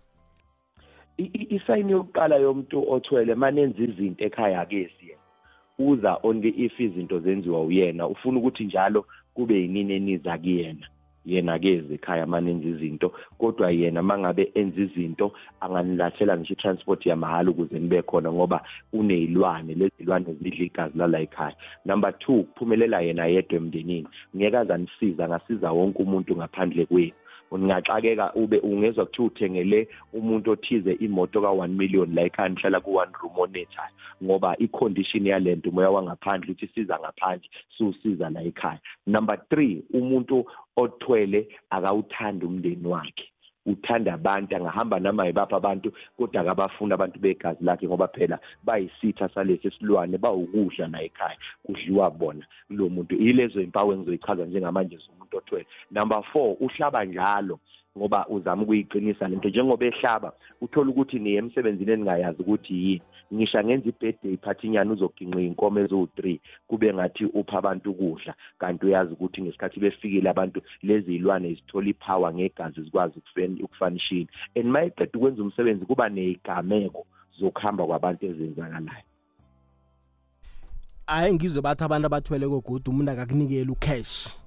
I- 1.16 1.30
i- 1.38 1.48
isayini 1.56 1.92
yokuqala 1.92 2.36
yomuntu 2.36 2.76
othwele 2.92 3.34
manenza 3.34 3.82
izinto 3.82 4.24
ekhaya 4.24 4.60
akesi 4.60 5.04
yena. 5.08 5.22
Uza 5.78 6.18
only 6.22 6.48
if 6.64 6.80
izinto 6.80 7.20
zenziwa 7.20 7.62
uyena 7.62 8.08
ufuna 8.08 8.38
ukuthi 8.38 8.64
njalo 8.64 9.06
kube 9.34 9.54
yinini 9.60 9.92
eniza 9.94 10.38
kuyena. 10.38 10.86
Yena 11.26 11.58
keze 11.58 11.94
ekhaya 11.94 12.26
manenza 12.26 12.68
izinto 12.68 13.12
kodwa 13.38 13.70
yena 13.70 14.02
mangabe 14.02 14.50
enza 14.54 14.80
izinto 14.80 15.32
anganilathela 15.60 16.36
ngisho 16.36 16.54
i-transport 16.54 17.06
yamahhala 17.06 17.50
ukuze 17.50 17.78
nibe 17.78 18.02
khona 18.02 18.32
ngoba 18.32 18.62
uneyilwane 18.92 19.74
lezi 19.74 19.92
zilwane 19.98 20.34
zidla 20.42 20.64
igazi 20.64 20.98
lala 20.98 21.20
ekhaya. 21.20 21.56
Number 21.84 22.12
two 22.18 22.42
kuphumelela 22.42 23.00
yena 23.00 23.26
yedwa 23.26 23.56
emndenini. 23.56 24.08
Ngeke 24.36 24.56
aze 24.56 24.72
anisiza 24.74 25.24
angasiza 25.24 25.72
wonke 25.72 26.02
umuntu 26.02 26.36
ngaphandle 26.36 26.86
kwenu. 26.86 27.12
Ungaxakeka 27.52 28.34
ube 28.34 28.58
ungezwa 28.58 29.06
kuthiwa 29.06 29.26
uthengele 29.26 29.88
umuntu 30.12 30.50
othize 30.50 30.92
imoto 30.92 31.40
ka-1 31.40 31.68
million 31.68 32.14
la 32.14 32.22
ekhaya 32.22 32.48
nihlala 32.48 32.80
ku-one 32.80 33.12
room 33.20 33.38
onethayo 33.38 33.94
ngoba 34.24 34.56
i-condition 34.58 35.26
yalento 35.26 35.70
umoya 35.70 35.90
wangaphandle 35.90 36.52
uthi 36.52 36.66
siza 36.74 36.98
ngaphandle 36.98 37.48
siwusiza 37.76 38.30
la 38.30 38.42
ekhaya. 38.42 38.78
Number 39.06 39.38
three 39.50 39.82
umuntu 39.94 40.44
othwele 40.76 41.48
akawuthandi 41.70 42.46
umndeni 42.46 42.86
wakhe. 42.86 43.28
Uthanda 43.66 44.14
abantu 44.14 44.56
angahamba 44.56 45.00
nama 45.00 45.26
yibapha 45.26 45.56
abantu 45.56 45.92
kodwa 46.16 46.40
akabafuni 46.40 46.92
abantu 46.92 47.18
begazi 47.18 47.64
lakhe 47.64 47.86
ngoba 47.86 48.08
phela 48.08 48.38
bayisitha 48.64 49.28
salesi 49.28 49.70
silwane 49.70 50.18
bawukudla 50.18 50.88
la 50.88 51.02
ekhaya 51.02 51.36
kudliwa 51.66 52.10
bona. 52.10 52.46
Lo 52.70 52.88
muntu 52.88 53.14
yilezo 53.14 53.60
impawu 53.60 53.92
engizoyichaza 53.92 54.44
njengamanje 54.44 54.96
zomuntu 54.96 55.21
othwele 55.36 55.66
number 55.90 56.22
four 56.32 56.56
uhlaba 56.60 57.04
njalo 57.04 57.58
ngoba 57.98 58.26
uzama 58.28 58.62
ukuyiqinisa 58.62 59.28
lento 59.28 59.48
njengoba 59.48 59.86
ehlaba 59.86 60.32
uthola 60.60 60.90
ukuthi 60.90 61.18
niye 61.18 61.36
emsebenzini 61.36 61.92
eningayazi 61.92 62.42
ukuthi 62.42 62.74
yini. 62.74 63.02
Ngisha 63.34 63.64
ngenza 63.64 63.88
ibirthday 63.88 64.36
party 64.36 64.68
nyana 64.68 64.92
uzoginqa 64.92 65.40
inkomo 65.40 65.80
eziwu-3 65.80 66.38
kube 66.68 66.94
ngathi 66.94 67.24
upha 67.24 67.58
abantu 67.58 67.90
ukudla. 67.90 68.34
Kanti 68.58 68.86
uyazi 68.86 69.12
ukuthi 69.12 69.42
ngesikhathi 69.42 69.80
befikile 69.80 70.30
abantu 70.30 70.62
lezi 70.82 71.14
ilwane 71.16 71.54
zithola 71.54 71.88
ipower 71.88 72.34
ngegazi 72.34 72.82
zikwazi 72.82 73.14
ukufen- 73.18 73.64
ukufanishini 73.64 74.28
and 74.56 74.66
uma 74.66 74.82
eqeda 74.84 75.10
ukwenza 75.14 75.42
umsebenzi 75.42 75.86
kuba 75.86 76.08
neyigameko 76.08 77.06
zokuhamba 77.38 77.86
kwabantu 77.86 78.26
ezenzakalayo. 78.26 79.04
Hayi 81.06 81.34
ngizwe 81.34 81.62
bathi 81.62 81.84
abantu 81.84 82.06
abathwele 82.06 82.48
kogudu 82.48 82.90
umuntu 82.90 83.10
akakunikeli 83.10 83.70
ucash. 83.70 84.41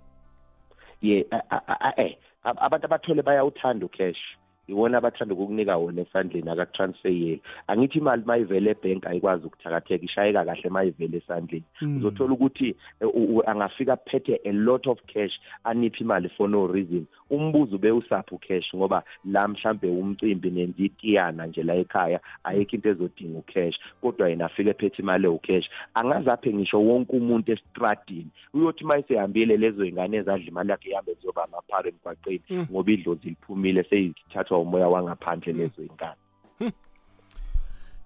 Ye 1.08 1.18
a- 1.32 1.46
a- 1.56 1.64
a- 1.74 1.82
a- 1.90 1.96
eh 2.06 2.14
ab- 2.44 2.60
abantu 2.66 2.86
abathole 2.88 3.22
bayawuthanda 3.28 3.86
ucash 3.86 4.22
iwona 4.68 4.98
abathanda 4.98 5.34
ukukunika 5.34 5.78
wona 5.78 6.02
esandleni 6.02 6.50
akakutransfeyeli 6.50 7.42
angithi 7.68 7.98
imali 8.00 8.24
mayivele 8.26 8.72
ebhenki 8.72 9.08
ayikwazi 9.08 9.46
ukuthakatheka 9.48 10.06
ishayeka 10.06 10.46
kahle 10.46 10.70
mayivele 10.70 11.18
esandleni. 11.18 11.64
Uzothola 11.98 12.34
ukuthi 12.34 12.76
eh, 13.02 13.08
u- 13.14 13.36
u- 13.38 13.44
angafika 13.50 13.94
aphethe 13.94 14.40
a 14.46 14.52
lot 14.52 14.90
of 14.90 15.00
cash 15.14 15.34
aniphe 15.64 16.00
imali 16.04 16.30
for 16.30 16.50
no 16.50 16.68
reason. 16.68 17.06
Umbuzo 17.30 17.76
ube 17.76 17.92
usapho 17.92 18.38
cash 18.38 18.76
ngoba 18.76 19.04
la 19.26 19.48
mhlambe 19.48 19.88
umcimbi 19.88 20.52
nenza 20.52 20.84
itiyana 20.84 21.46
nje 21.48 21.64
la 21.64 21.76
ekhaya 21.76 22.20
ayikho 22.44 22.76
into 22.76 22.90
ezodinga 22.90 23.40
ucash. 23.40 23.76
Kodwa 24.02 24.30
yena 24.30 24.46
afike 24.46 24.70
ephethe 24.70 25.02
imali 25.02 25.26
ewucash. 25.26 25.70
Angaze 25.94 26.32
aphe 26.32 26.54
ngisho 26.54 26.82
wonke 26.82 27.16
umuntu 27.16 27.52
estradini. 27.52 28.28
Uyothi 28.54 28.84
uma 28.84 28.98
esehambile 28.98 29.58
lezo 29.58 29.86
ingane 29.86 30.18
ezadla 30.18 30.48
imali 30.48 30.72
yakhe 30.72 30.90
ihambe 30.90 31.14
ziyoba 31.22 31.44
amaphara 31.44 31.90
emgwaqeni 31.90 32.42
ngoba 32.72 32.92
idlozi 32.92 33.30
liphumile 33.30 33.84
seyithathwa 33.84 34.55
umoya 34.58 34.88
wangaphandle 34.88 35.54
lezo 35.54 35.84
ingane 35.84 36.16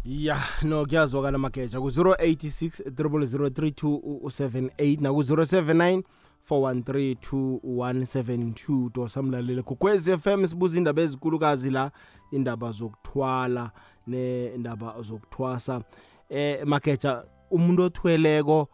ya 0.06 0.38
no 0.64 0.86
kuyazwakala 0.86 1.38
mageja 1.38 1.80
ku-086 1.80 2.90
003278 2.90 5.02
naku-079 5.02 6.04
4132172 6.50 8.90
dosamlalele 8.94 9.62
kukwez 9.62 10.10
FM 10.18 10.46
sibuza 10.46 10.78
indaba 10.78 11.02
ezikulukazi 11.02 11.70
la 11.72 11.92
indaba 12.32 12.72
zokuthwala 12.72 13.72
nendaba 14.08 15.02
zokuthwasa. 15.02 15.82
Eh 16.30 16.66
mageja 16.66 17.24
umuntu 17.52 17.84
othweleko 17.84 18.68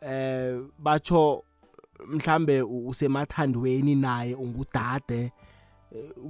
eh 0.00 0.60
batsho 0.78 1.44
mhlambe 2.06 2.62
u- 2.62 2.88
usemathandweni 2.88 3.94
naye 3.94 4.34
ungudade 4.34 5.22
Eh, 5.22 5.30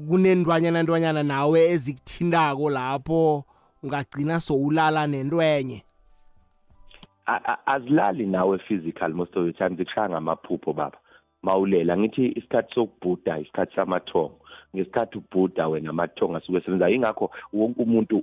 kunendwanyana 0.09 0.83
ndwanyana 0.83 1.23
nawe 1.23 1.61
ezikuthindako 1.71 2.71
lapho 2.71 3.45
ungagcina 3.83 4.41
sowulala 4.41 5.07
nentwenye? 5.07 5.85
Azilali 7.67 8.27
nawe 8.27 8.59
physical 8.59 9.13
most 9.15 9.37
of 9.37 9.47
the 9.47 9.53
time 9.53 9.77
zikushaya 9.77 10.09
ngamaphupho 10.09 10.73
baba. 10.73 10.99
Mawulela 11.43 11.97
ngithi 11.99 12.27
isikhathi 12.27 12.75
sokubhuda 12.75 13.39
isikhathi 13.39 13.75
samathongo 13.75 14.42
ngesikhathi 14.77 15.19
ubhuda 15.19 15.69
wena 15.69 15.91
amathongo 15.91 16.37
asuke 16.37 16.59
esebenza. 16.59 16.89
Yingakho 16.89 17.31
wonke 17.53 17.83
umuntu 17.83 18.17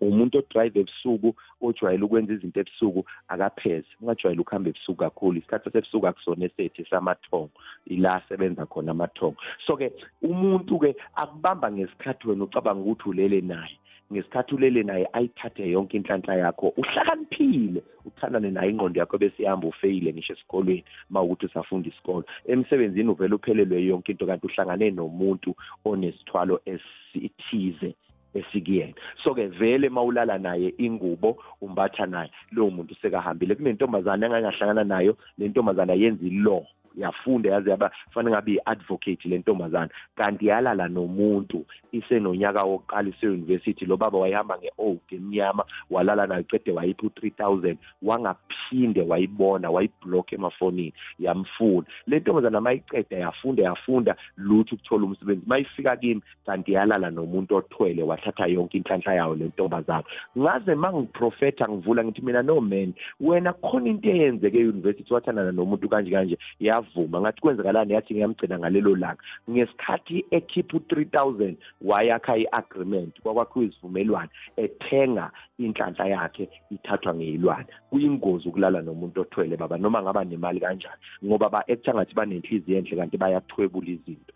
umuntu 0.00 0.38
odrive 0.38 0.80
ebusuku 0.80 1.34
ojwayele 1.60 2.04
ukwenza 2.04 2.32
izinto 2.32 2.60
ebusuku 2.60 3.04
akapheze 3.28 3.90
ungajwayele 4.00 4.40
ukuhamba 4.40 4.68
ebusuku 4.70 4.98
kakhulu. 4.98 5.38
Isikhathi 5.38 5.64
sasebusuku 5.64 6.06
akusona 6.06 6.44
esethu 6.44 6.82
esamathongo 6.82 7.50
ila 7.86 8.14
asebenza 8.14 8.66
khona 8.66 8.90
amathongo. 8.90 9.36
So-ke 9.66 9.92
umuntu-ke 10.22 10.96
akubamba 11.14 11.72
ngesikhathi 11.72 12.28
wena 12.28 12.44
ucabanga 12.44 12.80
ukuthi 12.82 13.08
ulele 13.08 13.40
naye. 13.40 13.76
Ngesikhathi 14.12 14.54
ulele 14.54 14.82
naye 14.82 15.08
ayithathe 15.12 15.70
yonke 15.70 15.96
inhlanhla 15.96 16.34
yakho 16.34 16.68
uhlakaniphile 16.76 17.82
uthandane 18.04 18.50
naye 18.50 18.70
ingqondo 18.70 19.00
yakho 19.00 19.18
bese 19.18 19.42
ihamba 19.42 19.68
ufeyile 19.68 20.12
ngisho 20.12 20.32
esikolweni 20.32 20.84
ma 21.10 21.22
ukuthi 21.22 21.46
usafunda 21.46 21.88
isikolo. 21.88 22.24
Emsebenzini 22.46 23.10
uvele 23.10 23.34
uphelelwe 23.34 23.84
yonke 23.84 24.12
into 24.12 24.26
kanti 24.26 24.46
uhlangane 24.46 24.90
nomuntu 24.90 25.54
onesithwalo 25.84 26.60
esithize 26.66 27.94
esikuyena. 28.34 28.94
So-ke 29.24 29.46
vele 29.46 29.88
mawulala 29.88 30.38
naye 30.38 30.74
ingubo 30.78 31.38
umbatha 31.60 32.06
naye 32.06 32.30
lowo 32.52 32.70
muntu 32.70 32.94
sekahambile. 32.94 33.54
Kunentombazane 33.54 34.26
engangahlangana 34.26 34.84
nayo 34.84 35.16
le 35.38 35.48
ntombazane 35.48 36.00
yenza 36.00 36.26
i-law 36.26 36.64
yafunda 36.96 37.50
yaze 37.50 37.70
yaba 37.70 37.90
fanele 38.10 38.36
ngabe 38.36 38.52
i-advocate 38.52 39.28
le 39.28 39.38
ntombazane. 39.38 39.90
Kanti 40.16 40.46
yalala 40.46 40.88
nomuntu 40.88 41.64
isenonyaka 41.92 42.64
wokuqala 42.64 43.08
ise-university 43.08 43.86
lo 43.86 43.96
baba 43.96 44.18
wayihamba 44.18 44.58
nge-old 44.58 45.00
emnyama 45.10 45.64
walala 45.90 46.26
nayo 46.26 46.42
cede 46.50 46.72
wayipha 46.72 47.06
u-three 47.06 47.30
thousand 47.30 47.78
wangaphinde 48.02 49.02
wayibona 49.02 49.70
wayibhlokha 49.70 50.36
emafonini 50.36 50.92
yamfuna. 51.18 51.86
Le 52.06 52.18
ntombazane 52.18 52.60
mayiceda 52.60 53.16
yafunda 53.16 53.62
yafunda 53.62 54.16
lutho 54.36 54.74
ukuthola 54.74 55.04
umsebenzi. 55.04 55.42
Mayifika 55.46 55.96
kimi 55.96 56.22
kanti 56.46 56.72
yalala 56.72 57.10
nomuntu 57.10 57.56
othwele 57.56 58.02
wathatha 58.02 58.46
yonke 58.46 58.78
inhlanhla 58.78 59.14
yawo 59.14 59.34
le 59.34 59.44
ntombazane. 59.44 60.04
Ngaze 60.38 60.74
ma 60.74 60.92
ngiprofetha 60.92 61.68
ngivula 61.68 62.04
ngithi 62.04 62.22
mina 62.22 62.42
no 62.42 62.60
man 62.60 62.94
wena 63.20 63.52
khona 63.52 63.88
into 63.88 64.08
eyenzeke 64.08 64.58
e-university 64.58 65.14
wathandana 65.14 65.52
nomuntu 65.52 65.88
kanje 65.88 66.10
kanje. 66.10 66.38
Yavuma 66.82 67.20
ngathi 67.20 67.40
kwenzekalani 67.40 67.92
yathi 67.92 68.14
ngiyamgcina 68.14 68.58
ngalelo 68.58 68.96
langa? 68.96 69.22
Ngesikhathi 69.50 70.24
ekhipha 70.30 70.76
u-three 70.76 71.04
thousand 71.04 71.56
wayakha 71.80 72.36
i-agreement 72.36 73.20
kwakwakhiwa 73.22 73.64
izivumelwano 73.64 74.30
ethenga 74.56 75.30
inhlanhla 75.58 76.06
yakhe 76.06 76.48
ithathwa 76.70 77.14
ngeyilwane. 77.14 77.66
Kuyingozi 77.90 78.48
ukulala 78.48 78.82
nomuntu 78.82 79.20
othwele 79.20 79.56
baba 79.56 79.78
noma 79.78 80.02
ngaba 80.02 80.24
nemali 80.24 80.60
kanjani? 80.60 81.00
Ngoba 81.24 81.48
ba-acta 81.48 81.94
ngathi 81.94 82.14
banenhliziyo 82.14 82.78
enhle 82.78 82.96
kanti 82.96 83.16
bayathwebula 83.16 83.90
izinto. 83.90 84.34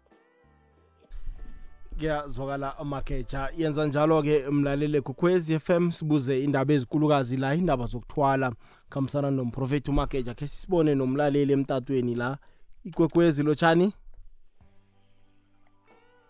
Kuyazwakala 1.98 2.78
amageja 2.78 3.50
yenza 3.56 3.87
njalo-ke 3.87 4.50
mlalele 4.50 5.00
kukhwezi 5.00 5.59
FM 5.59 5.90
sibuze 5.90 6.44
indaba 6.44 6.74
ezikulukazi 6.74 7.37
la 7.37 7.54
indaba 7.54 7.87
zokuthwala. 7.87 8.52
Khambisana 8.90 9.30
nomprofethi 9.30 9.90
umageja 9.90 10.35
khe 10.35 10.46
sisibone 10.48 10.94
nomlaleli 10.94 11.52
emtatweni 11.52 12.14
la. 12.14 12.38
Ikwekwezi 12.85 13.42
lotshani? 13.42 13.92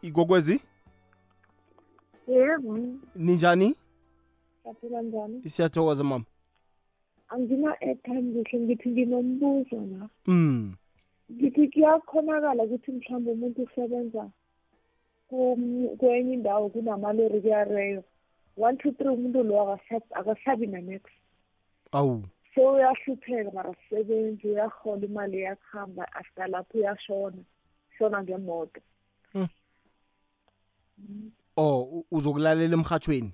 Ikwekwezi? 0.03 0.61
Yebo. 2.29 2.79
Ninjani? 3.17 3.75
Saphila 4.65 5.03
njani? 5.03 5.43
Siyathokoza 5.51 6.05
mama. 6.05 6.25
Angina-airtime 7.29 8.43
kuhle 8.43 8.61
ngithi 8.65 8.89
nginombuzo 8.89 9.77
la. 9.77 10.09
Mm 10.27 10.75
ngithi 11.33 11.69
kuyakhonakala 11.69 12.63
ukuthi 12.63 12.93
mhlawumbe 12.93 13.31
umuntu 13.33 13.63
usebenza 13.63 14.19
kum- 14.21 14.31
kwenye 15.99 16.33
indawo 16.35 16.69
kunamalori 16.69 17.41
kuyareyo 17.41 18.05
one 18.57 18.77
two 18.79 18.93
three 18.93 19.09
umuntu 19.09 19.43
lo 19.43 19.55
akasa- 19.63 20.15
akasabi 20.15 20.67
nanex 20.67 21.03
awu. 21.93 22.23
So 22.55 22.73
uyahlupheka 22.73 23.51
mara 23.51 23.75
sisebenzi 23.75 24.49
uyahola 24.49 25.05
imali 25.07 25.39
iyakuhamba 25.39 26.13
after 26.13 26.49
lapho 26.49 26.79
uyashona 26.79 27.37
shona 27.99 28.23
ngemoto. 28.23 28.81
Oh 31.57 31.83
u- 31.83 32.07
uzokulalela 32.11 32.75
emhathweni 32.75 33.33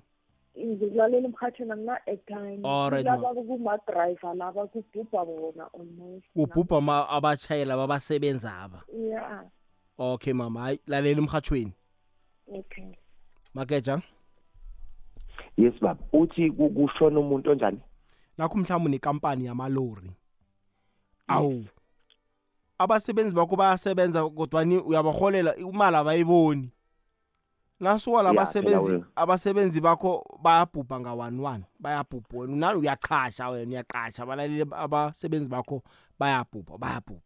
ngikulalela 0.59 1.27
emhathweni 1.27 1.71
angina-airtime 1.71 2.61
Alright, 2.67 3.05
ma. 3.05 3.15
laba 3.15 3.33
kumadrayiva 3.43 4.33
laba 4.33 4.67
kubhubha 4.67 5.25
bona 5.25 5.67
almost. 5.73 6.25
Ubhubha 6.35 6.77
ama- 6.77 7.09
abatshayela 7.09 7.77
babasebenza 7.77 8.51
aba 8.61 8.83
ya 9.09 9.43
okay 9.97 10.33
mama 10.33 10.61
hayi 10.61 10.79
lalela 10.87 11.21
emhathweni 11.21 11.73
okay. 12.47 12.95
Makeja? 13.53 14.01
Yes 15.57 15.73
baba 15.81 16.03
uthi 16.13 16.51
ku- 16.51 16.69
kushona 16.69 17.19
umuntu 17.19 17.51
onjani? 17.51 17.79
Nakho 18.37 18.57
mhlawumbe 18.57 18.89
nekampani 18.89 19.45
yamalori. 19.45 20.11
Awu. 21.27 21.65
Abasebenzi 22.77 23.35
bakho 23.35 23.55
bayasebenza 23.55 24.29
kodwani 24.29 24.77
uyabaholela 24.77 25.55
imali 25.55 25.95
abayiboni. 25.95 26.69
Nasuka 27.79 28.17
Ya, 28.17 28.23
labasebenzi 28.23 28.85
phela 28.85 29.05
abasebenzi 29.15 29.81
bakho 29.81 30.25
bayabhubha 30.41 30.99
nga-one 30.99 31.39
one. 31.41 31.63
Bayabhubha 31.79 32.37
wena. 32.37 32.55
Nani 32.55 32.79
uyaqasha 32.79 33.49
wena? 33.49 33.71
Uyaqasha 33.71 34.23
abalaleli 34.23 34.65
abasebenzi 34.71 35.49
bakho 35.49 35.83
bayabhubha 36.19 36.77
bayabhubha. 36.77 37.21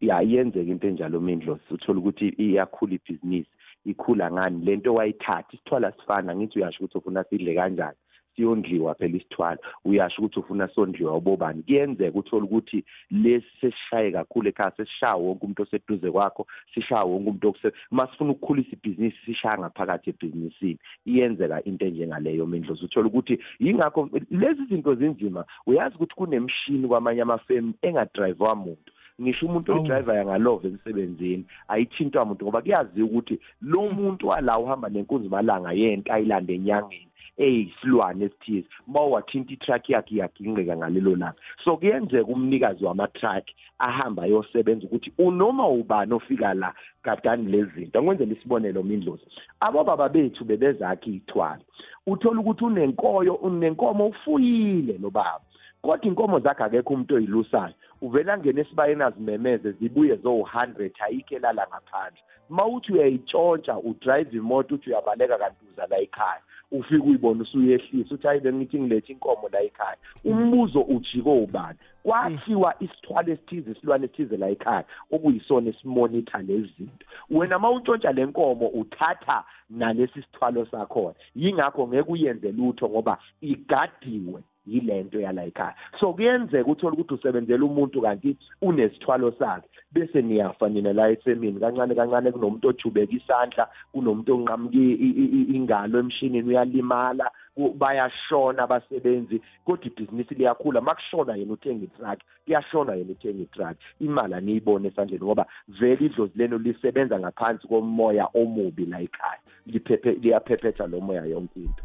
Ya 0.00 0.22
iyenzeka 0.22 0.70
into 0.70 0.88
enjalo 0.88 1.20
mindlosi 1.20 1.74
uthola 1.74 1.98
ukuthi 1.98 2.28
iyakhula 2.28 2.94
ibhizinisi. 2.94 3.50
Ikhula 3.86 4.30
ngani 4.32 4.64
lento 4.64 4.94
wayithatha. 4.94 5.48
Isithwala 5.52 5.92
sifana 5.92 6.36
ngithi 6.36 6.58
uyasho 6.58 6.84
ukuthi 6.84 6.98
ufuna 6.98 7.24
sidle 7.24 7.54
kanjani? 7.54 7.96
Siyondliwa 8.36 8.94
phela 8.94 9.16
isithwala. 9.16 9.58
Uyasho 9.84 10.22
ukuthi 10.22 10.40
ufuna 10.40 10.68
sondliwa 10.68 11.16
ubobani? 11.16 11.62
Kuyenzeka 11.62 12.18
uthola 12.18 12.44
ukuthi 12.44 12.84
lesi 13.10 13.46
sesishaye 13.60 14.10
kakhulu 14.12 14.48
ekhaya 14.48 14.72
sesishaya 14.76 15.14
wonke 15.16 15.44
umuntu 15.44 15.62
oseduze 15.62 16.10
kwakho 16.10 16.46
sishaya 16.74 17.04
wonke 17.04 17.28
umuntu 17.28 17.48
okuse 17.48 17.72
masifuna 17.90 18.30
ukukhulisa 18.30 18.72
ibhizinisi 18.72 19.16
sishaya 19.26 19.58
ngaphakathi 19.58 20.10
ebhizinisini. 20.10 20.78
Iyenzeka 21.06 21.64
into 21.64 21.86
enjengaleyo 21.86 22.46
mindlozi. 22.46 22.84
Uthola 22.84 23.06
ukuthi 23.06 23.38
yingakho 23.58 24.10
lezi 24.30 24.64
zinto 24.68 24.94
zinzima 24.94 25.44
uyazi 25.66 25.94
ukuthi 25.96 26.14
kunemshini 26.14 26.88
kwamanye 26.88 27.22
amafemu 27.22 27.74
engadrayivwa 27.82 28.54
muntu. 28.54 28.92
Ngisho 29.20 29.46
umuntu 29.46 29.72
Awu. 29.72 29.80
oyidrayiva 29.80 30.14
yangalova 30.14 30.68
emsebenzini 30.68 31.44
ayithintwa 31.68 32.24
muntu 32.24 32.44
ngoba 32.44 32.62
kuyaziwa 32.62 33.08
ukuthi 33.08 33.40
lo 33.62 33.82
muntu 33.98 34.28
wala 34.28 34.58
uhamba 34.58 34.88
nenkunzimalanga 34.88 35.72
yento 35.72 36.12
ayilanda 36.12 36.52
enyangeni 36.52 37.10
eyisilwane 37.38 38.24
esithize 38.24 38.68
uma 38.88 39.00
wathinta 39.00 39.52
itruck 39.52 39.88
yakhe 39.90 40.14
iyagingqika 40.14 40.76
ngalelo 40.76 41.16
langa. 41.16 41.40
So 41.64 41.76
kuyenzeka 41.76 42.32
umnikazi 42.32 42.84
wama-truck 42.84 43.44
ahamba 43.78 44.22
ayosebenza 44.22 44.86
ukuthi 44.86 45.12
unoma 45.18 45.68
ubani 45.68 46.12
ofika 46.14 46.54
la 46.54 46.74
gadani 47.04 47.52
lezi 47.52 47.70
zinto. 47.74 47.98
Angikwenzela 47.98 48.32
isibonelo 48.32 48.82
mindlozi. 48.82 49.24
Abobaba 49.60 50.08
bethu 50.08 50.44
bebezakhe 50.44 51.10
iy'thwala. 51.10 51.60
Uthola 52.06 52.40
ukuthi 52.40 52.64
unenkoyo 52.64 53.34
unenkomo 53.34 54.06
ufuyile 54.06 54.98
lo 54.98 55.10
baba 55.10 55.40
kodwa 55.82 56.06
inkomo 56.06 56.40
zakhe 56.40 56.64
akekho 56.64 56.94
umuntu 56.94 57.14
oyilusayo 57.14 57.74
uvela 58.02 58.32
angena 58.34 58.60
esibayeni 58.60 59.02
azimemeze 59.02 59.72
zibuye 59.72 60.16
zo-hundred 60.16 60.92
ayikho 61.00 61.36
elala 61.36 61.66
ngaphandle. 61.70 62.22
Ma 62.48 62.66
uthi 62.66 62.92
uyayitshontsha 62.92 63.78
udrayive 63.78 64.36
imoto 64.36 64.74
uthi 64.74 64.90
uyabaleka 64.90 65.38
kanti 65.38 65.64
uza 65.72 65.86
la 65.86 65.98
ekhaya. 65.98 66.42
Ufike 66.72 67.06
uyibone 67.06 67.42
usuyehlisa 67.42 68.14
uthi 68.14 68.26
hayi 68.26 68.40
bengithi 68.40 68.80
ngilethe 68.80 69.12
inkomo 69.12 69.48
la 69.52 69.60
ekhaya. 69.60 69.96
Umbuzo 70.24 70.80
ujike 70.80 71.28
ubani? 71.28 71.78
Kwakhiwa 72.02 72.74
isithwalo 72.80 73.32
esithize 73.32 73.70
isilwane 73.70 74.04
esithize 74.04 74.36
la 74.36 74.48
ekhaya 74.48 74.84
okuyisona 75.10 75.70
esimonitha 75.70 76.38
lezi 76.38 76.72
zinto. 76.78 77.06
Wena 77.30 77.58
ma 77.58 77.70
utshontsha 77.70 78.12
le 78.12 78.26
nkomo 78.26 78.68
uthatha 78.68 79.44
nalesi 79.70 80.22
sithwalo 80.22 80.66
sakhona. 80.66 81.14
Yingakho 81.34 81.88
ngeke 81.88 82.12
uyenze 82.12 82.52
lutho 82.52 82.88
ngoba 82.88 83.18
igadiwe. 83.40 84.42
Yile 84.66 85.02
nto 85.02 85.20
yala 85.20 85.44
ekhaya 85.44 85.74
so 86.00 86.12
kuyenzeka 86.12 86.70
uthole 86.70 86.94
ukuthi 86.94 87.14
usebenzela 87.14 87.64
umuntu 87.64 88.00
kanti 88.02 88.36
unesithwalo 88.62 89.32
sakhe 89.38 89.68
bese 89.92 90.22
niyafa 90.22 90.68
nina 90.68 90.92
la 90.92 91.08
esemini. 91.10 91.60
Kancane 91.60 91.94
kancane 91.94 92.32
kunomuntu 92.32 92.68
ojubeka 92.68 93.12
isandla 93.16 93.68
kunomuntu 93.92 94.34
onqamuka 94.34 94.76
i- 94.76 94.98
i- 95.06 95.30
i- 95.38 95.56
ingalo 95.56 95.98
emshinini 95.98 96.48
uyalimala 96.48 97.30
ku- 97.54 97.72
bayashona 97.78 98.62
abasebenzi 98.62 99.40
kodwa 99.64 99.86
ibhizinisi 99.86 100.34
liyakhula. 100.34 100.80
Makushona 100.80 101.36
yena 101.36 101.52
uthenga 101.52 101.84
itruck 101.84 102.20
kuyashona 102.44 102.94
yena 102.94 103.12
uthenga 103.12 103.42
itruck. 103.42 103.76
Imali 104.00 104.34
aniyibone 104.34 104.88
esandleni 104.88 105.24
ngoba 105.24 105.46
vele 105.68 106.06
idlozi 106.06 106.38
leno 106.38 106.58
lisebenza 106.58 107.18
ngaphansi 107.18 107.68
komoya 107.68 108.28
omubi 108.34 108.84
la 108.86 109.00
ekhaya. 109.00 109.40
Liphephe 109.66 110.12
liyaphephetha 110.12 110.86
lo 110.86 111.00
moya 111.00 111.24
yonke 111.24 111.60
into. 111.60 111.82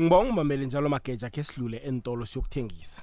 Ngibonga 0.00 0.30
umamele 0.30 0.66
njalo 0.66 0.88
mageja 0.88 1.30
khe 1.30 1.44
sidlule 1.44 1.76
entolo 1.76 2.26
siyokuthengisa. 2.26 3.02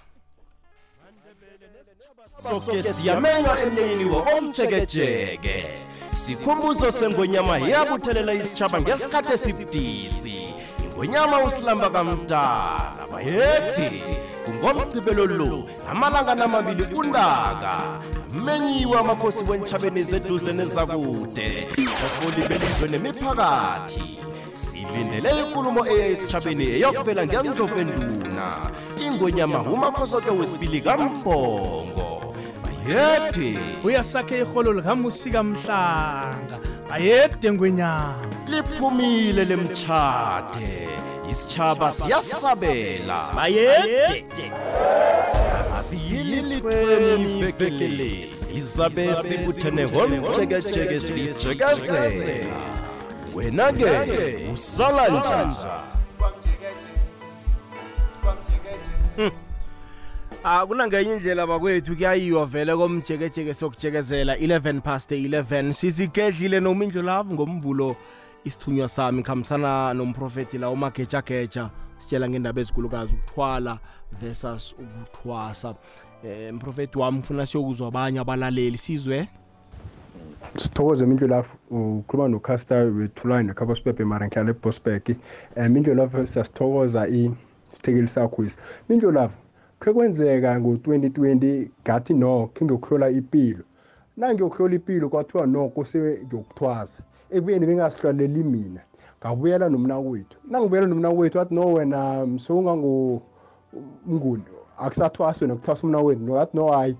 Soke 2.43 2.83
siyamenywa 2.83 3.61
emnyanyeni 3.61 4.05
wo-omjekejeke 4.05 5.67
sikhumbuzo 6.11 6.91
sengonyama 6.91 7.57
yabuthelela 7.57 8.33
isitshaba 8.33 8.81
ngesikhathi 8.81 9.33
esibudisi. 9.33 10.53
Ingonyama 10.83 11.43
usilamba 11.43 11.89
kamdala 11.89 13.07
bayedi 13.11 14.03
kungomgcibelo 14.49 15.25
lo 15.25 15.63
amalanga 15.91 16.35
namabili 16.35 16.83
kuntaka 16.83 18.01
amenyiwe 18.33 18.99
amakhosi 18.99 19.43
wentshabeni 19.49 20.03
zeduze 20.03 20.53
nezakude 20.53 21.67
baholi 22.01 22.41
belizwe 22.47 22.87
nemiphakathi. 22.91 24.19
Silindele 24.53 25.29
inkulumo 25.39 25.85
eya 25.87 26.07
esitshabeni 26.07 26.65
eyokuvela 26.75 27.25
ngendlovenduna 27.25 28.47
ingonyama 29.05 29.61
umakhosoke 29.61 30.31
wesibili 30.31 30.81
kambhongo 30.81 32.35
bayede 32.63 33.59
uyasakhe 33.83 34.41
iholo 34.41 34.73
likamusika 34.73 35.43
mhlanga 35.43 36.57
ayede 36.91 37.51
ngwenyama. 37.51 38.15
Liphumile 38.47 39.45
lemtshade. 39.45 40.89
Isitshaba 41.29 41.91
siyasabela 41.91 43.37
ayede 43.37 44.25
asiyilithweni 45.77 47.39
ivekele 47.39 48.27
sizabe 48.27 49.15
sibuthene 49.15 49.85
ngomjekejeke 49.85 50.99
sijekezela 50.99 52.45
wena-ke 53.35 54.49
usala 54.53 55.07
njani? 55.09 55.55
akunangenye 60.43 61.13
indlela 61.13 61.47
bakwethu 61.47 61.95
kuyayiwa 61.95 62.45
vele 62.45 62.75
komjekejeke 62.75 63.53
sokujekezela 63.53 64.35
11 64.35 64.81
past 64.81 65.11
11 65.11 65.73
sizigedlile 65.73 66.59
nomindlu 66.59 67.01
lavu 67.01 67.33
ngomvulo. 67.33 67.95
Isithunywa 68.45 68.87
sami 68.87 69.23
khambisana 69.23 69.93
nomprofeti 69.93 70.57
la 70.57 70.69
umagejageja 70.69 71.69
sitshela 71.97 72.29
ngendaba 72.29 72.61
ezikulukazi 72.61 73.13
ukuthwala 73.13 73.79
versus 74.19 74.75
ukuthwasa. 74.79 75.75
Um 76.23 76.55
mprofeti 76.55 76.99
wami 76.99 77.17
ngifuna 77.17 77.45
siyokuzwa 77.45 77.87
abanye 77.87 78.19
abalaleli 78.19 78.77
sizwe? 78.77 79.27
Sithokoze 80.57 81.05
mindlulafu 81.05 81.57
ukhuluma 81.69 82.29
nocaster 82.29 82.83
wethulane 82.83 83.47
nekhabospepe 83.47 84.05
mara 84.05 84.27
ngihlala 84.27 84.49
ebosbek 84.49 85.09
um 85.57 85.69
mindlulafu 85.69 86.27
siyasithokoza 86.27 87.07
isithekeli 87.07 88.07
sakho 88.07 88.43
isi 88.43 88.57
mindlulafu 88.89 89.37
khe 89.79 89.93
kwenzeka 89.93 90.59
ngo-2020 90.59 91.67
ngathi 91.83 92.13
no 92.13 92.49
khe 92.53 92.65
ngiyokuhlola 92.65 93.09
impilo 93.09 93.63
nangiyokuhlola 94.17 94.75
impilo 94.75 95.09
kwathiwa 95.09 95.47
no 95.47 95.69
kuse 95.69 95.99
ngiyokuthwasa. 96.25 96.99
Ekubuyeni 97.31 97.65
bengasihlaleli 97.65 98.43
mina 98.43 98.81
ngabuyela 99.19 99.69
nomnakwethu. 99.69 100.37
Nangibuyela 100.49 100.87
nomnakwethu 100.87 101.37
wathi 101.37 101.55
no 101.55 101.73
wena 101.73 102.25
msowungango-mnguni 102.25 104.43
akusathwasi 104.77 105.43
wena 105.43 105.55
kuthwasa 105.55 105.87
umnakwethu. 105.87 106.23
Nokathi 106.23 106.57
no 106.57 106.67
hayi 106.71 106.95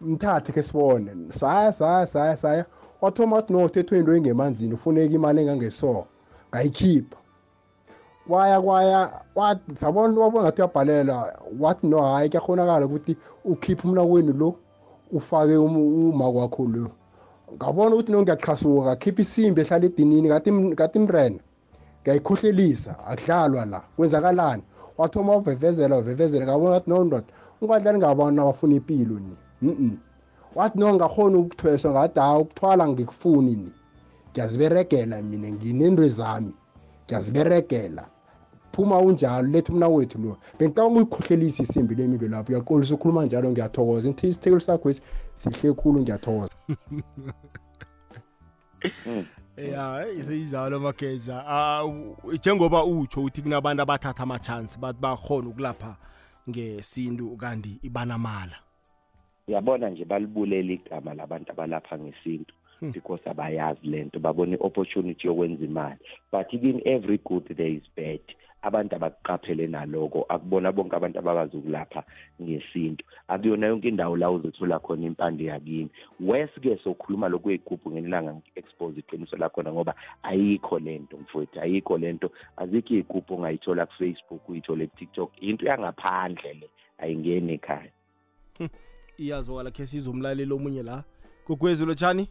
mthathe 0.00 0.52
ke 0.52 0.62
sibone. 0.62 1.10
Saya 1.30 1.72
saya 1.72 2.06
saya 2.06 2.36
saya. 2.36 2.64
Wathoma 3.00 3.36
wathi 3.36 3.52
no 3.52 3.64
uthethwe 3.64 3.98
into 3.98 4.14
engemanzini 4.14 4.74
ufuneka 4.74 5.14
imali 5.14 5.40
engangeso 5.40 6.04
ngayikhipha. 6.50 7.16
Kwaya 8.28 8.60
kwaya 8.60 9.10
wathi 9.34 9.76
sabona 9.76 10.20
wabona 10.20 10.42
ngathi 10.44 10.62
uyabhalela 10.62 11.38
wathi 11.60 11.86
no 11.86 12.02
hayi 12.02 12.28
kuyakhonakala 12.28 12.86
ukuthi 12.86 13.16
ukhiphe 13.44 13.88
umnakwenu 13.88 14.32
lo 14.32 14.54
ufake 15.12 15.56
um- 15.56 16.10
uma 16.10 16.32
kwakho 16.32 16.64
lo. 16.64 16.90
Ngabona 17.54 17.94
ukuthi 17.94 18.12
no 18.12 18.22
ngiyaqhasuka 18.22 18.96
khipha 18.96 19.22
isimbi 19.22 19.60
ehlala 19.60 19.86
edinini 19.86 20.28
kati 20.28 20.50
kati 20.74 20.98
mrena 20.98 21.40
ngiyayikhohlelisa 22.02 22.92
akudlalwa 23.10 23.64
la 23.64 23.80
kwenzakalani? 23.96 24.62
Wathoma 24.98 25.36
uvevezela 25.36 25.98
uvevezela 25.98 26.44
ngabona 26.46 26.70
ngathi 26.70 26.90
no 26.90 27.04
ndoda 27.04 27.26
ungadlali 27.60 27.98
ngabona 27.98 28.42
abafuna 28.42 28.74
impilo 28.74 29.16
ni? 29.18 29.34
Mm 29.62 29.96
wathi 30.56 30.78
no 30.78 30.94
ngakhona 30.94 31.38
ukuthwesa 31.38 31.90
ngathi 31.90 32.20
hawu 32.20 32.42
ukuthwala 32.42 32.88
ngikufuni 32.88 33.56
ni. 33.56 33.72
Ngiyaziberegela 34.30 35.22
mina 35.22 35.48
nginento 35.50 36.08
zami 36.08 36.54
ngiyaziberegela. 37.04 38.04
Phuma 38.76 38.98
unjalo 39.00 39.48
letha 39.48 39.72
umna 39.72 39.88
wethu 39.88 40.18
lo 40.18 40.36
bengicabanga 40.58 40.96
uyikhohlelisa 41.00 41.62
isimbi 41.62 41.94
lemilo 41.94 42.28
lapho 42.28 42.52
uyaqolisa 42.52 42.94
ukhuluma 42.94 43.24
njalo? 43.24 43.50
Ngiyathokoza. 43.50 44.10
Isithekelo 44.10 44.60
sakho 44.60 44.90
esi 44.90 45.02
sihle 45.34 45.72
khulu 45.72 46.00
ngiyathokoza. 46.00 46.54
Ya 49.56 50.06
iseyinjalo 50.18 50.80
mageja. 50.80 51.44
Ah, 51.46 51.84
u- 51.84 52.16
njengoba 52.32 52.84
utsho 52.84 53.22
uthi 53.24 53.42
kunabantu 53.42 53.82
abathatha 53.82 54.22
ama-chance 54.22 54.78
bathi 54.80 55.00
bakhona 55.00 55.48
ukulapha 55.48 55.96
ngesintu 56.50 57.36
kanti 57.36 57.78
ibanamala. 57.82 58.56
Uyabona 59.48 59.90
nje 59.90 60.04
balibulela 60.04 60.72
igama 60.72 61.14
labantu 61.14 61.52
abalapha 61.52 61.98
ngesintu 61.98 62.54
because 62.92 63.22
abayazi 63.30 63.86
lento 63.86 64.18
babona 64.20 64.56
i-opportunity 64.56 65.26
yokwenza 65.26 65.64
imali. 65.64 65.98
But 66.32 66.52
in 66.52 66.82
every 66.84 67.18
good 67.24 67.44
there 67.56 67.72
is 67.72 67.82
bad. 67.96 68.20
Abantu 68.62 68.96
abakuqaphele 68.96 69.66
naloko. 69.66 70.26
Akubona 70.28 70.72
bonke 70.72 70.96
abantu 70.96 71.18
abakwazi 71.18 71.56
ukulapha 71.56 72.04
ngesintu. 72.42 73.04
Akuyona 73.28 73.66
yonke 73.66 73.88
indawo 73.88 74.16
la 74.16 74.30
uzothola 74.30 74.78
khona 74.78 75.06
impande 75.06 75.44
yakini. 75.44 75.90
Wes-ke 76.20 76.78
sokhuluma 76.84 77.28
lokhu 77.28 77.42
kwey'gubhu 77.42 77.90
ngenilanga 77.90 78.32
ngi-expose 78.34 78.98
iqiniso 78.98 79.36
lakhona 79.36 79.72
ngoba 79.72 79.94
ayikho 80.22 80.78
lento 80.78 81.16
mfowethu 81.16 81.60
ayikho 81.60 81.98
lento 81.98 82.30
azikho 82.56 82.94
iy'gubhu 82.94 83.34
ongayithola 83.34 83.86
kufacebook 83.86 84.48
uyithole 84.48 84.86
kutiktok. 84.86 85.30
Into 85.40 85.66
yangaphandle 85.66 86.54
le 86.54 86.70
ayingeni 86.98 87.52
ekhaya. 87.52 87.90
Iyazwakala 89.18 89.70
khe 89.70 89.86
sizomlaleli 89.86 90.52
omunye 90.52 90.82
la. 90.82 91.04
Gogwezi 91.46 91.86
lotshani? 91.86 92.28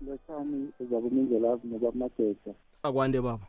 Lotshani 0.00 0.68
ezakumindlelavu 0.80 1.68
noba 1.68 1.92
mageja 1.94 2.54
akwande 2.82 3.20
baba 3.20 3.46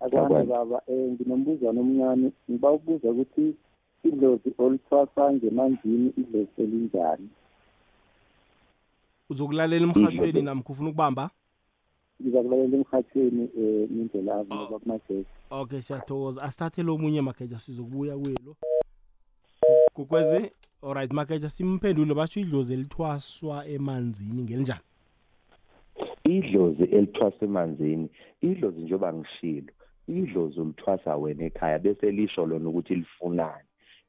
akwande 0.00 0.42
baba 0.52 0.82
um 0.88 1.12
nginombuzane 1.12 1.80
omncane 1.80 2.32
ngiba 2.50 2.70
ukubuza 2.72 3.10
ukuthi 3.10 3.54
idlozi 4.04 4.50
olithwasa 4.58 5.32
ngemanzini 5.32 6.08
idlozi 6.16 6.56
elinjani 6.62 7.28
uzokulalela 9.30 9.86
emhathweni 9.86 10.42
namkha 10.42 10.72
ufuna 10.72 10.88
ukubamba? 10.88 11.30
Ngiza 12.22 12.42
kulalela 12.42 12.76
emhathweni 12.76 13.48
um 13.56 13.86
mindlelavu 13.90 14.54
noba 14.54 14.78
kumageja 14.78 15.24
okay 15.50 15.80
siyathokoza. 15.80 16.42
Asithathele 16.42 16.90
omunye 16.90 17.20
mageja 17.22 17.58
sizokubuya 17.58 18.18
kuye 18.18 18.36
lo. 18.46 18.56
Gogwezi 19.96 20.50
alright 20.82 21.12
mageja 21.12 21.50
simphendule 21.50 22.14
basho 22.14 22.40
idlozi 22.40 22.74
elithwaswa 22.74 23.66
emanzini 23.66 24.42
ngelinjani? 24.42 24.80
Idlozi 26.24 26.84
elithwasa 26.84 27.44
emanzini 27.44 28.08
idlozi 28.40 28.80
njengoba 28.80 29.12
ngishilo. 29.12 29.72
Idlozi 30.08 30.60
ulithwasa 30.60 31.16
wena 31.16 31.44
ekhaya 31.44 31.78
bese 31.78 32.10
lisho 32.10 32.46
lona 32.46 32.68
ukuthi 32.68 32.94
lifunani. 32.94 33.68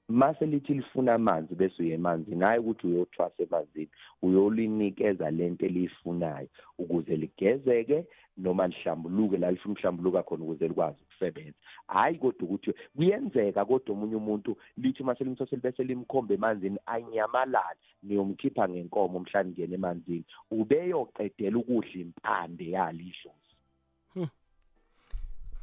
Mase 0.09 0.45
lithi 0.45 0.73
lifuna 0.73 1.13
amanzi 1.13 1.55
bese 1.55 1.83
uye 1.83 1.93
emanzini 1.93 2.43
hayi 2.43 2.59
ukuthi 2.59 2.87
uyothwasa 2.87 3.43
emanzini 3.43 3.89
uyolinikeza 4.21 5.31
lento 5.31 5.65
eliyifunayo 5.65 6.47
ukuze 6.77 7.15
ligezeke 7.15 8.05
noma 8.37 8.67
lihlambuluke 8.67 9.37
la 9.37 9.51
lifuna 9.51 9.73
ukuhlambuluka 9.73 10.23
khona 10.23 10.43
ukuze 10.43 10.67
likwazi 10.67 10.97
ukusebenza. 11.03 11.57
Hayi 11.87 12.15
kodwa 12.17 12.43
ukuthi 12.43 12.73
kuyenzeka 12.95 13.65
kodwa 13.65 13.95
omunye 13.95 14.15
umuntu 14.15 14.57
lithi 14.77 15.03
mase 15.03 15.23
limthosele 15.23 15.61
bese 15.61 15.83
limkhomba 15.83 16.33
emanzini 16.33 16.79
anyamalale 16.85 17.79
niyomkhipha 18.03 18.69
ngenkomo 18.69 19.19
mhlawumbe 19.19 19.61
ngene 19.61 19.75
emanzini. 19.75 20.25
Ubeyoqedela 20.51 21.57
ukudla 21.57 21.99
impande 22.01 22.69
yalidlozi. 22.69 23.53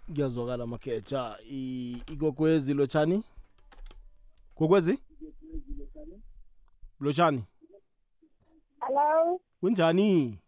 Kuyazwakala 0.06 0.66
mageja 0.66 1.38
I- 1.50 2.02
igogwezi 2.12 2.74
lotshani? 2.74 3.22
Gogwezi 4.56 4.98
lotshani? 7.00 7.44
Hello, 8.86 9.40
kunjani? 9.60 10.38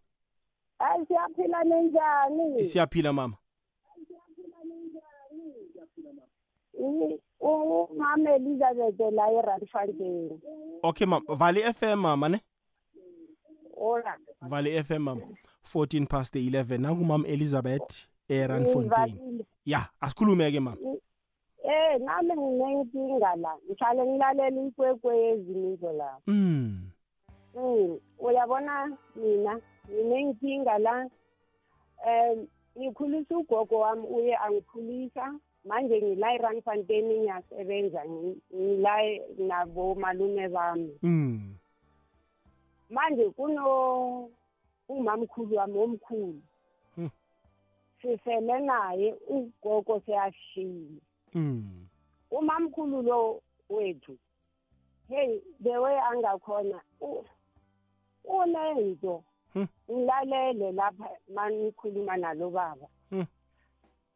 Hayi 0.78 1.06
siyaphila 1.06 1.64
nenjani? 1.64 2.64
siyaphila 2.64 3.12
mama. 3.12 3.36
I- 6.78 7.20
Umama 7.40 8.30
Elizabeth 8.34 9.00
la 9.12 9.30
eRandfontein. 9.32 10.40
okay 10.82 11.06
mama. 11.06 11.34
Valley 11.34 11.62
fm 11.72 11.96
mama 12.00 12.28
ne? 12.28 12.40
Ora. 13.76 14.18
valley 14.42 14.82
fm 14.84 14.98
mama. 15.02 15.22
14 15.72 16.06
past 16.06 16.34
11 16.36 16.78
nangumama 16.78 17.26
elizabeth. 17.28 18.08
Eranfontein 18.28 18.86
Ngivalile. 19.14 19.44
ya 19.66 19.80
asikhulume-ke 20.00 20.60
mama 20.60 20.76
Eh, 21.66 21.98
nami 22.00 22.34
nginenkinga 22.36 23.36
la. 23.36 23.56
Ngihlale 23.66 24.02
ngilalela 24.06 24.62
ikwekwezi 24.68 25.52
nizo 25.54 25.92
la. 25.92 26.16
mm. 26.26 26.90
Mm, 27.54 27.98
uyabona 28.18 28.96
mina 29.16 29.60
nginenkinga 29.90 30.78
la. 30.78 31.10
Eh, 32.06 32.38
ngikhulisa 32.78 33.38
ugogo 33.38 33.78
wami 33.78 34.06
uye 34.06 34.36
angikhulisa 34.36 35.34
manje 35.64 36.02
ngila 36.02 36.34
eRandfontein 36.34 37.04
ngiyasebenza 37.06 38.04
ngi- 38.04 38.38
ngila 38.54 38.94
nabo 39.38 39.94
malume 39.94 40.48
bami. 40.48 40.98
Mm. 41.02 41.54
manje 42.90 43.30
kuno 43.30 44.30
umamkhulu 44.88 45.56
wami 45.56 45.78
omkhulu. 45.78 46.40
Sisele 48.02 48.60
naye 48.60 49.14
ugogo 49.28 50.00
seyashiye 50.06 51.00
Mm. 51.34 51.86
umamkhulu 52.30 53.02
lo 53.02 53.42
wethu 53.70 54.16
hey 55.08 55.40
the 55.62 55.78
way 55.78 55.98
angakhona 56.00 56.80
unento 58.24 59.22
ngilalele 59.90 60.72
lapha 60.72 61.08
manikhuluma 61.34 62.16
nalo 62.16 62.50
baba. 62.50 62.86
Hmm. 63.10 63.26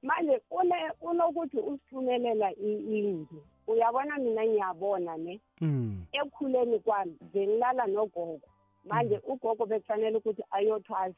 manje 0.03 0.41
une 0.51 0.75
unokuthi 1.01 1.59
usithumelela 1.59 2.55
indlu 2.55 3.45
uyabona 3.67 4.19
mina 4.19 4.47
ngiyabona 4.47 5.17
ne? 5.17 5.41
Mm. 5.61 6.05
ekukhuleni 6.13 6.79
kwami 6.79 7.17
bengilala 7.33 7.87
nogogo. 7.87 8.41
Manje 8.85 9.21
ugogo 9.29 9.67
bekufanele 9.67 10.17
ukuthi 10.19 10.43
ayothwasa. 10.51 11.15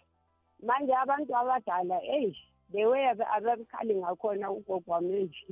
Manje 0.62 0.94
abantu 0.94 1.36
abadala 1.36 1.98
eyi 2.04 2.36
the 2.72 2.86
way 2.86 3.04
abe- 3.10 3.26
abebukhali 3.36 3.94
ngakhona 3.96 4.50
ugogo 4.50 4.92
wami 4.92 5.16
enje 5.20 5.46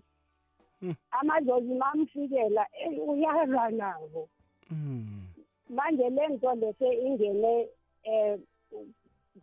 Hmm. 0.81 0.95
amadlozi 1.11 1.75
mamfikela 1.75 2.67
eyi 2.85 3.01
uyalwa 3.01 3.71
nabo 3.71 4.29
Mm. 4.71 5.27
manje 5.69 6.11
le 6.11 6.29
nto 6.29 6.55
lese 6.55 6.89
ingene 7.07 7.69
um 8.07 8.39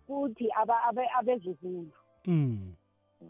kuthi 0.08 0.50
aba- 0.52 0.84
abe- 0.90 1.10
abezukulu 1.20 1.92
Mm. 2.26 2.74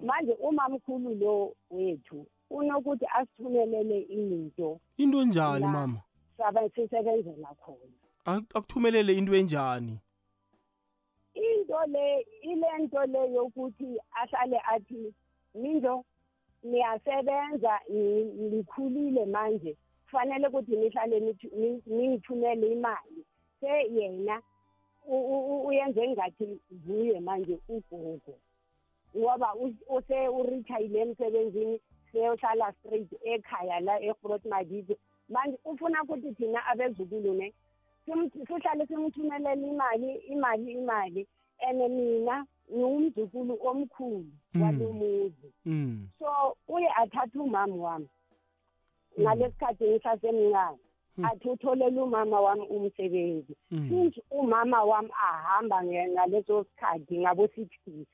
manje 0.03 0.33
umamkhulu 0.33 1.15
lo 1.15 1.55
wethu 1.71 2.25
unokuthi 2.49 3.05
asithumelele 3.15 3.99
into 4.01 4.79
into 4.97 5.21
enjani 5.21 5.61
La. 5.61 5.67
mama 5.67 6.01
sabe 6.37 6.69
sisebenzela 6.69 7.47
khona 7.59 7.97
Ak- 8.25 8.55
akuthumelele 8.55 9.17
into 9.17 9.35
enjani 9.35 9.99
into 11.67 11.91
le 11.91 12.25
ile 12.43 12.67
nto 12.79 13.05
le 13.05 13.33
yokuthi 13.33 13.97
ahlale 14.15 14.59
athi 14.73 15.13
minjo 15.55 16.03
niyasebenza 16.63 17.79
ni- 17.89 18.23
nikhulile 18.23 19.25
manje. 19.25 19.75
Kufanele 20.05 20.47
ukuthi 20.47 20.75
nihlale 20.77 21.19
ningithumele 21.87 22.71
imali. 22.71 23.25
Se 23.59 23.67
yena 23.67 24.41
uyenze 25.07 26.07
ngathi 26.07 26.59
vuye 26.71 27.19
manje 27.19 27.59
ugogo. 27.69 28.39
Ngoba 29.17 29.53
us- 29.55 29.83
use 29.89 30.27
uritayile 30.27 30.99
emsebenzini 31.01 31.81
seyohlala 32.11 32.73
straight 32.79 33.11
ekhaya 33.23 33.79
la 33.79 33.99
egrot 34.01 34.45
madizo 34.45 34.95
manje 35.29 35.57
ufuna 35.65 36.03
ukuthi 36.03 36.31
thina 36.35 36.65
abezukulu 36.65 37.33
ne 37.33 37.53
sihlale 38.05 38.85
simthumelela 38.87 39.53
imali 39.55 40.15
imali 40.15 40.71
imali. 40.71 41.27
And 41.67 41.79
mina 41.91 42.45
ngiwumzukulu 42.73 43.57
omkhulu 43.67 44.25
Mm. 44.53 44.61
walo 44.61 44.93
muzi. 44.93 45.49
Mm. 45.65 46.07
so 46.19 46.57
uye 46.67 46.87
athatha 46.95 47.39
umama 47.41 47.75
wami 47.75 48.07
ngalesikhathi 49.19 49.83
ngisasemncane 49.87 50.77
athi 51.23 51.49
utholele 51.49 52.01
umama 52.01 52.41
wami 52.41 52.61
umsebenzi. 52.69 53.55
Mm. 53.71 53.89
since 53.89 54.21
umama 54.31 54.83
wami 54.83 55.09
ahamba 55.11 55.83
ngaleso 55.83 56.63
sikhathi 56.63 57.17
ngabo-sixties 57.19 58.07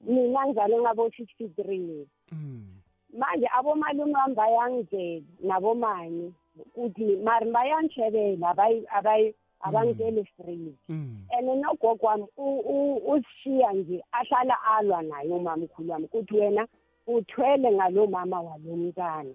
mina 0.00 0.46
ngizale 0.46 0.78
ngabo-fifty-three 0.80 2.06
manje 3.18 3.46
abomalume 3.58 4.14
wami 4.14 4.34
bayangitshela 4.34 5.22
nabomani 5.40 6.34
ukuthi 6.76 7.16
mari 7.16 7.50
bayangishebela 7.50 8.54
abangitsheli 9.62 10.26
free. 10.36 10.74
And 11.30 11.48
nogogo 11.62 12.06
wami 12.06 12.26
u- 12.36 12.60
u- 12.60 13.12
usishiya 13.12 13.72
nje 13.72 14.04
ahlala 14.12 14.56
alwa 14.76 15.02
naye 15.02 15.30
umamkhulu 15.30 15.90
wami. 15.92 16.06
Ukuthi 16.12 16.34
wena 16.36 16.66
uthwele 17.06 17.72
ngalo 17.72 18.06
mama 18.06 18.40
walo 18.40 18.76
mntana. 18.76 19.34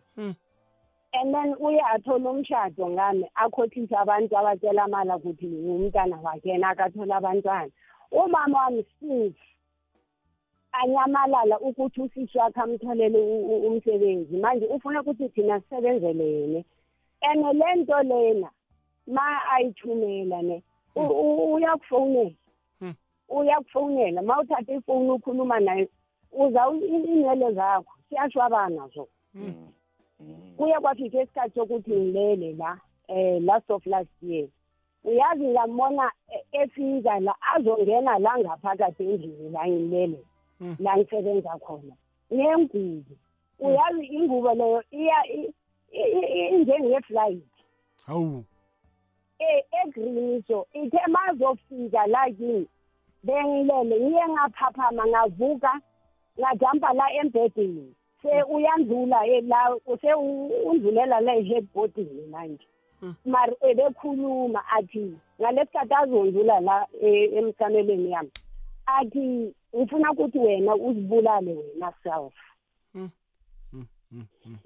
And 1.14 1.34
then 1.34 1.56
uye 1.60 1.82
athola 1.82 2.30
umshado 2.30 2.90
ngami 2.90 3.26
akhohlisa 3.36 4.00
abantu 4.00 4.38
abatshela 4.38 4.84
amala 4.84 5.16
ukuthi 5.18 5.48
ngumntana 5.48 6.20
wakhe 6.24 6.50
yena 6.50 6.70
akathola 6.70 7.16
abantwana. 7.18 7.72
Umama 8.12 8.58
wami 8.60 8.86
since 9.00 9.38
anyamalala 10.72 11.60
ukuthi 11.60 12.02
usisi 12.02 12.38
wakhe 12.38 12.62
amtholele 12.62 13.20
umsebenzi. 13.68 14.38
Manje 14.38 14.66
ufuna 14.66 15.02
ukuthi 15.02 15.30
thina 15.30 15.60
sisebenzele 15.62 16.24
yena. 16.24 16.64
And 17.24 17.42
le 17.58 17.76
nto 17.76 18.04
lena 18.04 18.50
ma 19.08 19.22
ayithumela 19.52 20.42
ne 20.42 20.64
u- 20.96 21.02
u- 21.02 21.54
uyakufonela 21.54 22.32
uyakufonela 23.30 24.22
ma 24.22 24.40
uthatha 24.42 24.74
ifoni 24.74 25.10
ukhuluma 25.10 25.60
naye 25.60 25.88
uza 26.32 26.70
u- 26.70 26.86
i- 26.86 27.04
inwele 27.14 27.52
zakho 27.54 27.94
siyashwabana 28.10 28.88
zo 28.88 29.08
kuye 30.58 30.74
kwafika 30.80 31.22
isikhathi 31.22 31.54
sokuthi 31.56 31.92
ngilele 31.92 32.54
la 32.54 32.80
eh 33.08 33.42
last 33.42 33.70
of 33.72 33.86
last 33.86 34.10
year 34.22 34.48
uyazi 35.04 35.44
ngambona 35.48 36.12
e- 36.36 36.46
efika 36.64 37.20
la 37.20 37.36
azongena 37.56 38.20
la 38.20 38.38
ngaphakathi 38.40 39.04
endlini 39.04 39.50
la 39.50 39.68
ngilele 39.68 40.20
la 40.80 40.98
ngisebenza 40.98 41.50
khona 41.60 41.94
nengubo 42.32 43.16
uyazi 43.60 44.06
ingubo 44.06 44.54
leyo 44.54 44.84
iya 44.92 45.26
i- 45.28 45.54
i- 45.92 46.12
i- 46.40 46.50
injenge-flight 46.56 47.44
hawu 48.06 48.44
e- 49.40 49.66
egreen 49.84 50.44
so 50.48 50.68
ithe 50.74 51.00
mazofika 51.08 52.08
la 52.08 52.26
kimi 52.32 52.68
bengilele 53.24 54.00
ngiye 54.00 54.28
ngaphaphama 54.30 55.08
ngavuka 55.08 55.82
ngajampa 56.40 56.94
la 56.94 57.14
embhedeni. 57.14 57.94
Se 58.22 58.44
uyandlula 58.44 59.28
eh, 59.28 59.44
la 59.44 59.76
se 60.02 60.14
undlulela 60.14 61.20
la 61.22 61.36
e-headboardini 61.36 62.28
manje. 62.32 62.68
Mari 63.26 63.56
ebekhuluma 63.62 64.64
athi 64.78 65.18
ngalesikhathi 65.40 65.94
azondlula 65.94 66.60
la 66.60 66.88
eh, 67.02 67.34
emkamelweni 67.34 68.12
yami. 68.12 68.32
Athi 68.86 69.54
ngifuna 69.76 70.12
ukuthi 70.12 70.40
wena 70.40 70.76
uzibulale 70.76 71.54
wena 71.54 71.94
self. 72.04 72.34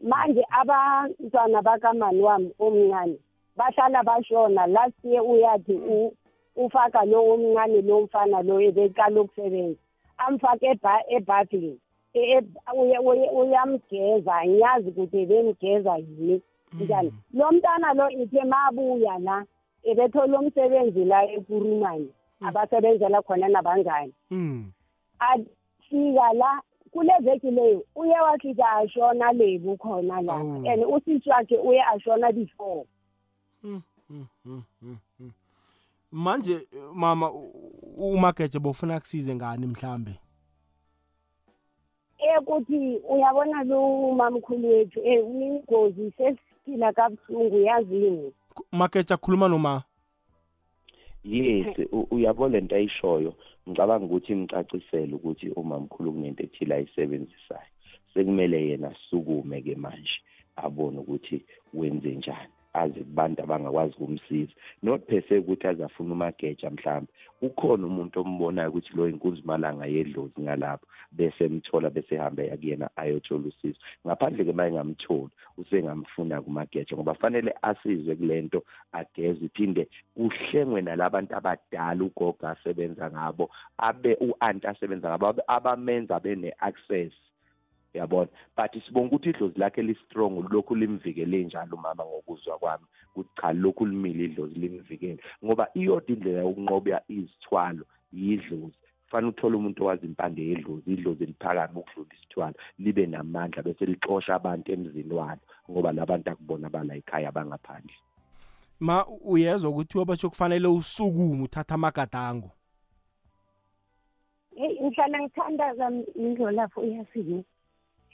Manje 0.04 0.44
abantwana 0.50 1.62
bakamani 1.62 2.22
wami 2.22 2.54
omncane 2.60 3.18
bahlala 3.58 4.04
bashona. 4.04 4.68
Last 4.68 4.94
year 5.04 5.22
uyathi 5.24 5.74
u- 5.74 6.14
ufaka 6.56 7.06
lo 7.06 7.24
omncane 7.34 7.82
lo 7.82 8.02
mfana 8.02 8.42
lo 8.44 8.60
ebeqala 8.62 9.22
ukusebenza. 9.22 9.80
Amfake 10.18 10.68
eba- 10.74 11.04
ebhadini. 11.10 11.78
E- 12.14 12.38
e- 12.38 12.44
uye- 12.76 13.00
uye- 13.00 13.30
uyamgeza. 13.30 14.46
Ngiyazi 14.46 14.90
ukuthi 14.90 15.18
ebemgeza 15.22 15.98
yini. 15.98 16.42
Njani? 16.80 17.14
Lo 17.34 17.52
mntana 17.52 17.94
lo 17.94 18.10
ithe 18.10 18.44
mabuya 18.44 19.20
la 19.20 19.46
ebethola 19.84 20.40
umsebenzi 20.40 21.06
la 21.06 21.24
ekurumani. 21.32 22.10
Abasebenzela 22.42 23.22
khona 23.22 23.48
nabangani. 23.48 24.14
Afika 25.20 26.34
la 26.34 26.62
kule 26.92 27.14
veki 27.22 27.52
leyo 27.52 27.84
uye 27.96 28.20
wafika 28.20 28.70
ashona 28.72 29.32
lebu 29.32 29.78
khona 29.78 30.22
lapha 30.22 30.72
and 30.74 30.84
usisi 30.86 31.30
wakhe 31.30 31.58
uye 31.58 31.82
ashona 31.84 32.32
before. 32.32 32.86
Manje 36.12 36.68
mama 36.94 37.32
umageje 37.98 38.60
bofuna 38.60 39.00
kusize 39.00 39.36
ngani 39.36 39.68
mhlambe? 39.68 40.20
Ekuthi 42.20 43.00
uyabona 43.10 43.64
lo 43.64 44.12
mamkhulu 44.14 44.70
wethu 44.70 45.00
eh 45.00 45.26
uyingozi 45.26 46.12
sesiphila 46.18 46.94
kabuhlungu 46.94 47.58
yazini 47.58 48.34
umageje 48.74 49.14
akhuluma 49.14 49.48
noma? 49.48 49.84
Yes 51.24 51.68
uyabo 52.12 52.50
lento 52.50 52.76
ayishoyo. 52.76 53.34
Ngicabanga 53.70 54.06
ukuthi 54.06 54.36
ngicacisele 54.36 55.14
ukuthi 55.16 55.50
umamkhulu 55.50 56.14
kunento 56.14 56.44
ethile 56.44 56.76
ayisebenzisayo. 56.76 57.72
Sekumele 58.14 58.68
yena 58.68 58.90
asukume 58.90 59.62
ke 59.62 59.76
manje 59.76 60.18
abone 60.56 60.98
ukuthi 61.00 61.46
wenze 61.74 62.16
njani. 62.16 62.54
Aze 62.74 63.00
kubantu 63.00 63.44
abangakwazi 63.44 63.94
ukumsiza. 63.96 64.54
Not 64.84 65.02
per 65.08 65.24
se 65.30 65.38
ukuthi 65.38 65.68
azafuna 65.68 66.14
umageja 66.14 66.70
mhlawumbe 66.70 67.12
ukhona 67.42 67.88
umuntu 67.88 68.20
ombonayo 68.22 68.70
ukuthi 68.70 68.92
lo 68.96 69.10
inkunzi 69.10 69.42
malanga 69.46 69.86
yedlozi 69.86 70.42
ngalapho 70.42 70.86
bese 71.12 71.44
emthola 71.46 71.90
bese 71.90 72.16
ehamba 72.16 72.44
yakuyena 72.44 72.90
ayothola 72.96 73.48
usizo. 73.48 73.80
Ngaphandle 74.06 74.46
ke 74.46 74.54
maye 74.54 74.72
ngamtholi 74.72 75.30
usengamfuna 75.58 76.42
kumageja 76.42 76.96
ngoba 76.96 77.14
fanele 77.14 77.54
asizwe 77.62 78.16
kule 78.16 78.42
nto 78.42 78.64
ageze 78.92 79.46
iphinde 79.46 79.88
kuhlengwe 80.16 80.82
nalabantu 80.82 81.36
abadala 81.36 82.04
ugogo 82.04 82.48
asebenza 82.48 83.12
ngabo 83.12 83.50
abe 83.78 84.18
u-anti 84.22 84.68
asebenza 84.68 85.10
ngabo 85.10 85.28
abe- 85.28 85.48
abamenza 85.48 86.20
bene-access 86.20 87.14
yabona? 87.94 88.30
But 88.56 88.74
sibonga 88.86 89.16
ukuthi 89.16 89.30
idlozi 89.30 89.60
lakhe 89.60 89.82
li-strong 89.82 90.48
lokhu 90.52 90.76
limvikele 90.76 91.44
njalo 91.44 91.78
umama 91.78 92.06
ngokuzwa 92.06 92.58
kwami. 92.58 92.86
Ukuthi 93.16 93.30
cha 93.42 93.54
lokhu 93.54 93.86
limile 93.86 94.24
idlozi 94.24 94.56
limvikele. 94.56 95.20
Ngoba 95.46 95.68
iyodwa 95.74 96.08
indlela 96.08 96.40
yokunqoba 96.40 97.02
izithwalo 97.08 97.86
yidlozi. 98.14 98.78
Kufanele 99.06 99.30
uthole 99.30 99.56
umuntu 99.58 99.84
owazi 99.84 100.06
impande 100.06 100.42
yedlozi 100.42 100.94
idlozi 100.94 101.24
eliphakame 101.24 101.80
ukudlula 101.80 102.14
isithwalo 102.16 102.56
libe 102.80 103.06
namandla 103.06 103.64
bese 103.64 103.86
lixosha 103.86 104.36
abantu 104.36 104.72
emzini 104.72 105.14
walo 105.14 105.42
ngoba 105.70 105.92
labantu 105.92 106.32
akubona 106.32 106.70
bala 106.70 106.96
ekhaya 106.96 107.32
bangaphandle. 107.32 107.96
Ma 108.80 109.06
uyezwa 109.08 109.70
ukuthi 109.70 109.98
wabasho 109.98 110.30
kufanele 110.30 110.68
usukume 110.68 111.44
uthatha 111.44 111.76
amagadango? 111.76 112.52
Heyi 114.56 114.82
ngihlala 114.82 115.20
ngithandaza 115.22 115.92
indlolapho 116.16 116.82
uyafike 116.82 117.46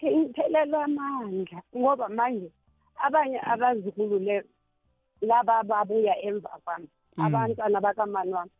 ngiphelelwa 0.06 0.84
amandla 0.84 1.60
ngoba 1.78 2.10
manje 2.10 2.50
abanye 3.06 3.40
abazukulu 3.52 4.20
le 4.20 4.44
laba 5.22 5.64
babuya 5.64 6.16
emva 6.28 6.50
kwami 6.64 6.88
abantwana 7.26 7.82
bakamani 7.86 8.34
wami 8.38 8.52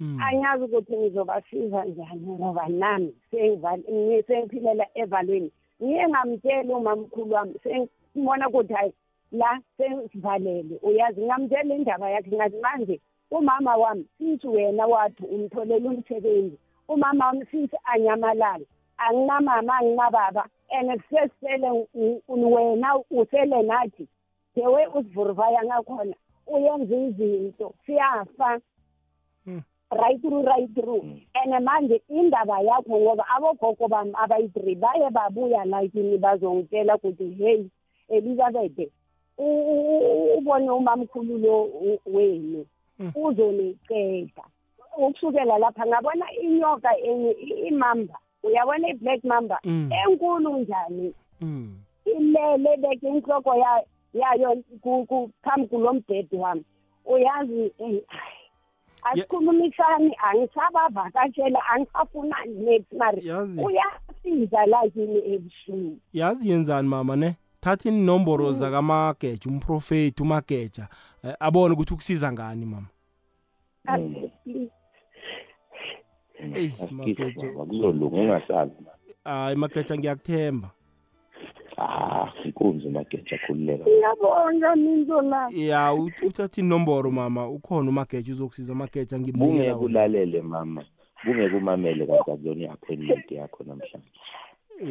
anyazi 0.00 0.64
ukuthi 0.64 0.96
ngizobasiza 0.96 1.84
njani 1.84 2.26
ngoba 2.26 2.68
nami 2.68 3.14
sengiphilela 4.26 4.86
evalweni. 4.94 5.50
Ngiye 5.82 6.08
ngamtshela 6.08 6.76
umamkhulu 6.76 7.34
wami 7.34 7.54
sengibona 7.62 8.48
ukuthi 8.48 8.74
hayi 8.74 8.92
la 9.32 9.60
sengivalele. 9.76 10.74
Uyazi 10.82 11.20
ngamtshela 11.20 11.74
indaba 11.74 12.10
yakhe 12.10 12.36
ngathi 12.36 12.58
manje 12.64 13.00
umama 13.30 13.76
wami 13.76 14.04
sithi 14.18 14.48
wena 14.48 14.86
wathi 14.86 15.24
umtholela 15.24 15.90
umsebenzi 15.90 16.56
umama 16.88 17.26
wami 17.26 17.46
sithi 17.50 17.76
anyamalala 17.84 18.66
anginamama 18.98 19.78
anginababa 19.78 20.44
and 20.70 21.02
kusesele 21.02 21.86
wena 22.28 22.98
usele 23.10 23.62
nathi 23.62 24.08
dewe 24.56 24.86
usivuruvaya 24.86 25.64
ngakhona 25.64 26.14
uyenza 26.46 26.96
izinto 26.96 27.74
siyafa. 27.86 28.60
Right 29.88 30.20
through 30.20 30.44
right 30.44 30.74
through. 30.74 31.04
And 31.34 31.64
manje 31.64 32.02
indaba 32.08 32.60
yakho 32.60 33.00
ngoba 33.00 33.24
abogogo 33.36 33.88
bami 33.88 34.12
abayi-three 34.14 34.74
baye 34.74 35.10
babuya 35.10 35.64
la 35.64 35.88
kini 35.88 36.18
bazongitshela 36.18 36.96
ukuthi 36.96 37.30
heyi 37.38 37.70
elizabethe 38.08 38.90
ubone 39.38 40.70
umamkhulu 40.70 41.38
lo 41.38 41.70
wenu 42.06 42.66
uzoniceda. 43.14 44.42
Ukusukela 44.98 45.58
lapha 45.58 45.86
ngabona 45.86 46.32
inyoka 46.32 46.98
enye 46.98 47.30
imamba. 47.68 48.18
Uyabona 48.42 48.88
i-black 48.88 49.24
mamba 49.24 49.58
Mm. 49.64 49.90
enkulu 50.08 50.58
njani? 50.58 51.14
Ilele 52.04 52.76
beke 52.76 53.08
inhloko 53.08 53.54
ya- 53.54 53.84
yayo 54.14 54.62
ku- 54.80 55.06
ku- 55.06 55.30
phambi 55.42 55.66
kulo 55.68 55.92
mbhedi 55.92 56.36
wami. 56.36 56.64
Uyazi 57.04 57.72
eh, 57.78 58.02
asikhulumisani 59.02 60.16
angisabavakashela 60.18 61.60
angisafunani 61.74 62.54
nethi 62.54 62.96
mari. 62.96 63.26
Yazi. 63.26 63.62
uyafika 63.64 64.14
isiza 64.24 64.66
lakini 64.66 65.34
ebusuku 65.34 65.96
yazi 66.12 66.50
yenzani 66.50 66.88
mama 66.88 67.16
ne? 67.16 67.36
Thatha 67.60 67.88
inomboro 67.88 68.52
zakamageja 68.52 69.50
umprofeti 69.50 70.22
umageja. 70.22 70.88
Eh, 71.24 71.34
abone 71.40 71.74
ukuthi 71.74 71.94
ukusiza 71.94 72.32
ngani 72.32 72.66
mama? 72.66 72.86
Please 76.36 76.58
eyi 76.58 76.72
asikhishwe 76.82 77.24
mageja 77.24 77.52
baba 77.52 77.64
kuzolunga 77.66 78.16
ungasabi 78.16 78.72
hayi 79.24 79.56
mageja 79.56 79.96
ngiyakuthemba. 79.96 80.70
Ah 81.78 82.32
inkunzi 82.44 82.88
mageja 82.88 83.38
khululeka 83.46 83.84
ngiyabonga 83.84 84.76
minzo 84.76 85.20
la 85.20 85.48
ya 85.52 85.92
ut- 85.92 86.26
uthatha 86.26 86.60
inomboro 86.60 87.10
mama. 87.10 87.48
Ukhona 87.48 87.90
umageja 87.90 88.32
uzokusiza 88.32 88.74
mageja 88.74 89.18
bungeke 89.18 89.38
ngimnikela 89.38 89.64
wena. 89.74 89.78
ulalele 89.78 90.42
mama. 90.42 90.84
Bungeke 91.24 91.56
umamele 91.56 92.06
kanti 92.06 92.30
akuyona 92.30 92.60
i-appointment 92.64 93.30
yakho 93.30 93.64
namhlanje. 93.64 94.10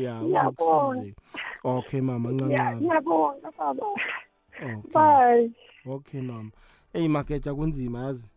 Ya 0.03 0.21
Ngiyabonga. 0.21 0.89
uzokusiza. 0.89 1.15
Okay 1.63 2.01
mama 2.01 2.29
Ngiya- 2.29 2.45
ncancane. 2.45 2.81
ngiyabonga 2.81 3.51
baba. 3.57 3.85
Okay 4.55 4.91
bye. 4.93 5.51
Okay 5.85 6.21
mama. 6.21 6.51
Eyi 6.93 7.07
mageja 7.07 7.53
kunzima 7.55 8.03
yazi. 8.03 8.29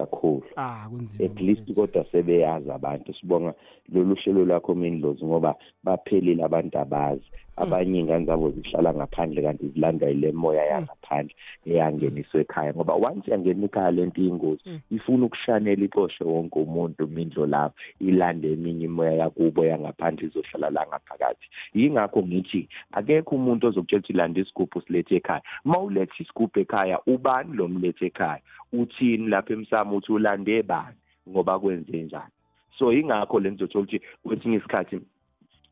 Kakhulu. 0.00 0.42
Ah 0.56 0.88
kunzima 0.90 1.24
at 1.24 1.40
least 1.40 1.74
kodwa 1.74 2.04
sebeyazi 2.12 2.70
abantu. 2.70 3.14
Sibonga 3.14 3.54
lolu 3.92 4.14
hlelo 4.14 4.44
lwakho 4.44 4.74
mindlozi 4.74 5.24
ngoba 5.24 5.54
baphelile 5.84 6.44
abantu 6.44 6.78
abazi. 6.78 7.28
Abanye 7.56 7.98
iy'ngane 7.98 8.24
zabo 8.24 8.50
zihlala 8.50 8.94
ngaphandle 8.94 9.42
kanti 9.42 9.68
zilandwa 9.68 10.08
yile 10.08 10.32
moya 10.32 10.64
yangaphandle 10.64 11.34
eyangeniswa 11.66 12.40
ekhaya. 12.40 12.74
Ngoba 12.74 12.94
once 12.94 13.30
yangena 13.30 13.64
ekhaya 13.64 13.90
lento 13.90 14.20
iyingozi. 14.20 14.62
Ifuna 14.90 15.26
ukushanela 15.26 15.84
ixoshe 15.84 16.24
wonke 16.24 16.58
umuntu 16.58 17.08
mindlo 17.08 17.46
lapho. 17.46 17.74
Ilande 18.00 18.52
eminye 18.52 18.84
imoya 18.84 19.12
yakubo 19.12 19.64
yangaphandle 19.64 20.28
izohlala 20.28 20.70
la 20.70 20.86
ngaphakathi. 20.86 21.46
Yingakho 21.74 22.22
ngithi 22.22 22.68
akekho 22.92 23.34
umuntu 23.34 23.66
ozokutshela 23.66 24.00
ukuthi 24.00 24.12
landa 24.12 24.40
isigubhu 24.40 24.80
silethe 24.80 25.16
ekhaya. 25.16 25.42
Ma 25.64 25.78
uletha 25.78 26.14
isigubhu 26.18 26.60
ekhaya 26.60 26.98
ubani 27.06 27.56
lo 27.56 27.68
mlethe 27.68 28.06
ekhaya? 28.06 28.40
Uthini 28.72 29.28
lapha 29.28 29.52
emsamo? 29.52 29.89
Uthi 29.96 30.12
ulande 30.12 30.62
bani 30.62 30.96
ngoba 31.28 31.58
kwenze 31.58 32.02
njani. 32.02 32.32
So 32.78 32.92
yingakho 32.92 33.40
le 33.40 33.52
ngizothola 33.52 33.84
ukuthi 33.84 34.00
kwesinye 34.22 34.56
isikhathi 34.56 35.00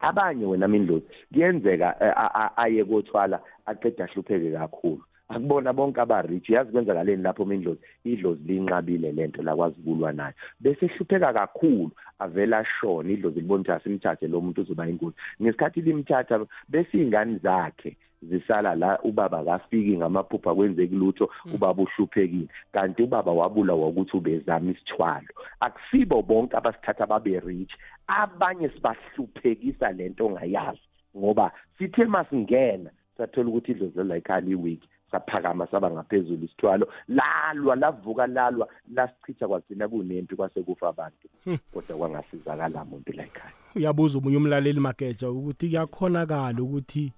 abanye 0.00 0.44
wena 0.46 0.68
mindlozi 0.68 1.06
kuyenzeka 1.32 1.96
eh, 2.00 2.12
a- 2.16 2.34
a- 2.34 2.56
aye 2.56 2.84
kothwala 2.84 3.40
aqeda 3.66 4.04
ahlupheke 4.04 4.50
kakhulu. 4.52 5.02
Akubona 5.28 5.72
bonke 5.72 6.00
aba-rich 6.00 6.48
yazi 6.50 6.72
kwenzakaleni 6.72 7.22
lapho 7.22 7.44
mindlozi 7.44 7.80
idlozi 8.04 8.42
linqabile 8.46 9.12
lento 9.12 9.42
lakwazi 9.42 9.80
ukulwa 9.80 10.12
nayo. 10.12 10.34
Bese 10.60 10.86
ehlupheka 10.86 11.32
kakhulu 11.32 11.90
avela 12.18 12.58
ashona 12.58 13.10
idlozi 13.12 13.40
libona 13.40 13.60
ukuthi 13.60 13.72
asimthathe 13.72 14.28
lo 14.28 14.40
muntu 14.40 14.60
uzoba 14.60 14.88
ingozi 14.88 15.16
ngesikhathi 15.42 15.80
limthatha 15.80 16.46
bese 16.68 16.98
iy'ngane 16.98 17.38
zakhe 17.38 17.96
zisala 18.22 18.74
la 18.74 18.98
ubaba 19.02 19.44
kafiki 19.44 19.96
ngamaphupha 19.96 20.54
kwenzeki 20.54 20.94
lutho 20.94 21.30
ubaba 21.54 21.82
uhluphekile. 21.82 22.48
Kanti 22.72 23.02
ubaba 23.02 23.32
wabulawa 23.32 23.88
ukuthi 23.88 24.16
ubezama 24.16 24.70
isithwalo. 24.70 25.28
Akusibo 25.60 26.22
bonke 26.22 26.56
abasithatha 26.56 27.06
babe 27.06 27.40
rich 27.40 27.72
abanye 28.06 28.68
sibahluphekisa 28.68 29.92
lento 29.92 30.26
ongayazi 30.26 30.80
ngoba 31.16 31.52
sithe 31.78 32.04
masingena 32.04 32.90
sathola 33.16 33.48
ukuthi 33.48 33.72
idlozi 33.72 34.04
la 34.04 34.16
ekhaya 34.16 34.40
liwiki 34.40 34.88
saphakama 35.10 35.66
saba 35.66 35.90
ngaphezulu 35.90 36.44
isithwalo 36.44 36.88
lalwa 37.08 37.76
lavuka 37.76 38.26
lalwa 38.26 38.68
lasichitha 38.94 39.48
kwagcina 39.48 39.88
kunempi 39.88 40.36
kwase 40.36 40.62
kufa 40.62 40.88
abantu. 40.88 41.28
Kodwa 41.72 41.96
kwangasizakala 41.96 42.84
muntu 42.84 43.12
la 43.12 43.24
ekhaya 43.24 43.52
uyabuza 43.76 44.18
umunye 44.18 44.36
umlaleli 44.36 44.80
mageja 44.80 45.30
ukuthi 45.30 45.68
kuyakhonakala 45.68 46.62
ukuthi 46.62 47.12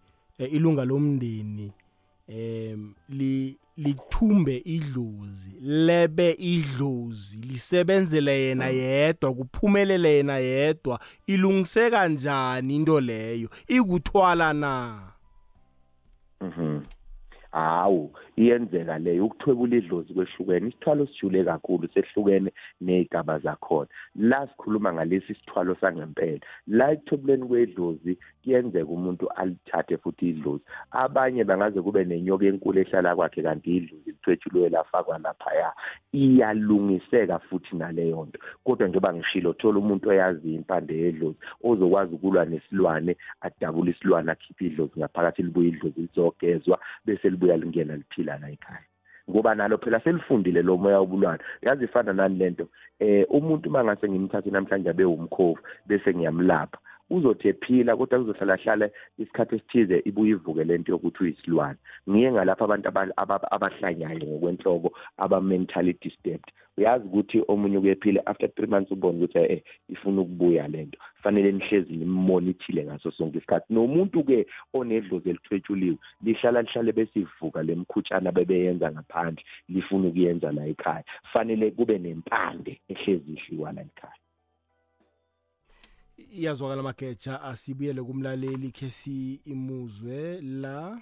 ilunga 0.46 0.84
lomndeni 0.84 1.72
em 2.28 2.94
li 3.08 3.56
lithumbe 3.76 4.62
idlozi 4.64 5.56
lebe 5.60 6.30
idlozi 6.38 7.38
lisebenzele 7.38 8.40
yena 8.40 8.66
yedwa 8.66 9.34
kuphumelele 9.34 10.16
yena 10.16 10.38
yedwa 10.38 11.00
ilungiseka 11.26 11.90
kanjani 11.90 12.76
into 12.76 13.00
leyo 13.00 13.48
ikuthwala 13.68 14.52
na 14.52 15.02
Mhm. 16.40 16.80
Hawu, 17.52 18.12
iyenzeka 18.36 18.98
leyo 18.98 19.26
ukuthwebula 19.26 19.76
idlozi 19.76 20.14
kwehlukene. 20.14 20.68
Isithwalo 20.68 21.06
sijule 21.06 21.44
kakhulu 21.44 21.88
sehlukene 21.94 22.52
nezigaba 22.80 23.38
zakhona. 23.38 23.88
La 24.14 24.46
sikhuluma 24.48 24.92
ngalesi 24.92 25.34
sithwalo 25.34 25.76
sangempela. 25.80 26.40
La 26.66 26.92
ekuthwebuleni 26.92 27.46
kwedlozi 27.46 28.18
kuyenzeka 28.42 28.90
umuntu 28.90 29.28
alithathe 29.28 29.96
futhi 29.96 30.28
idlozi. 30.30 30.64
Abanye 30.90 31.44
bangaze 31.44 31.82
kube 31.82 32.04
nenyoka 32.04 32.46
enkulu 32.46 32.80
ehlala 32.80 33.16
kwakhe 33.16 33.42
kanti 33.42 33.76
idlozi 33.76 34.10
lithwetshulwe 34.10 34.68
lafakwa 34.68 35.18
laphaya. 35.18 35.72
Iyalungiseka 36.12 37.38
futhi 37.38 37.76
naleyo 37.76 38.24
nto. 38.24 38.38
Kodwa 38.64 38.88
njengoba 38.88 39.14
ngishilo 39.14 39.52
thola 39.52 39.78
umuntu 39.78 40.08
oyazi 40.08 40.54
impande 40.54 40.94
yedlozi 40.98 41.38
ozokwazi 41.64 42.14
ukulwa 42.14 42.44
nesilwane 42.44 43.16
adabule 43.40 43.90
isilwane 43.90 44.32
akhiphe 44.32 44.66
idlozi 44.66 44.92
ngaphakathi 44.98 45.42
libuye 45.42 45.68
idlozi 45.68 46.00
lizogezwa 46.00 46.78
bese 47.04 47.30
libuya 47.30 47.56
lingena 47.56 47.96
liphila 47.96 48.38
la 48.38 48.50
ekhaya 48.50 48.84
ngoba 49.30 49.54
nalo 49.54 49.78
phela 49.78 50.00
selifundile 50.00 50.62
lo 50.62 50.76
moya 50.76 50.98
wobulwane 50.98 51.42
yazi 51.62 51.84
ifana 51.84 52.12
nani 52.12 52.38
lento 52.38 52.68
eh 52.98 53.26
umuntu 53.30 53.70
mangase 53.70 54.08
ngimthathe 54.08 54.50
namhlanje 54.50 54.90
abe 54.90 55.04
umkhovu 55.04 55.58
bese 55.86 56.14
ngiyamlapha 56.14 56.78
uzothi 57.10 57.48
ephila 57.48 57.96
kodwa 57.96 58.18
kuzohlala 58.18 58.56
hlala 58.56 58.90
isikhathi 59.18 59.54
esithize 59.56 60.02
ibuye 60.04 60.30
ivuke 60.30 60.64
lento 60.64 60.92
yokuthi 60.92 61.22
uyisilwane. 61.24 61.78
Ngiye 62.10 62.32
ngalapha 62.32 62.64
abantu 62.64 62.88
aba- 62.88 63.16
aba- 63.16 63.50
abahlanyayo 63.52 64.26
ngokwenhloko 64.26 64.88
aba 65.18 65.40
mentally 65.40 65.92
disturbed. 66.02 66.50
Uyazi 66.78 67.04
ukuthi 67.06 67.42
omunye 67.48 67.80
kuyephila 67.80 68.26
after 68.26 68.48
three 68.54 68.66
months 68.70 68.90
ubone 68.92 69.18
ukuthi 69.18 69.38
eh 69.38 69.62
ifuna 69.88 70.20
ukubuya 70.20 70.68
lento 70.68 70.98
fanele 71.22 71.52
nihlezi 71.52 71.92
nimmonithile 71.96 72.84
ngaso 72.84 73.10
sonke 73.10 73.38
isikhathi. 73.38 73.74
Nomuntu-ke 73.74 74.46
onedlozi 74.74 75.30
elithwetshuliwe 75.30 75.96
lihlala 76.24 76.62
lihlale 76.62 76.92
besivuka 76.92 77.62
lemkhutshana 77.62 78.32
bebeyenza 78.32 78.92
ngaphandle 78.92 79.44
lifuna 79.68 80.08
ukuyenza 80.08 80.52
la 80.52 80.66
ekhaya. 80.66 81.04
Fanele 81.32 81.70
kube 81.70 81.98
nempande 81.98 82.80
ehlezi 82.88 83.32
ihliwa 83.32 83.72
la 83.72 83.82
ekhaya. 83.82 84.19
Iyazwakala 86.38 86.82
mageja 86.82 87.42
asibuyele 87.42 88.02
kumlaleli 88.02 88.70
khe 88.70 88.88
imuzwe 89.44 90.40
la. 90.40 91.00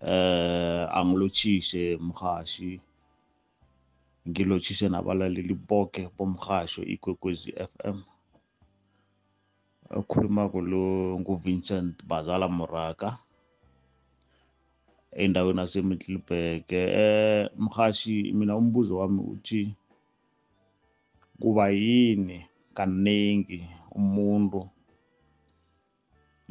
Eh 0.00 0.88
angilothishe 0.98 1.96
mhashi 1.96 2.80
ngilothishe 4.28 4.88
nabalaleli 4.88 5.54
bonke 5.54 6.08
bomhasho 6.16 6.82
ikwekwezi 6.82 7.52
FM 7.52 7.98
okhuluma 9.90 10.48
kulo 10.48 11.18
nguVincent 11.20 12.04
Bazala 12.04 12.48
Moraka 12.48 13.18
endaweni 15.12 15.60
yaseMiddelburg. 15.60 16.72
Eh 16.72 17.50
mhashi 17.58 18.32
mina 18.32 18.56
umbuzo 18.56 18.98
wami 18.98 19.20
uthi 19.20 19.74
kuba 21.40 21.70
yini 21.70 22.46
kaningi 22.76 23.60
umuntu 23.98 24.60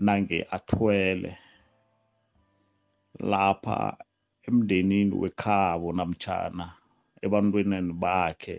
nange 0.06 0.38
athwele 0.56 1.32
lapha 3.32 3.78
emndenini 4.48 5.14
wekhabo 5.22 5.88
namtjana 5.98 6.66
ebantweneni 7.24 7.94
bakhe. 8.04 8.58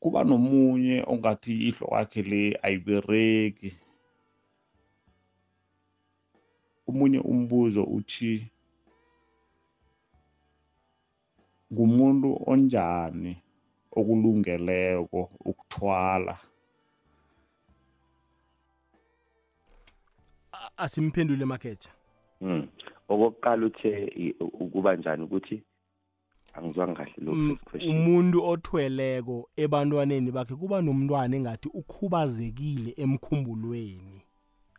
Kuba 0.00 0.20
nomunye 0.28 0.96
ongathi 1.12 1.52
ihlo 1.68 1.86
kwakhe 1.90 2.20
le 2.30 2.42
ayibereki 2.64 3.70
omunye 6.88 7.20
umbuzo 7.32 7.82
uthi 7.96 8.32
ngumuntu 11.72 12.28
onjani? 12.50 13.32
Okulungeleko 13.96 15.30
ukuthwala. 15.44 16.38
A- 20.52 20.70
asimphendule 20.76 21.44
mageja 21.44 21.90
Mm. 22.40 22.68
Okokuqala 23.08 23.66
uthe 23.66 24.34
ukuba 24.40 24.96
njani 24.96 25.22
ukuthi 25.24 25.62
angizwanga 26.54 26.94
kahle 26.94 27.14
lo 27.18 27.32
Mm, 27.32 27.56
umuntu 27.88 28.44
othweleko 28.44 29.48
ebantwaneni 29.56 30.30
bakhe 30.32 30.54
kuba 30.56 30.82
nomntwana 30.82 31.36
engathi 31.36 31.68
ukhubazekile 31.74 32.94
emkhumbulweni. 32.96 34.22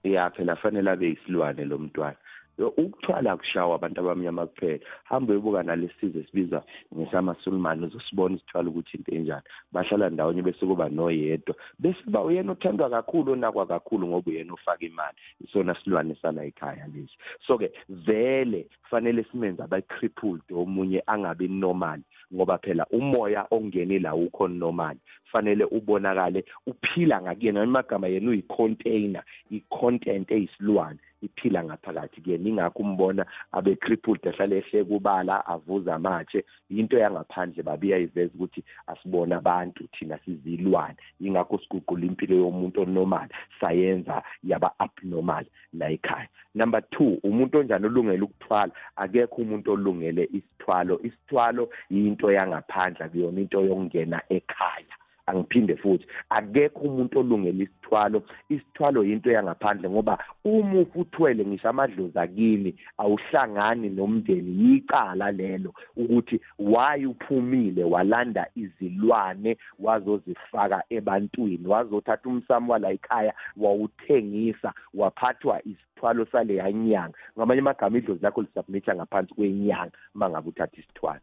Ya 0.04 0.30
phela 0.30 0.56
fanele 0.56 0.90
abe 0.92 1.08
yisilwane 1.10 1.66
lo 1.66 1.78
mntwana. 1.78 2.18
Ukuthwala 2.58 3.38
kushawa 3.38 3.76
abantu 3.76 4.02
abamnyama 4.02 4.48
kuphela. 4.48 4.80
Hambe 5.04 5.32
uyobuka 5.34 5.64
nalesi 5.64 5.94
sizwe 6.00 6.22
esibiza 6.22 6.64
ngesamasulumane 6.96 7.86
uzosibona 7.86 8.36
isithwala 8.36 8.70
ukuthi 8.70 8.98
into 8.98 9.12
enjani. 9.12 9.44
Bahlala 9.72 10.10
ndawonye 10.10 10.42
bese 10.42 10.66
kuba 10.66 10.90
noyedwa. 10.90 11.56
Bese 11.80 12.04
ba 12.08 12.22
uyena 12.22 12.52
othandwa 12.52 12.90
kakhulu 12.90 13.32
onakwa 13.32 13.66
kakhulu 13.66 14.08
ngoba 14.08 14.32
uyena 14.32 14.54
ofaka 14.54 14.86
imali. 14.86 15.18
Isona 15.42 15.76
silwane 15.84 16.16
sala 16.22 16.46
ekhaya 16.46 16.88
lesi. 16.88 17.18
So-ke 17.48 17.72
vele 17.90 18.68
kufanele 18.84 19.26
simenze 19.32 19.64
abe-crippled 19.64 20.42
omunye 20.54 21.04
angabi 21.08 21.48
normal 21.48 22.00
ngoba 22.34 22.58
phela 22.58 22.86
umoya 22.92 23.48
ongene 23.52 24.00
la 24.00 24.16
ukho 24.16 24.48
normal 24.48 24.98
fanele 25.34 25.66
ubonakale 25.66 26.46
uphila 26.68 27.22
ngakuyena 27.22 27.62
amagama 27.62 28.08
yena 28.08 28.30
uyi-container 28.30 29.24
i-content 29.52 30.32
eyisilwane. 30.32 31.00
Iphila 31.26 31.64
ngaphakathi 31.64 32.22
kuyena 32.22 32.50
ingakho 32.50 32.84
umbona 32.84 33.26
abe-crippled 33.52 34.28
ahlale 34.28 34.58
ehle 34.58 34.84
kubala 34.84 35.46
avuza 35.46 35.96
amatshe. 35.96 36.44
Into 36.70 36.98
yangaphandle 36.98 37.64
babiya 37.64 37.98
iveza 37.98 38.34
ukuthi 38.36 38.64
asibona 38.88 39.38
abantu 39.38 39.88
thina 39.94 40.20
sizilwane. 40.26 40.98
Ingakho 41.22 41.60
siguqula 41.60 42.06
impilo 42.06 42.36
yomuntu 42.36 42.82
onormal 42.82 43.30
sayenza 43.60 44.24
yaba 44.44 44.72
abnormal 44.80 45.46
la 45.74 45.90
ekhaya. 45.90 46.28
Number 46.56 46.82
2 46.92 47.20
umuntu 47.24 47.58
onjani 47.60 47.86
olungele 47.86 48.22
ukuthwala? 48.22 48.72
Akekho 48.96 49.42
umuntu 49.42 49.72
olungele 49.72 50.30
isithwalo. 50.34 51.00
Isithwalo 51.04 51.70
yinto 51.90 52.32
yangaphandle 52.32 53.10
kuyona 53.10 53.42
into 53.42 53.62
yokungena 53.62 54.22
ekhaya. 54.30 54.96
Angiphinde 55.26 55.76
futhi. 55.76 56.06
Akekho 56.30 56.80
umuntu 56.80 57.20
olungela 57.20 57.64
isithwalo. 57.64 58.24
Isithwalo 58.50 59.04
yinto 59.04 59.32
yangaphandle 59.32 59.90
ngoba 59.90 60.18
uma 60.44 60.80
ufuthwele 60.82 61.46
ngisho 61.46 61.70
amadlozi 61.70 62.20
akini 62.20 62.76
awuhlangani 62.98 63.90
nomndeni. 63.90 64.52
Yicala 64.64 65.32
lelo 65.32 65.74
ukuthi 65.96 66.42
why 66.60 67.06
uphumile 67.06 67.84
walanda 67.84 68.48
izilwane 68.56 69.58
wazozifaka 69.80 70.84
ebantwini 70.90 71.68
wazothatha 71.68 72.30
umsamo 72.30 72.74
wala 72.74 72.92
ekhaya 72.92 73.34
wawuthengisa 73.58 74.74
waphathwa 74.94 75.62
isithwalo 75.66 76.26
sale 76.26 76.56
yanyanga 76.56 77.18
ngamanye 77.38 77.62
amagama 77.62 77.98
idlozi 77.98 78.24
lakho 78.24 78.42
lisubmitha 78.42 78.96
ngaphansi 78.96 79.34
kwenyanga 79.34 79.92
mangabe 80.14 80.50
uthatha 80.50 80.78
isithwalo. 80.78 81.22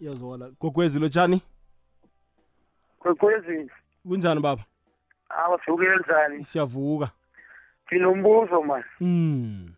Iyazwakala 0.00 0.50
gogwezi 0.60 0.98
lotshani 1.00 1.40
kwekwezi 3.04 3.70
kunjani 4.08 4.40
baba? 4.40 4.62
Awa 5.28 5.60
sivukile 5.64 5.96
njani 5.96 6.44
siyavuka. 6.44 7.10
Nginombuzo 7.86 8.62
mani 8.62 8.84
mm 9.00 9.68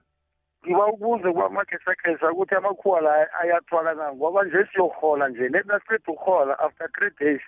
ngiba 0.67 0.87
ukubuze 0.87 1.33
kwamakhesakesa 1.33 2.33
ukuthi 2.33 2.55
amakhuwa 2.55 3.01
la 3.01 3.33
ayathwala 3.41 3.95
na 3.95 4.13
ngoba 4.13 4.45
nje 4.45 4.67
siyohola 4.73 5.29
nje. 5.29 5.49
Net 5.49 5.67
nasiqeda 5.67 6.13
ukuhola 6.13 6.59
after 6.59 6.89
three 6.93 7.11
days 7.21 7.41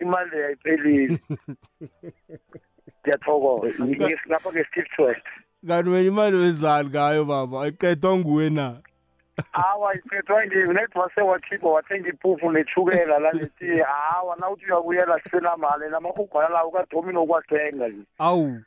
imali 0.00 0.30
leyo 0.30 0.46
ayiphelile. 0.46 1.18
Ngiyathokoza. 3.02 3.84
Lapha 4.26 4.50
ke-steve 4.50 4.88
twest 4.96 5.26
kanti 5.66 5.90
wena 5.90 6.08
imali 6.08 6.36
wezali 6.36 6.88
ngayo 6.88 7.24
baba 7.24 7.62
ayiqedwa 7.62 8.18
nguwe 8.18 8.50
na? 8.50 8.76
Hawa 9.52 9.94
iphethwa 9.94 10.44
nje 10.44 10.56
net 10.72 10.94
wase 10.96 11.20
wakhipha 11.20 11.68
wathenga 11.68 12.08
iphufu 12.08 12.50
nethukela 12.52 13.18
laletiye 13.18 13.82
hawa 13.82 14.36
nawuthi 14.40 14.64
uyabuyela 14.66 15.20
sisenamali 15.20 15.90
namahugwana 15.90 16.48
lawo 16.48 16.70
kadomino 16.70 17.26
kwathenga 17.26 17.88
nje. 17.88 18.02
Awu. 18.18 18.60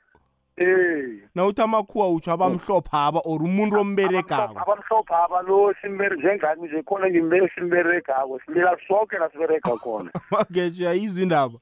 Eh 0.58 1.20
nawuthi 1.36 1.62
amakhuwa 1.62 2.10
utsho 2.14 2.32
abamhlophaba 2.32 3.22
or 3.26 3.42
umuntu 3.44 3.80
omberegako? 3.80 4.60
Abamhlophe 4.60 5.14
aba 5.16 5.42
lo 5.42 5.74
simbere 5.82 6.16
njengani 6.18 6.68
nje 6.68 6.84
khona 6.84 7.10
ngimbere 7.10 7.50
simberegako 7.56 8.40
simila 8.46 8.78
soke 8.88 9.18
la 9.18 9.30
siberega 9.30 9.78
khona. 9.78 10.12
Magejo 10.32 10.84
uyayizwa 10.84 11.24
indaba. 11.24 11.60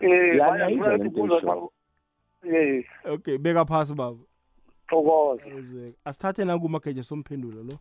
Eh 0.00 0.36
Lana 0.36 0.50
baya 0.52 0.70
izwa 0.70 0.88
ngifuna 0.88 0.96
lento 0.96 1.08
ukubuza 1.08 1.34
oyishoyo. 1.34 1.70
ma- 2.42 2.58
eh 2.58 2.84
okay 3.12 3.38
beka 3.38 3.64
phasi 3.64 3.94
baba. 3.94 4.18
Thokoza 4.88 5.42
Awuzweka. 5.44 5.96
asithathe 6.04 6.44
nakumagejo 6.44 7.02
somphendulo 7.02 7.62
lo. 7.62 7.78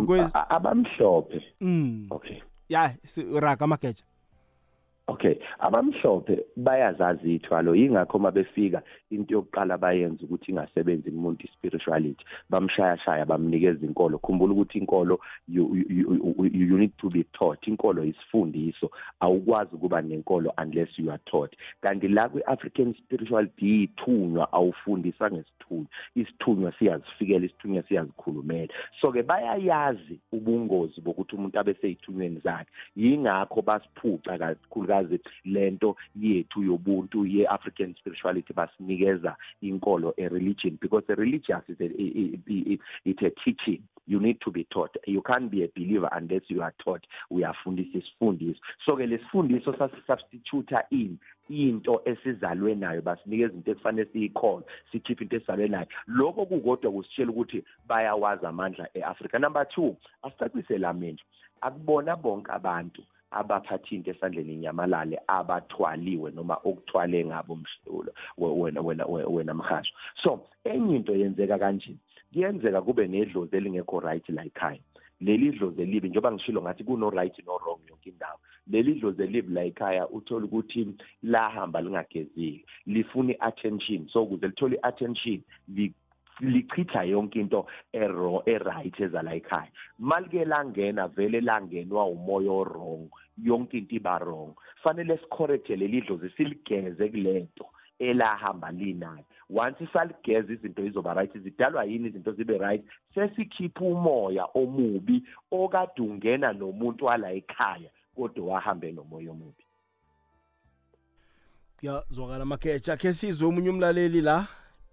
Gokwezi 0.00 0.32
A- 0.34 0.50
abamhlophe. 0.56 1.42
Mm. 1.60 2.06
Okay. 2.10 2.36
Ya 2.68 2.94
si- 3.04 3.40
raga 3.40 3.64
amageja. 3.64 4.04
Okay 5.08 5.38
abamhlophe 5.58 6.44
bayazazi 6.56 7.34
ithwalo 7.34 7.74
yingakho 7.74 8.18
mabefika 8.18 8.82
into 9.10 9.34
yokuqala 9.34 9.78
bayenza 9.78 10.24
ukuthi 10.24 10.52
ingasebenzi 10.52 11.10
kumuntu 11.10 11.48
spirituality 11.48 12.24
bamshaya 12.50 12.98
shaya 12.98 13.24
bamnikeza 13.24 13.86
inkolo. 13.86 14.18
Khumbula 14.18 14.52
ukuthi 14.52 14.78
inkolo 14.78 15.18
you, 15.48 15.74
you, 15.88 16.34
you, 16.36 16.50
you 16.52 16.78
need 16.78 16.92
to 16.98 17.08
be 17.08 17.24
taught. 17.32 17.66
Inkolo 17.66 18.04
isifundiso 18.04 18.90
awukwazi 19.20 19.74
ukuba 19.74 20.02
nenkolo 20.02 20.52
unless 20.58 20.98
you 20.98 21.10
are 21.10 21.20
taught. 21.24 21.56
Kanti 21.82 22.08
la 22.08 22.28
kwi-African 22.28 22.94
spirituality 22.94 23.82
ithunywa 23.82 24.52
awufundisa 24.52 25.30
ngesithunywa. 25.30 25.86
Isithunywa 26.14 26.72
siyazifikela 26.78 27.46
isithunywa 27.46 27.82
siyazikhulumela. 27.82 28.74
So 29.00 29.12
ke 29.12 29.22
bayayazi 29.22 30.20
ubungozi 30.32 31.00
bokuthi 31.00 31.36
umuntu 31.36 31.58
abe 31.58 31.74
seyithunyweni 31.74 32.40
zakhe. 32.44 32.70
Yingakho 32.96 33.62
basiphuca 33.62 34.38
kakhulukazi 34.98 35.20
lento 35.44 35.96
yethu 36.16 36.62
yobuntu 36.62 37.26
ye-African 37.26 37.94
spirituality 37.94 38.52
basinikeza 38.52 39.36
inkolo 39.62 40.14
a 40.18 40.28
religion 40.28 40.78
because 40.80 41.04
a 41.08 41.14
religious 41.14 41.62
is 41.68 41.80
a, 41.80 41.84
i- 41.84 42.38
i- 42.46 42.72
i- 42.72 42.78
it's 43.04 43.22
a 43.22 43.30
teaching. 43.44 43.82
You 44.06 44.20
need 44.20 44.40
to 44.40 44.50
be 44.50 44.64
taught. 44.64 44.96
You 45.06 45.20
can't 45.20 45.50
be 45.50 45.64
a 45.64 45.68
believer 45.76 46.08
unless 46.12 46.42
you 46.48 46.62
are 46.62 46.72
taught. 46.84 47.04
Uyafundisa 47.30 47.98
isifundiso 47.98 48.60
so 48.86 48.96
ke 48.96 49.06
lesifundiso 49.06 49.74
sasisubstitute 49.78 50.76
in 50.90 51.18
into 51.50 52.00
esizalwe 52.04 52.74
nayo 52.74 53.02
basinikeza 53.02 53.54
into 53.54 53.70
ekufanele 53.70 54.08
siyikhole 54.12 54.64
sikhiphe 54.92 55.24
into 55.24 55.36
esizalwe 55.36 55.68
nayo. 55.68 55.86
Lokho 56.06 56.46
kukodwa 56.46 56.92
kusitshela 56.92 57.30
ukuthi 57.30 57.64
bayawazi 57.86 58.46
amandla 58.46 58.88
e-Africa 58.94 59.38
number 59.38 59.62
2 59.62 59.94
asicacise 60.22 60.78
lamehlo 60.78 61.18
akubona 61.60 62.16
bonke 62.16 62.52
abantu 62.52 63.02
abaphatha 63.30 63.94
into 63.94 64.10
esandleni 64.10 64.54
inyamalale 64.54 65.18
abathwaliwe 65.26 66.30
noma 66.30 66.56
okuthwale 66.64 67.24
ngabo 67.24 67.56
mhlola 67.56 68.12
wena 68.38 68.80
wena 68.80 69.06
wena 69.06 69.54
mhasho 69.54 69.94
so 70.22 70.46
enye 70.64 70.96
into 70.96 71.14
yenzeka 71.14 71.58
kanje 71.58 71.96
kuyenzeka 72.32 72.82
kube 72.82 73.08
nedlozi 73.08 73.56
elingekho 73.56 74.00
right 74.00 74.28
la 74.28 74.44
ekhaya 74.44 74.80
leli 75.20 75.50
dlozi 75.50 75.82
elibi 75.82 76.08
njengoba 76.08 76.32
ngishilo 76.32 76.62
ngathi 76.62 76.84
kuno 76.84 77.10
right 77.10 77.38
no 77.46 77.58
wrong 77.58 77.80
yonke 77.88 78.10
indawo 78.10 78.38
leli 78.66 78.94
dlozi 78.94 79.22
elibi 79.22 79.54
la 79.54 79.64
ekhaya 79.64 80.08
uthola 80.08 80.44
ukuthi 80.44 80.94
lahamba 81.22 81.80
lingagezile 81.80 82.64
lifuna 82.86 83.32
i-attention. 83.32 84.08
So 84.08 84.22
ukuze 84.22 84.46
lithole 84.46 84.76
i-attention 84.76 85.40
li 85.68 85.92
lichitha 86.40 87.04
yonke 87.04 87.40
into 87.40 87.66
ero 87.92 88.42
eright 88.46 89.00
eza 89.00 89.22
la 89.22 89.34
ekhaya 89.34 89.70
malike 89.98 90.44
langena 90.44 91.08
vele 91.08 91.40
langenwa 91.40 92.06
umoya 92.06 92.52
orong 92.52 93.08
yonke 93.42 93.78
into 93.78 93.96
iba 93.96 94.18
wrong. 94.18 94.54
Fanele 94.82 95.18
sicorrecte 95.18 95.76
leli 95.76 96.00
dlozi 96.00 96.30
siligeze 96.36 97.08
kulento 97.08 97.66
elahamba 97.98 98.70
linayo. 98.70 99.24
Once 99.50 99.84
isaligeza 99.84 100.52
izinto 100.52 100.84
izoba 100.84 101.14
right 101.14 101.38
zidalwa 101.38 101.84
yini 101.84 102.08
izinto 102.08 102.32
zibe 102.32 102.58
right? 102.58 102.84
Sesikhipha 103.14 103.84
umoya 103.84 104.44
omubi 104.54 105.22
okade 105.50 106.02
ungena 106.02 106.52
nomuntu 106.52 107.04
wala 107.04 107.32
ekhaya 107.32 107.90
kodwa 108.16 108.54
wahambe 108.54 108.92
nomoya 108.92 109.30
omubi. 109.30 109.64
Kuyazwakala 111.80 112.44
mageja 112.44 112.96
khe 112.96 113.14
sizwe 113.14 113.48
omunye 113.48 113.70
umlaleli 113.70 114.20
la 114.20 114.46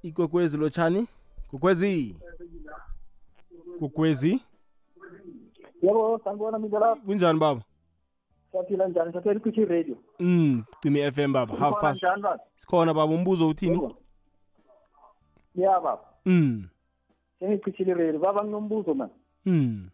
ikwekwezi 0.03 0.57
lotshani? 0.57 1.07
Kukwezi? 1.55 2.15
Kukwezi? 3.79 4.41
Yebo 5.81 6.21
sanibona 6.23 6.59
mina 6.59 6.79
la 6.79 6.95
kunjani 6.95 7.39
baba? 7.39 7.61
Siyaphila 8.51 8.87
njani? 8.87 9.13
Sathela 9.13 9.35
ikwithi 9.35 9.65
radio. 9.65 9.95
Mm 10.19 10.63
cimi 10.81 11.11
FM 11.11 11.33
baba. 11.33 11.55
Half 11.55 11.71
Ukhona 11.71 11.81
past 11.81 12.03
njani 12.03 12.21
baba? 12.21 12.39
Sikhona 12.55 12.93
baba. 12.93 13.13
Umbuzo 13.13 13.47
uthini? 13.47 13.95
Ya 15.55 15.79
baba. 15.79 15.99
Mm. 16.25 16.67
Sengichithile 17.39 17.93
radio 17.93 18.19
baba 18.19 18.43
nginombuzo 18.43 18.93
man. 18.93 19.09
Mm. 19.45 19.89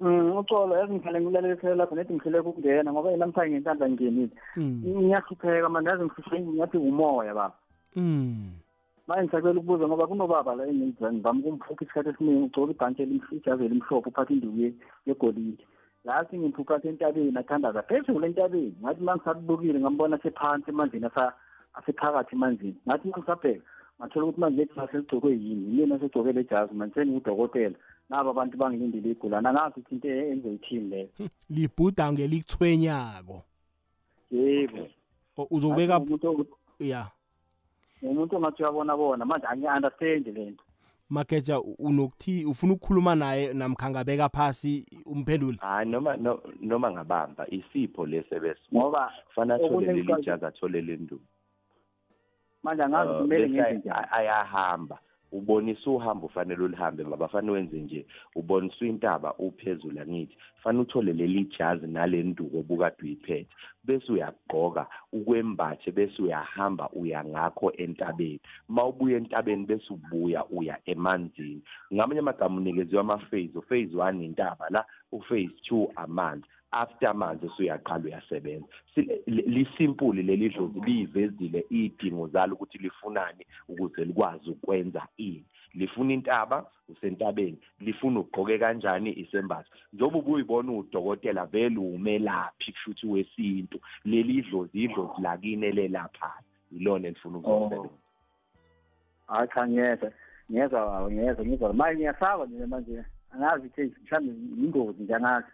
Mm, 0.00 0.36
uxolo 0.36 0.78
yazi 0.78 0.92
ngihlale 0.92 1.20
ngilalele 1.20 1.74
lapho 1.74 1.94
nethi 1.94 2.14
ngihluleka 2.14 2.48
ukungena 2.48 2.92
ngoba 2.92 3.16
namhlanje 3.16 3.50
ngentanda 3.54 3.88
ngingenile 3.88 4.30
mm. 4.56 4.82
Ngiyahlupheka 4.86 5.68
manje 5.68 5.90
yazi 5.90 6.04
ngifihle 6.04 6.40
ngiyathi 6.40 6.76
umoya 6.78 7.34
baba. 7.34 7.54
Mm. 7.96 8.52
Manje 9.06 9.22
ngisacela 9.24 9.60
ukubuza 9.60 9.88
ngoba 9.88 10.06
kunobaba 10.06 10.54
la 10.54 10.66
engenzani? 10.66 11.16
Ngivame 11.18 11.40
ukumphupha 11.40 11.84
isikhathi 11.84 12.08
esiningi 12.08 12.44
ugcoba 12.44 12.72
ibhantshi 12.72 13.02
elimhlophe 13.02 13.36
ijazi 13.36 13.64
elimhlophe 13.64 14.08
uphatha 14.08 14.32
induku 14.34 14.58
ye- 14.60 14.74
yegolide. 15.06 15.64
Lasi 16.04 16.38
ngimphupha 16.38 16.80
sentabeni 16.80 17.38
athandaza 17.38 17.82
phezulu 17.82 18.26
entabeni. 18.26 18.74
Ngathi 18.82 19.00
uma 19.02 19.16
ngisabukile 19.16 19.80
ngambona 19.80 20.18
sephansi 20.18 20.70
emanzini 20.70 21.06
asa- 21.06 21.34
asephakathi 21.74 22.34
emanzini 22.34 22.76
ngathi 22.88 23.08
uma 23.08 23.18
ngisabheka 23.18 23.62
ngathola 24.00 24.24
ukuthi 24.26 24.40
manje 24.40 24.62
ijazi 24.62 24.90
seligcokwe 24.92 25.32
yini? 25.32 25.80
Yini 25.80 25.98
segcoke 26.00 26.32
le 26.32 26.44
jazi? 26.44 26.74
Manje 26.74 26.94
sengudokotela 26.94 27.74
nabo 28.10 28.30
abantu 28.30 28.56
bangilindile 28.58 29.10
igulana 29.10 29.50
angazi 29.50 29.80
ukuthi 29.80 29.94
into 29.94 30.08
engizoyithini 30.08 30.88
leyo 30.90 31.08
libhuda 31.50 32.12
ngelikuthwenyako 32.12 33.42
yebo. 34.30 34.88
O- 35.36 35.46
uzobeka 35.50 35.98
umuntu 35.98 36.46
ya. 36.80 37.06
Umuntu 38.02 38.36
ongathi 38.36 38.62
uyabona 38.62 38.96
bona 38.96 39.24
manje 39.24 39.46
angiyi-understand 39.46 40.26
le 40.26 40.50
nto. 40.50 40.64
Mageja 41.10 41.60
u- 41.60 41.76
unokuthi 41.78 42.44
ufuna 42.44 42.72
ukukhuluma 42.72 43.14
naye 43.14 43.54
namkha 43.54 43.90
ngabeka 43.90 44.28
phasi 44.28 44.86
umphenduli? 45.06 45.58
Hayi 45.60 45.88
noma 45.90 46.16
no- 46.16 46.40
noma 46.60 46.90
ngabamba 46.90 47.46
isipho 47.50 48.06
lesebes 48.06 48.58
ngoba 48.74 49.12
fana 49.34 49.54
athole 49.54 49.70
okunye 49.70 49.86
leli 49.92 50.02
kuqale- 50.02 50.22
jazi 50.24 50.44
athole 50.46 50.80
le 50.82 50.96
nduku 50.96 51.24
manje 52.62 52.82
angazi 52.82 53.10
Uh, 53.10 53.18
kumele 53.20 53.46
bese 53.48 53.54
ngenze 53.54 53.68
ay- 53.68 53.78
njani. 53.78 54.06
ayahamba. 54.10 54.98
Ubonisa 55.32 55.90
uhambo 55.90 56.26
ufanele 56.26 56.62
ulihambe 56.64 57.04
baba 57.04 57.28
fanele 57.28 57.52
wenze 57.52 57.76
nje. 57.80 58.06
Ubonisa 58.34 58.86
intaba 58.86 59.34
uphezulu 59.34 60.00
angithi. 60.00 60.36
Fanele 60.62 60.82
uthole 60.82 61.12
leli 61.12 61.44
jazi 61.58 61.86
nale 61.86 62.22
nduku 62.22 62.58
obukade 62.58 62.96
uyiphethe. 63.02 63.46
Bese 63.84 64.12
uyagqoka 64.12 64.86
ukwembathe 65.12 65.90
bese 65.92 66.22
uyahamba 66.22 66.90
uya 66.90 67.24
ngakho 67.24 67.72
entabeni. 67.72 68.40
Ma 68.68 68.84
ubuya 68.86 69.16
entabeni 69.16 69.66
bese 69.66 69.92
ubuya 69.92 70.44
uya 70.50 70.78
emanzini. 70.86 71.62
Ngamanye 71.94 72.20
amagama 72.20 72.56
unikeziwe 72.56 73.00
ama-phase 73.00 73.50
uphase 73.54 73.96
one 73.96 74.24
intaba 74.24 74.66
la 74.70 74.84
uphase 75.12 75.50
two 75.68 75.92
amanzi. 75.96 76.46
After 76.70 77.08
amanzi 77.08 77.46
usuyaqala 77.46 78.04
uyasebenza. 78.04 78.66
Si- 78.94 79.22
li- 79.26 79.42
lisimpuli 79.42 80.22
leli 80.22 80.48
dlozi 80.48 80.80
liyivezile 80.80 81.64
iy'dingo 81.70 82.28
zalo 82.28 82.54
ukuthi 82.54 82.78
lifunani 82.78 83.46
ukuze 83.68 84.04
likwazi 84.04 84.50
ukwenza 84.50 85.06
ini. 85.16 85.44
Lifuna 85.74 86.12
intaba 86.12 86.66
usentabeni. 86.88 87.58
Lifuna 87.80 88.20
ugqoke 88.20 88.58
kanjani 88.58 89.12
isembatho. 89.12 89.70
Njengoba 89.92 90.18
ubuyibona 90.18 90.72
udokotela 90.72 91.46
vele 91.46 91.78
umelaphi 91.78 92.72
kusho 92.72 92.90
ukuthi 92.90 93.06
wesintu 93.06 93.80
leli 94.04 94.42
dlozi 94.42 94.82
idlozi 94.84 95.22
lakini 95.22 95.66
elelaphayo. 95.66 96.44
Yilona 96.72 97.08
elifuna 97.08 97.38
ukuzosebenza 97.38 97.88
hayi 99.26 99.48
cha 99.54 99.66
ngiyeza 99.68 100.12
ngiyeza 100.50 101.10
ngiyeza 101.10 101.42
ngiyeza 101.44 101.72
manje 101.72 101.96
ngiyasaba 101.96 102.46
nje 102.46 102.66
manje 102.66 103.04
angazi 103.30 103.66
ukuthi 103.66 103.94
mhlawumbe 104.04 104.62
yingozi 104.62 105.02
nje 105.02 105.14
angazi 105.14 105.46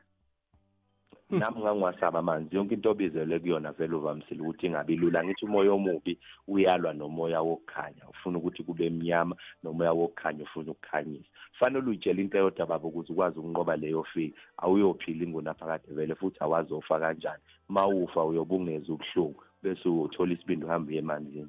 nami 1.40 1.60
ngangiwasaba 1.60 2.22
manzi 2.22 2.56
yonke 2.56 2.74
into 2.74 2.90
obizelwe 2.90 3.38
kuyona 3.38 3.72
vele 3.72 3.94
uvamisile 3.96 4.40
ukuthi 4.42 4.66
ingabi 4.66 4.96
lula. 4.96 5.24
Ngithi 5.24 5.44
umoya 5.44 5.72
omubi 5.72 6.18
uyalwa 6.48 6.92
nomoya 6.92 7.40
wokukhanya 7.42 8.08
ufuna 8.10 8.38
ukuthi 8.38 8.62
kube 8.62 8.90
mnyama 8.90 9.36
nomoya 9.62 9.92
wokukhanya 9.92 10.44
ufuna 10.44 10.70
ukukhanyisa. 10.70 11.24
Fanele 11.58 11.86
uyitshele 11.86 12.22
into 12.22 12.38
eyodwa 12.38 12.66
baba 12.66 12.88
ukuze 12.88 13.12
ukwazi 13.12 13.38
ukunqoba 13.38 13.76
leyo 13.76 14.04
fika 14.04 14.36
awuyophila 14.56 15.24
ingunaphakade 15.24 15.94
vele 15.94 16.14
futhi 16.14 16.36
awazofa 16.40 17.00
kanjani. 17.00 17.42
Ma 17.68 17.86
ufa 17.86 18.24
uyobe 18.24 18.54
ungeza 18.54 18.92
ubuhlungu 18.92 19.42
bese 19.62 19.88
uyothola 19.88 20.32
isibindi 20.32 20.64
uhambe 20.66 20.90
uye 20.92 20.98
emanzini. 20.98 21.48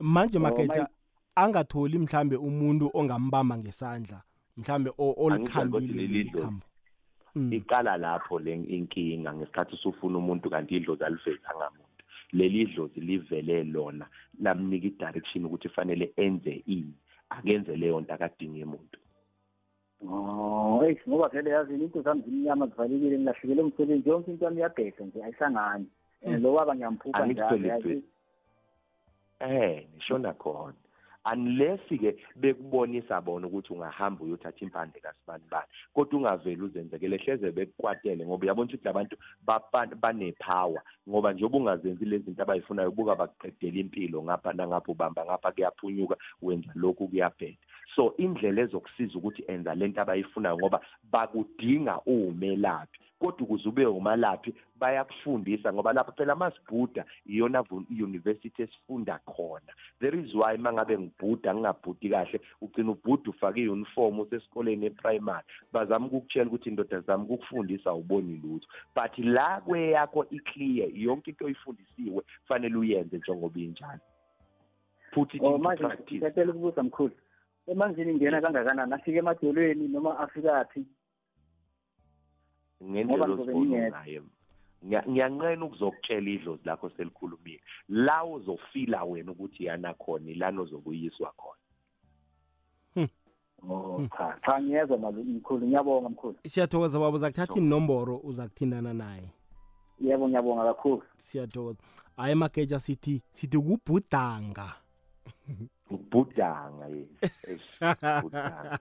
Manje 0.00 0.38
Oh, 0.38 0.40
mageja 0.40 0.80
my- 0.82 0.86
angatholi 1.34 1.98
mhlambe 1.98 2.36
umuntu 2.36 2.90
ongambamba 2.94 3.58
ngesandla 3.58 4.22
mhlambe 4.56 4.90
o- 4.98 5.14
Angitshela 5.30 5.34
ukuthi 5.34 5.34
olikhambile 5.34 5.86
leli 5.86 6.08
leli 6.08 6.30
dlozi 6.30 6.46
khambo. 6.46 6.66
Iqala 7.50 7.96
lapho 7.96 8.38
le 8.38 8.54
inkinga 8.54 9.34
ngesikhathi 9.34 9.74
usufuna 9.74 10.18
umuntu 10.18 10.50
kanti 10.50 10.76
idlozi 10.76 11.04
alivezanga 11.04 11.70
muntu. 11.76 12.02
Leli 12.32 12.66
dlozi 12.66 13.00
livele 13.00 13.64
lona 13.64 14.06
lamnika 14.42 14.86
i-direction 14.86 15.44
ukuthi 15.44 15.68
fanele 15.68 16.12
enze 16.16 16.62
ini 16.66 16.94
akenze 17.30 17.76
leyo 17.76 18.00
nto 18.00 18.14
akadinge 18.14 18.64
muntu 18.64 18.98
oh 20.08 20.84
eyi 20.84 21.00
ngoba 21.08 21.28
vele 21.28 21.50
yazini 21.50 21.84
into 21.84 22.02
zami 22.02 22.22
zimnyama 22.22 22.66
zivalekile 22.66 23.18
ngilahlekelwe 23.18 23.62
umsebenzi 23.64 24.08
yonke 24.08 24.30
into 24.30 24.44
yami 24.44 24.56
iyabhesa 24.56 25.04
nje 25.04 25.24
ayisangani 25.24 25.86
and 26.26 26.42
lo 26.42 26.54
waba 26.54 26.74
ngiyamphupha 26.74 27.26
njalo 27.26 27.66
yazi. 27.66 28.02
eh 29.40 29.86
nishona 29.94 30.32
khona. 30.32 30.83
Unless-ke 31.32 32.16
bekubonisa 32.36 33.20
bona 33.20 33.46
ukuthi 33.46 33.72
ungahamba 33.72 34.24
uyothatha 34.24 34.60
impande 34.60 35.00
kasibani 35.00 35.44
bani. 35.50 35.66
Kodwa 35.94 36.18
ungaveli 36.18 36.62
uzenzekele 36.62 37.16
hleze 37.16 37.50
bekukwatele 37.52 38.26
ngoba 38.26 38.44
uyabona 38.44 38.68
ukuthi 38.68 38.84
labantu 38.84 39.16
bapa- 39.46 39.86
banepower 39.86 40.82
ngoba 41.08 41.32
njengoba 41.32 41.58
ungazenzi 41.58 42.04
lezi 42.04 42.24
zinto 42.24 42.42
abayifunayo 42.42 42.90
buka 42.90 43.14
bakuqedela 43.14 43.78
impilo 43.78 44.22
ngapha 44.22 44.52
nangapha 44.52 44.92
ubamba 44.92 45.24
ngapha 45.24 45.52
kuyaphunyuka 45.52 46.16
wenza 46.42 46.72
lokhu 46.74 47.08
kuyabheda. 47.08 47.58
So 47.96 48.14
indlela 48.18 48.62
ezokusiza 48.62 49.18
ukuthi 49.18 49.44
enza 49.46 49.74
lento 49.74 50.00
abayifunayo 50.00 50.58
ngoba 50.58 50.80
bakudinga 51.12 52.00
uwumelaphi 52.06 52.98
kodwa 53.24 53.42
ukuze 53.46 53.68
ube 53.68 53.86
umalaphi 53.86 54.54
bayakufundisa 54.76 55.72
ngoba 55.72 55.92
lapha 55.92 56.12
phela 56.12 56.34
masibhuda 56.36 57.04
iyona 57.26 57.62
vu- 57.62 57.84
university 58.04 58.62
esifunda 58.62 59.18
khona. 59.26 59.72
There 60.00 60.20
is 60.20 60.34
why 60.34 60.56
mangabe 60.56 60.98
ngibhuda 60.98 61.54
ngingabhudi 61.54 62.10
kahle 62.10 62.40
ugcina 62.60 62.90
ubhuda 62.92 63.30
ufake 63.30 63.60
i-uniform 63.60 64.20
usesikoleni 64.20 64.86
eprimary. 64.86 65.44
Bazama 65.72 66.06
ukukutshela 66.06 66.46
ukuthi 66.46 66.68
indoda 66.68 67.00
zama 67.00 67.24
ukukufundisa 67.24 67.90
awuboni 67.90 68.40
lutho. 68.42 68.68
But 68.94 69.18
la 69.18 69.60
kweyakho 69.60 70.26
i-clear 70.30 70.88
yonke 70.94 71.30
into 71.30 71.44
oyifundisiwe 71.44 72.22
fanele 72.48 72.76
uyenze 72.76 73.16
njengoba 73.16 73.60
injalo. 73.60 74.00
Put 75.12 75.34
it 75.34 75.40
oh 75.42 75.46
into 75.46 75.58
manje 75.58 75.82
practice. 75.82 76.16
ngiyacela 76.18 76.52
ukubuza 76.52 76.82
mkhulu. 76.82 77.10
Emanzini 77.66 78.12
ingena 78.12 78.40
kangakanani? 78.40 78.92
Afike 78.94 79.18
emadolweni 79.18 79.88
noma 79.88 80.18
afikaphi 80.18 80.84
ngendlela 82.84 83.26
Ngoba 83.28 83.28
ngizobe 83.28 83.52
ozibona 83.52 83.66
ngingedwa. 83.66 84.00
ngayo 84.00 84.22
Ngiya- 84.84 85.06
ngiyanqena 85.08 85.64
ukuzokutshela 85.64 86.30
idlozi 86.30 86.62
lakho 86.64 86.90
selikhulumile. 86.90 87.60
La 87.88 88.24
uzofila 88.24 89.04
wena 89.04 89.32
ukuthi 89.32 89.64
yana 89.64 89.94
khona 89.94 90.30
ilana 90.30 90.60
ozobe 90.62 90.88
uyiswa 90.90 91.32
khona 91.36 91.60
oh 93.68 94.06
cha 94.16 94.38
cha 94.44 94.60
ngiyezwa 94.62 94.98
malu- 94.98 95.24
mkhulu 95.24 95.66
ngiyabonga 95.66 96.08
mkhulu. 96.08 96.36
Siyathokoza 96.46 96.98
baba 96.98 97.16
uzakuthatha 97.16 97.54
inomboro 97.56 98.20
uzakuthindana 98.24 98.92
naye. 98.94 99.30
Yebo 100.00 100.28
ngiyabonga 100.28 100.64
kakhulu. 100.64 101.02
Siyathokoza. 101.16 101.78
Hayi 102.16 102.34
mageja 102.34 102.80
sithi 102.80 103.22
sithi 103.32 103.58
kubhudanga. 103.58 104.74
Ubhudanga 105.90 106.86
yes. 106.88 107.08
Eish, 107.48 107.80
ubhudanga. 108.20 108.78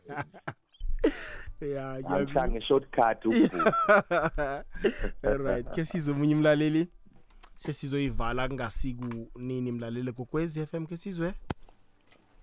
Ya 1.66 1.91
angihlange 1.93 2.61
shortcut 2.61 3.26
ubhuda 3.26 3.74
alright 5.24 5.72
ke 5.76 5.86
sizwe 5.86 6.14
omunye 6.14 6.36
umlaleli? 6.36 6.88
Sesizoyivala 7.57 8.47
kungasiku 8.47 9.28
nini 9.36 9.72
mlaleli 9.72 10.11
kokwezi 10.11 10.66
FM 10.66 10.86
ke 10.86 10.97
sizwe? 10.97 11.34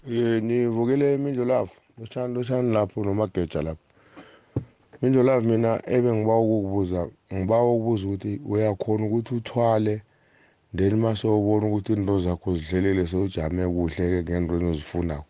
Ye 0.07 0.41
nivukele 0.41 1.19
mindlolavu 1.19 1.75
loshani 1.99 2.35
loshani 2.35 2.73
lapho 2.73 3.05
nomageja 3.05 3.63
lapho. 3.63 3.81
Mindlolavu 5.03 5.49
mina 5.49 5.83
ebe 5.87 6.13
ngiba 6.13 6.37
ukukubuza 6.39 7.09
ngiba 7.35 7.63
ukubuza 7.63 8.07
ukuthi 8.07 8.41
uyakhona 8.47 9.05
ukuthi 9.07 9.35
uthwale 9.35 10.03
then 10.77 10.97
mase 10.97 11.27
ubona 11.29 11.67
ukuthi 11.67 11.93
into 11.93 12.21
zakho 12.21 12.57
zidlelele 12.57 13.07
sewujame 13.07 13.67
kuhle-ke 13.67 14.23
ngentweni 14.23 14.65
ozifunako 14.71 15.25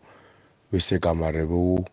bese 0.71 0.99
kamare 0.99 1.45
bewu- 1.45 1.85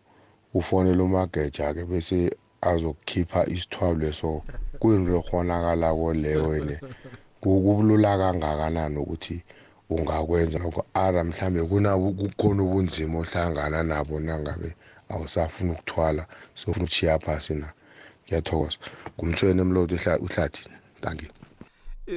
ufonele 0.54 1.02
umageja-ke 1.02 1.84
bese 1.84 2.30
azokukhipha 2.60 3.46
isithwalo 3.46 3.94
leso 3.98 4.42
kuyinto 4.78 5.16
ekghonakalako 5.20 6.14
leyo 6.14 6.48
wene 6.48 6.76
ku- 7.40 7.60
kubulula 7.62 8.18
kangakanani 8.18 8.96
ukuthi 8.96 9.42
ungakwenza 9.90 10.58
lokho? 10.58 10.84
Ara 10.94 11.24
mhlambe 11.24 11.62
kukhona 11.62 12.62
ubunzima 12.62 13.18
ohlangana 13.18 13.82
nabo 13.82 14.20
nangabe 14.20 14.74
awusafuna 15.08 15.72
ukuthwala 15.72 16.26
sofuna 16.54 16.84
ukushiya 16.84 17.18
phasi 17.18 17.54
na? 17.54 17.72
Ngiyathokoza 18.26 18.78
ngumthweni 19.16 19.60
emlodo 19.60 19.94
uhla- 19.96 20.18
uhlathi 20.20 20.64
thank 21.00 21.22
you 21.22 21.28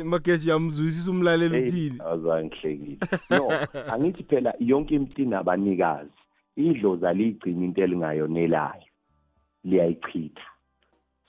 mageja 0.06 0.52
yamzwisisa 0.54 1.12
umlaleli 1.12 1.68
uthini? 1.68 2.00
azangihlekile. 2.12 2.98
No 3.30 3.50
angithi 3.92 4.24
phela 4.24 4.54
yonke 4.60 4.96
imtini 4.96 5.36
abanikazi 5.36 6.10
idlozi 6.56 7.08
aliyigcini 7.08 7.66
into 7.66 7.82
elingayonelayo 7.84 8.84
liyayichitha. 9.64 10.42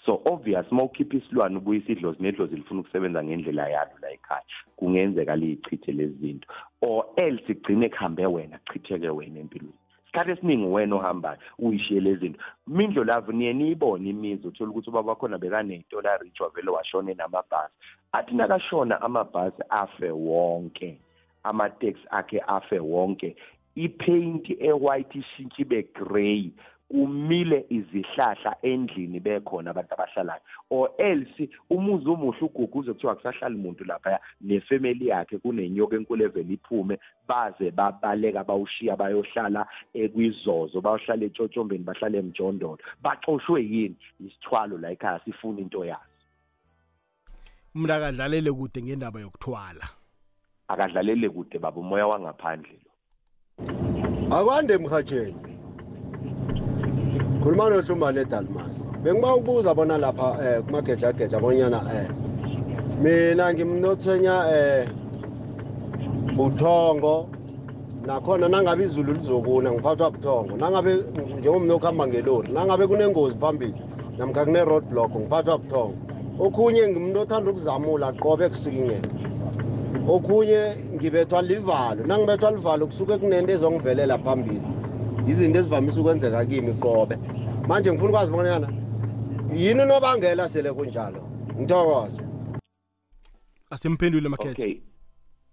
So 0.06 0.20
obvious 0.24 0.66
uma 0.70 0.82
ukhipha 0.82 1.16
isilwane 1.16 1.56
ubuyisa 1.56 1.92
idlozi 1.92 2.22
nedlozi 2.22 2.56
lifuna 2.56 2.80
ukusebenza 2.80 3.24
ngendlela 3.24 3.68
yalo 3.68 3.90
la 4.02 4.10
ekhaya 4.10 4.42
kungenzeka 4.76 5.36
liyichithe 5.36 5.92
lezi 5.92 6.14
zinto. 6.14 6.48
Or 6.80 7.04
else 7.16 7.44
igcine 7.48 7.88
kuhambe 7.88 8.26
wena 8.26 8.58
kuchitheke 8.58 9.08
wena 9.08 9.40
empilweni. 9.40 9.78
Isikhathi 10.04 10.30
esiningi 10.30 10.66
wena 10.66 10.96
ohambayo 10.96 11.38
uyishiye 11.58 12.00
lezi 12.00 12.20
zinto. 12.20 12.40
Mindlo 12.66 13.04
lavo 13.04 13.32
niye 13.32 13.52
niyibone 13.52 14.10
imizi 14.10 14.46
uthola 14.46 14.70
ukuthi 14.70 14.90
ubaba 14.90 15.10
wakhona 15.10 15.38
bekaney'tola 15.38 16.16
rich 16.16 16.40
wavele 16.40 16.70
washone 16.70 17.14
namabhasi 17.14 17.74
athi 18.12 18.34
nakashona 18.34 19.00
amabhasi 19.00 19.62
afe 19.68 20.10
wonke 20.10 20.98
amateksi 21.44 22.06
akhe 22.10 22.40
afe 22.46 22.78
wonke 22.78 23.36
ipaint 23.74 24.50
e-white 24.60 25.14
ishintshe 25.18 25.62
ibe 25.62 25.82
grey 25.94 26.52
kumile 26.92 27.66
izihlahla 27.70 28.56
endlini 28.62 29.20
bekhona 29.20 29.70
abantu 29.70 29.94
abahlalayo. 29.94 30.42
Or 30.70 30.90
else 30.98 31.48
umuzi 31.70 32.08
omuhle 32.08 32.40
uguguze 32.42 32.92
kuthiwa 32.92 33.14
kusahlali 33.14 33.56
muntu 33.56 33.84
laphaya 33.84 34.20
nefamily 34.40 35.08
yakhe 35.08 35.38
kunenyoka 35.38 35.96
enkulu 35.96 36.24
evele 36.24 36.54
iphume 36.54 36.98
baze 37.28 37.70
babaleka 37.70 38.44
bawushiya 38.44 38.96
bayohlala 38.96 39.66
ekwizozo 39.94 40.80
bayohlala 40.80 41.24
etshotshombeni 41.24 41.84
bahlale 41.84 42.18
emjondolo. 42.18 42.78
Baxoshwe 43.02 43.62
yini? 43.64 43.96
Isithwalo 44.20 44.78
la 44.78 44.90
ekhaya 44.92 45.20
sifuna 45.24 45.60
into 45.60 45.84
yazo 45.84 46.12
umuntu 47.74 47.92
akadlalele 47.94 48.52
kude 48.52 48.82
ngendaba 48.82 49.20
yokuthwala. 49.20 49.86
Akadlalele 50.68 51.28
kude 51.28 51.58
baba 51.58 51.80
umoya 51.80 52.06
wangaphandle. 52.06 52.76
lo 52.76 52.81
akwande 54.36 54.74
emhatsheni 54.74 55.34
khuluma 57.42 57.70
nohlumbane 57.70 58.20
edalmas 58.20 58.86
bengiba 59.02 59.34
ukubuza 59.34 59.74
bona 59.74 59.98
lapha 59.98 60.28
um 60.32 60.62
kumagejageja 60.66 61.36
abonyana 61.38 61.80
um 61.80 63.02
mina 63.02 63.52
ngimnothwenya 63.52 64.36
um 64.56 65.02
buthongo. 66.36 67.28
Nakhona 68.06 68.48
nangabe 68.48 68.84
izulu 68.84 69.12
lizokuna 69.12 69.72
ngiphathwa 69.72 70.10
buthongo. 70.10 70.56
Nangabe 70.56 70.96
njengomna 71.38 71.74
okuhamba 71.74 72.06
ngelori 72.06 72.52
nangabe 72.52 72.86
kunengozi 72.86 73.36
phambili 73.38 73.74
namkha 74.18 74.44
kune-road 74.44 74.84
block 74.90 75.10
ngiphathwa 75.16 75.58
buthongo. 75.58 75.96
Okhunye 76.38 76.88
ngimuntu 76.88 77.20
othanda 77.20 77.50
ukuzamula 77.50 78.12
qobe 78.12 78.48
kusikingela 78.48 79.08
okhunye 80.08 80.74
ngibethwa 80.94 81.42
livalo. 81.42 82.06
Nangibethwa 82.06 82.50
livalo 82.50 82.86
kusuke 82.86 83.18
kunento 83.18 83.52
ezongivelela 83.52 84.18
phambili. 84.18 84.62
Izinto 85.26 85.58
ezivamise 85.58 86.00
ukwenzeka 86.00 86.46
kimi 86.46 86.72
qobe. 86.72 87.16
Manje 87.68 87.92
ngifuna 87.92 88.10
ukwazi 88.10 88.32
bonana 88.32 88.68
yini 89.56 89.82
unobangela 89.82 90.48
sele 90.48 90.72
kunjalo? 90.72 91.22
Ngithokoza 91.60 92.22
asimphendule 93.70 94.28
makhethe 94.28 94.62
okay. 94.62 94.80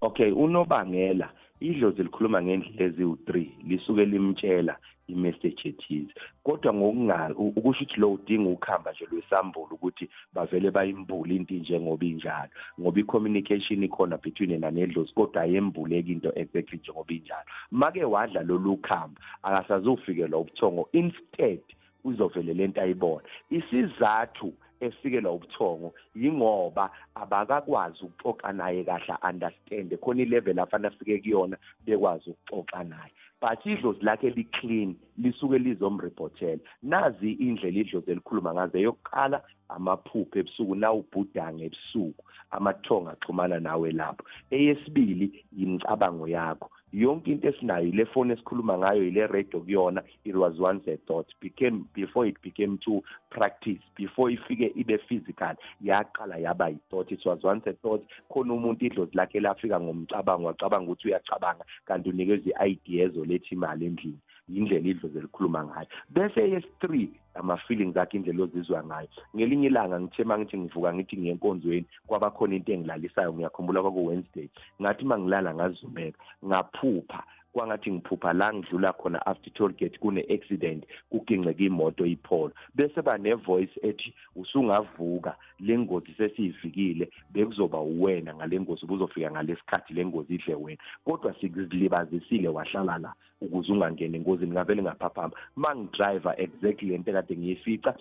Okay 0.01 0.31
unobangela 0.31 1.29
idlozi 1.59 2.03
likhuluma 2.03 2.41
ngendlela 2.41 2.85
eziwu-3 2.85 3.47
lisuke 3.67 4.05
limtshela. 4.05 4.77
Imessage 5.11 5.69
ethize 5.69 6.13
kodwa 6.43 6.73
ngokunga 6.73 7.29
ukusho 7.37 7.83
ukuthi 7.83 7.99
lo 7.99 8.13
udinga 8.13 8.49
ukuhamba 8.49 8.91
nje 8.91 9.05
lwesambulo 9.11 9.75
ukuthi 9.75 10.09
bavele 10.33 10.71
bayimbule 10.71 11.35
into 11.35 11.53
njengoba 11.53 12.05
injalo 12.05 12.49
ngoba 12.79 12.99
i-communication 12.99 13.83
ikhona 13.83 14.17
between 14.17 14.51
yena 14.51 14.71
nedlozi 14.71 15.13
kodwa 15.13 15.41
ayembuleki 15.41 16.11
into 16.11 16.31
exactly 16.35 16.79
njengoba 16.79 17.13
injalo. 17.13 17.45
Make 17.71 18.03
wadla 18.03 18.41
lolu 18.43 18.77
khamba 18.77 19.21
akasazufikelwa 19.43 20.39
ubuthongo 20.39 20.89
instead 20.91 21.61
uzovele 22.03 22.53
lento 22.53 22.81
ayibona. 22.81 23.27
Isizathu 23.49 24.53
efikelwa 24.79 25.31
ubuthongo 25.33 25.93
yingoba 26.15 26.91
abakakwazi 27.15 28.03
ukuxoxa 28.03 28.53
naye 28.53 28.83
kahle 28.83 29.15
understand 29.29 29.97
khona 29.99 30.21
ilevel 30.21 30.59
afana 30.59 30.87
afike 30.87 31.19
kuyona 31.19 31.57
bekwazi 31.85 32.29
ukuxoxa 32.29 32.83
naye. 32.83 33.11
But 33.41 33.65
idlozi 33.65 34.03
lakhe 34.03 34.29
liclean 34.29 34.95
lisuke 35.17 35.57
lizomreportela 35.59 36.61
nazi 36.83 37.31
indlela 37.31 37.79
idlozi 37.79 38.11
elikhuluma 38.11 38.53
ngazo 38.53 38.77
eyokuqala 38.77 39.41
amaphupho 39.69 40.39
ebusuku 40.39 40.75
nawubhudanga 40.75 41.63
ebusuku 41.63 42.23
amathongo 42.51 43.09
axhumana 43.09 43.59
nawe 43.59 43.91
lapho. 43.91 44.23
Eyesibili 44.51 45.45
yimicabango 45.57 46.27
yakho. 46.27 46.69
Yonke 46.93 47.31
into 47.31 47.47
esinayo 47.47 47.87
ile 47.87 48.05
phone 48.05 48.33
esikhuluma 48.33 48.77
ngayo 48.77 49.07
ile 49.07 49.27
radio 49.27 49.59
kuyona 49.59 50.01
it 50.25 50.35
was 50.35 50.59
once 50.59 50.87
a 50.87 50.97
thought. 51.05 51.27
Became 51.39 51.85
before 51.93 52.25
it 52.25 52.41
became 52.41 52.79
to 52.79 53.03
practice 53.29 53.79
before 53.95 54.31
ifike 54.31 54.73
ibe 54.75 54.97
physical 55.07 55.55
yaqala 55.83 56.37
yaba 56.41 56.71
i-thought 56.71 57.11
it 57.11 57.23
was 57.25 57.43
once 57.43 57.67
a 57.67 57.73
thought. 57.73 58.03
Khona 58.31 58.53
umuntu 58.53 58.85
idlozi 58.85 59.11
lakhe 59.13 59.39
lafika 59.39 59.79
ngomcabango 59.79 60.47
wacabanga 60.47 60.91
ukuthi 60.91 61.07
uyacabanga 61.07 61.63
kanti 61.85 62.09
unikeza 62.09 62.65
i-ideas 62.65 63.17
oletha 63.17 63.49
imali 63.51 63.85
endlini. 63.85 64.19
Yindlela 64.49 64.89
idlozi 64.89 65.17
elikhuluma 65.17 65.63
ngayo. 65.65 65.87
Bese 66.09 66.49
yes-three 66.49 67.09
ama-feelings 67.35 67.97
akhe 67.97 68.17
indlela 68.17 68.43
ozizwa 68.43 68.83
ngayo. 68.83 69.07
Ngelinye 69.35 69.67
ilanga 69.67 69.99
ngithe 69.99 70.23
ma 70.23 70.37
ngithi 70.37 70.57
ngivuka 70.57 70.93
ngithi 70.93 71.17
ngiye 71.17 71.33
enkonzweni 71.33 71.85
kwabakhona 72.07 72.55
into 72.55 72.73
engilalisayo 72.73 73.33
ngiyakhumbula 73.33 73.81
kwaku-wednesday 73.81 74.49
ngathi 74.81 75.03
ma 75.05 75.15
ngilala 75.19 75.53
ngazumeka 75.55 76.19
ngaphupha 76.45 77.23
kwangathi 77.53 77.91
ngiphupha 77.91 78.33
la 78.33 78.53
ngidlula 78.53 78.93
khona 78.93 79.25
after 79.25 79.53
toll 79.53 79.73
gate 79.73 79.97
kune-accident 79.99 80.83
kuginqeka 81.11 81.63
imoto 81.63 82.05
ipholo 82.05 82.51
bese 82.75 83.01
bane-voice 83.01 83.79
ethi 83.83 84.13
usungavuka 84.35 85.35
le 85.59 85.77
ngozi 85.79 86.13
sesiyifikile 86.17 87.09
bekuzoba 87.33 87.79
uwena 87.79 88.35
ngale 88.35 88.59
ngozi 88.59 88.85
ubuzofika 88.85 89.31
ngalesikhathi 89.31 89.93
le 89.93 90.05
ngozi 90.05 90.35
idle 90.35 90.55
wena. 90.55 90.81
Kodwa 91.05 91.33
sikuzilibazisile 91.33 92.47
wahlala 92.47 92.97
la 92.97 93.13
ukuze 93.41 93.71
ungangeni 93.71 94.17
engozini 94.17 94.51
ngavele 94.51 94.81
ngaphaphama 94.81 95.35
ma 95.55 95.75
ngidriver 95.75 96.35
exactly 96.37 96.89
lento 96.89 97.11
kade 97.11 97.37
ngiyifica 97.37 97.91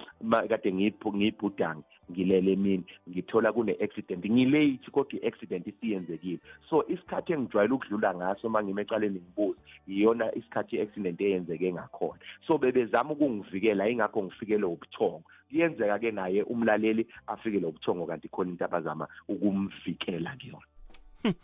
kade 0.48 0.72
ngiyibhudange. 0.72 1.84
Ngilele 2.10 2.52
emini 2.52 2.84
ngithola 3.10 3.52
kune-accident 3.52 4.24
ngilate 4.24 4.90
kodwa 4.90 5.20
i-accident 5.20 5.66
isiyenzekile. 5.66 6.38
So 6.70 6.84
isikhathi 6.88 7.32
engijwayele 7.32 7.74
ukudlula 7.74 8.14
ngaso 8.14 8.46
uma 8.46 8.62
ngime 8.62 8.82
ecaleni 8.82 9.20
ngibuza 9.20 9.58
iyona 9.86 10.34
isikhathi 10.34 10.76
i-accident 10.76 11.20
eyenzeke 11.20 11.72
ngakhona. 11.72 12.20
So 12.46 12.58
bebezama 12.58 13.12
ukungivikela 13.12 13.88
ingakho 13.88 14.22
ngifikele 14.22 14.64
ubuthongo. 14.64 15.22
Kuyenzeka-ke 15.50 16.10
naye 16.10 16.42
umlaleli 16.42 17.06
afikele 17.26 17.66
ubuthongo 17.66 18.06
kanti 18.06 18.28
khona 18.28 18.50
into 18.50 18.64
abazama 18.64 19.08
ukumvikela 19.28 20.36
kuyona. 20.40 21.34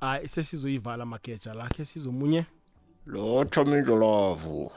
Hayi 0.00 0.28
sesizoyivala 0.28 1.06
mageja 1.06 1.54
lakhe 1.54 1.84
sizomunye? 1.84 2.46
Lotsho 3.06 3.64
mindlolavu 3.64 4.72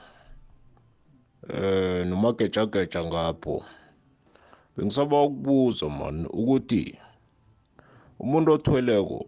eh 1.48 2.06
nomagejageja 2.06 3.04
ngapho. 3.04 3.64
Bengisaba 4.76 5.22
ukubuza 5.22 5.86
man 5.88 6.26
ukuthi 6.26 6.98
umuntu 8.22 8.48
othweleko 8.56 9.20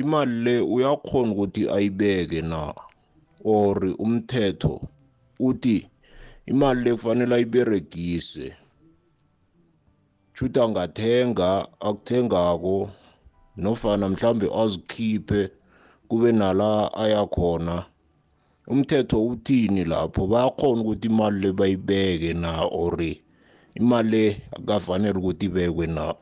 imali 0.00 0.36
le 0.44 0.54
uyakhona 0.74 1.32
ukuthi 1.32 1.62
ayibeke 1.76 2.40
na? 2.42 2.74
Or 3.44 3.76
umthetho 4.04 4.80
uthi 5.40 5.88
imali 6.46 6.80
le 6.84 6.90
kufanele 6.94 7.34
ayiberegise 7.34 8.46
shuthi 10.34 10.60
angathenga 10.60 11.48
akuthengako 11.80 12.90
nofana 13.56 14.08
mhlambe 14.08 14.46
azikhiphe 14.62 15.50
kube 16.08 16.32
nala 16.32 16.94
ayakhona 16.94 17.84
umthetho 18.66 19.26
uthini 19.26 19.84
lapho? 19.84 20.26
Bayakhona 20.26 20.80
ukuthi 20.82 21.06
imali 21.08 21.38
le 21.40 21.50
bayibeke 21.52 22.32
na 22.34 22.64
or 22.64 22.96
imali 23.74 24.10
le 24.10 24.24
akafanele 24.56 25.18
ukuthi 25.18 25.46
ibekwe 25.46 25.86
na? 25.86 26.14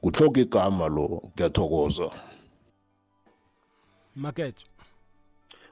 Kuhloga 0.00 0.40
igama 0.40 0.86
lo 0.88 1.06
ngiyathokoza. 1.34 2.08
Makejo 4.22 4.66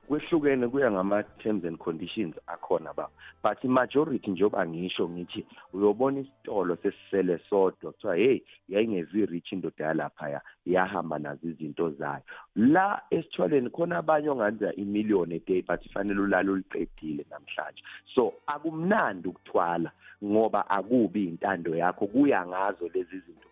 kwehlukene 0.09 0.68
kuya 0.68 0.90
ngama-terms 0.90 1.64
and 1.64 1.78
conditions 1.78 2.34
akhona 2.46 2.94
ba. 2.94 3.09
But 3.42 3.59
i-majority 3.64 4.30
njengoba 4.30 4.66
ngisho 4.66 5.09
ngithi 5.09 5.46
uyobona 5.72 6.20
isitolo 6.20 6.76
sesisele 6.76 7.38
sodwa 7.50 7.92
kuthiwa 7.92 8.16
heyi 8.16 8.42
yayingevi-rich 8.68 9.52
indoda 9.52 9.84
yalaphaya 9.84 10.40
yahamba 10.66 11.18
nazo 11.18 11.48
izinto 11.48 11.90
zayo. 11.90 12.22
La 12.57 13.02
esithwaleni 13.11 13.70
khona 13.70 13.98
abanye 13.98 14.28
ongenza 14.28 14.74
imiliyoni 14.74 15.34
eday 15.34 15.62
but 15.62 15.86
ifanele 15.86 16.20
ulala 16.20 16.52
uliqedile 16.52 17.26
namhlanje. 17.30 17.82
So 18.14 18.34
akumnandi 18.46 19.28
ukuthwala 19.28 19.90
ngoba 20.24 20.70
akubi 20.70 21.24
intando 21.24 21.76
yakho 21.76 22.07
kuya 22.07 22.46
ngazo 22.46 22.88
lezi 22.94 23.18
zinto 23.18 23.48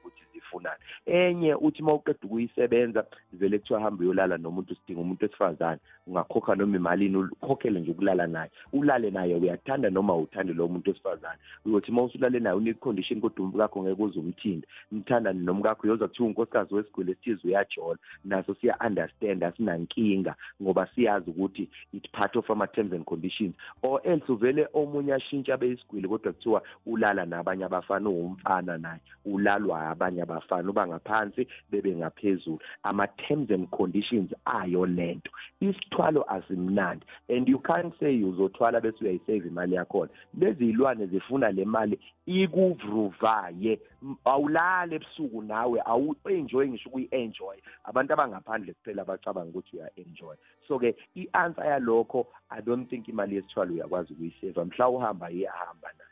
ukuthi 0.55 0.68
enye 1.07 1.55
uthi 1.55 1.82
uma 1.82 1.94
uqeda 1.94 2.18
ukuyisebenza 2.22 3.07
vele 3.32 3.59
kuthiwa 3.59 3.80
hambe 3.80 4.05
uyolala 4.05 4.38
nomuntu 4.38 4.74
sidinga 4.74 5.00
umuntu 5.00 5.24
wesifazane 5.24 5.80
ungakhokha 6.07 6.55
noma 6.55 6.76
imalini 6.76 7.16
ukhokhele 7.16 7.80
nje 7.80 7.90
ukulala 7.90 8.26
naye. 8.26 8.50
Ulale 8.72 9.11
naye 9.11 9.34
uyathanda 9.34 9.90
noma 9.90 10.16
uthande 10.16 10.52
lowo 10.52 10.68
muntu 10.68 10.90
wesifazane. 10.90 11.38
Uyothi 11.64 11.90
uma 11.90 12.02
usulale 12.02 12.40
naye 12.40 12.57
une-condition 12.57 13.20
kodwa 13.20 13.46
umkakho 13.46 13.82
ngeke 13.82 14.02
uze 14.02 14.20
umthinde 14.20 14.66
nithandane 14.92 15.40
nomkakho 15.40 15.86
uyoza 15.86 16.09
kuthiwa 16.09 16.28
unkosikazi 16.28 16.74
wesigwele 16.74 17.12
esithize 17.12 17.48
uyajola. 17.48 17.98
Naso 18.24 18.55
siya-understand 18.55 19.44
asinankinga 19.44 20.34
ngoba 20.62 20.88
siyazi 20.94 21.30
ukuthi 21.30 21.68
it 21.92 22.12
part 22.12 22.36
of 22.36 22.50
ama-terms 22.50 22.92
and 22.92 23.05
conditions. 23.05 23.55
Or 23.82 24.00
else 24.05 24.32
uvele 24.32 24.68
omunye 24.74 25.14
ashintsha 25.14 25.55
abe 25.55 25.68
yisigwili 25.68 26.09
kodwa 26.09 26.32
kuthiwa 26.32 26.62
ulala 26.86 27.26
nabanye 27.26 27.64
abafana 27.64 28.09
uwumfana 28.09 28.78
naye 28.78 29.00
ulalwa 29.24 29.88
abanye 29.88 30.22
abafana 30.22 30.43
bangafani 30.49 30.68
uba 30.68 30.86
ngaphansi 30.86 31.47
bebe 31.70 31.97
ngaphezulu. 31.97 32.59
Ama-terms 32.82 33.51
and 33.51 33.70
conditions 33.70 34.32
ayo 34.45 34.86
lento. 34.86 35.30
Isithwalo 35.61 36.24
asimnandi. 36.28 37.03
And 37.28 37.49
you 37.49 37.59
can't 37.59 37.95
say 38.01 38.22
uzothwala 38.22 38.80
bese 38.80 39.01
uyayisave 39.01 39.49
imali 39.49 39.74
yakhona. 39.74 40.11
Lezi 40.38 40.72
iy'lwane 40.72 41.07
zifuna 41.07 41.51
le 41.51 41.64
mali 41.64 41.99
ikuvruvaye 42.26 43.80
awulali 44.24 44.95
ebusuku 44.95 45.42
nawe 45.42 45.80
awu-enjoy 45.84 46.68
ngisho 46.68 46.88
ukuyi-enjoy. 46.88 47.59
Abantu 47.84 48.12
abangaphandle 48.12 48.72
kuphela 48.72 49.03
abacabanga 49.03 49.51
ukuthi 49.51 49.76
uya-enjoy. 49.76 50.36
So-ke 50.68 50.95
i-answer 51.16 51.64
yalokho 51.64 52.26
i 52.51 52.61
don't 52.61 52.88
think 52.90 53.09
imali 53.09 53.36
yesithwalo 53.36 53.74
uyakwazi 53.74 54.12
ukuyiseva 54.12 54.64
mhla 54.64 54.88
uhamba 54.88 55.30
iyahamba 55.30 55.88
nayo. 55.99 56.11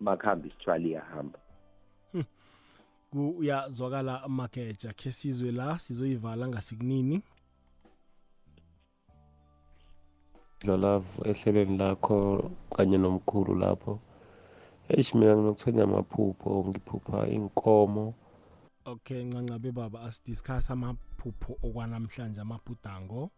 Makuhamba 0.00 0.46
isithwala 0.46 0.86
iyahamba. 0.86 1.38
Uyazwakala 3.12 4.28
mageja 4.28 4.92
khe 4.92 5.12
sizwe 5.12 5.52
la 5.52 5.78
sizoyivala 5.78 6.48
ngasikunini 6.48 7.22
lalavu 10.64 11.28
ehlelweni 11.28 11.78
lakho 11.78 12.50
kanye 12.76 12.98
nomkhulu 12.98 13.54
lapho. 13.54 14.00
Eish 14.88 15.14
mina 15.14 15.36
nginokuthenya 15.36 15.82
amaphupho 15.82 16.64
ngiphupha 16.68 17.28
inkomo 17.28 18.14
okay 18.86 19.24
ncancabe 19.24 19.72
baba 19.72 20.02
asidiscuss 20.02 20.70
amaphupho 20.70 21.58
okwanamhlanje 21.62 22.40
amabhudango. 22.40 23.30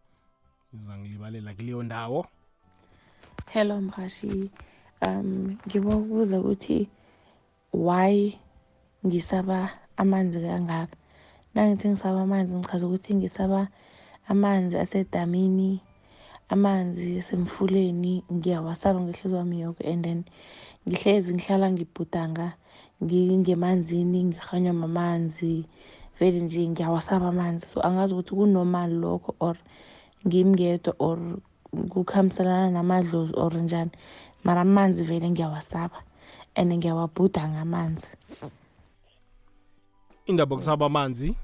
Uzangilibalela 0.73 1.53
kuleyo 1.53 1.83
ndawo. 1.83 2.25
Hello 3.45 3.81
mhashi 3.81 4.51
um 5.01 5.57
ngiba 5.67 5.95
ukubuza 5.95 6.39
ukuthi 6.39 6.89
why 7.73 8.37
ngisaba 9.05 9.69
amanzi 10.01 10.39
kangaka. 10.43 10.95
Nangithi 11.53 11.87
ngisaba 11.89 12.19
amanzi 12.21 12.53
ngichaza 12.55 12.85
ukuthi 12.87 13.11
ngisaba 13.15 13.61
amanzi 14.31 14.75
asedamini 14.83 15.71
amanzi 16.53 17.07
asemfuleni 17.21 18.13
ngiyawasaba 18.35 18.99
ngehliziyo 19.01 19.37
wami 19.39 19.57
yonke. 19.63 19.83
And 19.91 20.03
then 20.03 20.19
ngihlezi 20.87 21.33
ngihlala 21.33 21.71
ngibhudanga 21.71 22.47
ngingemanzini 23.03 24.19
ngihanywa 24.29 24.73
mamanzi 24.73 25.65
vele 26.19 26.39
nje 26.43 26.67
ngiyawasaba 26.67 27.27
amanzi. 27.31 27.65
So 27.71 27.77
angazi 27.87 28.13
ukuthi 28.13 28.35
kunormal 28.35 28.91
lokho 29.01 29.31
or 29.39 29.55
ngimngedwa 30.27 30.93
or 30.99 31.17
kukhambiselana 31.91 32.69
namadlozi 32.75 33.33
or 33.37 33.53
njani. 33.53 33.91
Mara 34.43 34.61
amanzi 34.61 35.03
vele 35.03 35.29
ngiyawasaba 35.29 35.97
and 36.55 36.73
ngiyawabhuda 36.73 37.47
ngamanzi 37.47 38.11
indaba 40.29 40.55
kusaba 40.55 40.85
amanzi? 40.85 41.35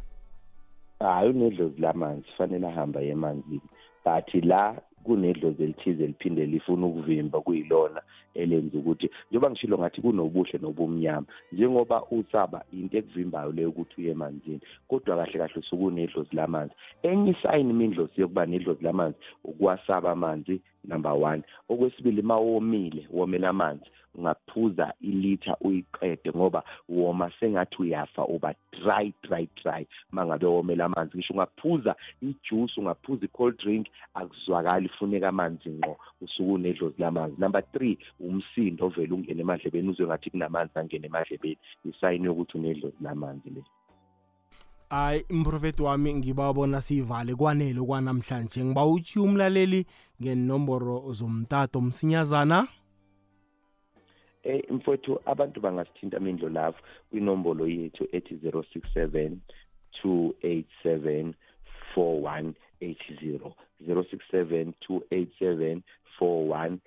Hayi 1.00 1.30
unedlozi 1.30 1.82
lamanzi 1.82 2.28
fanele 2.38 2.68
ahamba 2.68 3.02
emanzini. 3.02 3.62
But 4.06 4.44
la 4.44 4.76
kunedlozi 5.04 5.64
elithize 5.64 6.04
eliphinde 6.04 6.46
lifuna 6.46 6.86
ukuvimba 6.86 7.42
kuyilona 7.42 8.02
elenza 8.34 8.78
ukuthi 8.78 9.10
njengoba 9.30 9.52
ngishilo 9.52 9.78
ngathi 9.78 10.02
kunobuhle 10.02 10.60
nobumnyama 10.62 11.28
njengoba 11.52 12.04
usaba 12.12 12.64
into 12.74 12.98
ekuvimbayo 12.98 13.52
leyo 13.52 13.70
ukuthi 13.70 14.02
uye 14.02 14.12
emanzini 14.12 14.62
kodwa 14.88 15.18
kahle 15.18 15.40
kahle 15.40 15.60
usukunedlozi 15.60 16.36
lamanzi. 16.36 16.74
Enye 17.04 17.32
isayini 17.32 17.70
imindlozi 17.70 18.22
yokuba 18.22 18.46
nedlozi 18.46 18.84
lamanzi 18.84 19.18
ukuwasaba 19.44 20.12
amanzi 20.12 20.62
number 20.88 21.14
one. 21.14 21.44
Okwesibili 21.70 22.22
uma 22.22 22.38
womile 22.38 23.08
womela 23.12 23.50
amanzi 23.50 23.90
ungaphuza 24.18 24.94
ilitha 25.02 25.58
uyiqede 25.62 26.32
ngoba 26.36 26.64
woma 26.90 27.32
sengathi 27.40 27.82
uyafa 27.82 28.26
uba 28.26 28.54
dry 28.72 29.14
dry 29.24 29.48
dry. 29.64 29.88
Mangabe 30.12 30.46
womela 30.46 30.86
amanzi 30.86 31.18
ngisho 31.18 31.34
ungaphuza 31.34 31.96
ijuice 32.22 32.80
ungaphuza 32.80 33.26
i-cold 33.26 33.58
drink 33.58 33.88
akuzwakali 34.14 34.90
funeka 34.90 35.30
amanzi 35.30 35.70
ngqo 35.70 35.98
usuke 36.22 36.52
unedlozi 36.52 37.02
lamanzi. 37.02 37.42
Number 37.42 37.64
three 37.72 37.98
umsindo 38.20 38.86
ovele 38.86 39.14
ungene 39.14 39.42
emadlebeni 39.42 39.90
uzwe 39.90 40.06
ngathi 40.06 40.30
kunamanzi 40.30 40.80
angene 40.80 41.08
emadlebeni. 41.08 41.58
Isayini 41.86 42.26
yokuthi 42.26 42.58
unedlozi 42.58 42.98
lamanzi 43.02 43.50
le. 43.50 43.64
Hayi 44.90 45.26
mprofeti 45.30 45.84
wami 45.84 46.14
ngibabona 46.14 46.82
siyivale 46.82 47.36
kwanele 47.36 47.82
kwanamhlanje. 47.82 48.66
Ngiba 48.66 48.86
uthi 48.86 49.20
umlaleli 49.20 49.86
ngenomboro 50.22 51.12
zomtato 51.12 51.82
msinyazana? 51.82 52.68
Eh 54.44 54.64
mfowethu 54.70 55.20
abantu 55.26 55.62
bangasithinta 55.62 56.20
mindlo 56.20 56.50
lapho. 56.50 56.84
Kwinombolo 57.10 57.68
yethu 57.68 58.08
ethi 58.12 58.36
067 58.36 59.38
287 60.04 61.34
4180 61.96 63.52
067 63.88 64.74
287 64.90 65.82
4180 66.20 66.78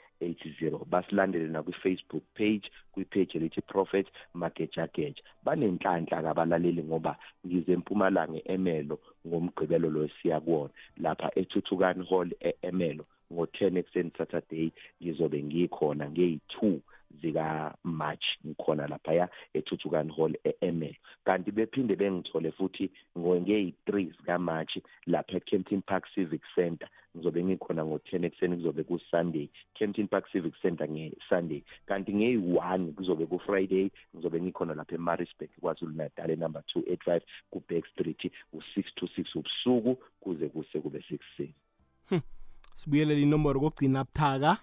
basilandele 0.86 1.48
nakwi-facebook 1.48 2.22
page 2.34 2.70
kwipage 2.92 3.38
elithi 3.38 3.60
prophet 3.60 4.06
magejageja 4.34 5.22
banenhlanhla 5.44 6.22
kabalaleli 6.22 6.82
ngoba 6.82 7.16
ngize 7.46 7.72
empumalanga 7.72 8.40
emelo 8.44 8.98
ngomgqibelo 9.26 9.90
lo 9.90 10.08
siya 10.08 10.40
kuwona. 10.40 10.72
Lapha 10.96 11.30
ethuthukani 11.40 12.04
hall 12.10 12.30
e-emelo 12.40 13.04
ngo-10 13.32 13.78
ekuseni 13.78 14.10
saturday 14.18 14.70
ngizobe 15.02 15.42
ngikhona 15.42 16.10
ngeyi-2 16.10 16.80
zika-march 17.22 18.24
ngikhona 18.46 18.86
laphaya 18.86 19.28
ethuthukani 19.54 20.12
hall 20.16 20.34
e-emel. 20.44 20.94
Kanti 21.24 21.50
bephinde 21.50 21.96
bengithole 21.96 22.52
futhi 22.52 22.90
ngeyi-3 23.18 24.12
zika-march 24.16 24.78
lapha 25.06 25.36
e-campton 25.36 25.82
park 25.82 26.04
civic 26.14 26.42
center. 26.54 26.88
Ngizobe 27.16 27.44
ngikhona 27.44 27.84
ngo-10 27.84 28.24
ekuseni 28.24 28.56
kuzobe 28.56 28.84
ku-sunday. 28.84 29.50
Campton 29.78 30.08
park 30.08 30.30
civic 30.32 30.54
center 30.62 30.88
nge-sunday. 30.88 31.62
Kanti 31.86 32.12
ngeyi-1 32.12 32.92
kuzobe 32.92 33.26
ku-friday 33.26 33.90
ngizobe 34.14 34.40
ngikhona 34.40 34.74
lapha 34.74 34.94
emarisburg 34.94 35.50
kwazulu 35.60 35.92
natal 35.92 36.30
enumber 36.30 36.62
285 36.76 37.20
ku-back 37.50 37.86
street 37.86 38.32
u-6 38.52 38.84
to 38.94 39.06
6 39.06 39.38
ubusuku 39.38 40.02
kuze 40.20 40.48
kuse 40.48 40.80
kube 40.80 41.04
sekuseni 41.08 41.54
sibuyelela 42.78 43.20
inomboro 43.20 43.60
kokugcina 43.60 44.04
buthaka. 44.04 44.58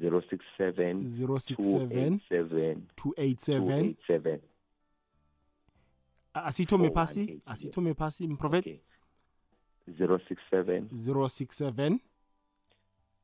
067 0.00 1.06
067 1.06 2.80
287 2.96 4.40
asithome 6.34 6.90
phasi? 6.90 7.40
asithome 7.46 7.94
phasi 7.94 8.28
mprofet 8.28 8.80
067 9.86 10.88
067 10.90 11.98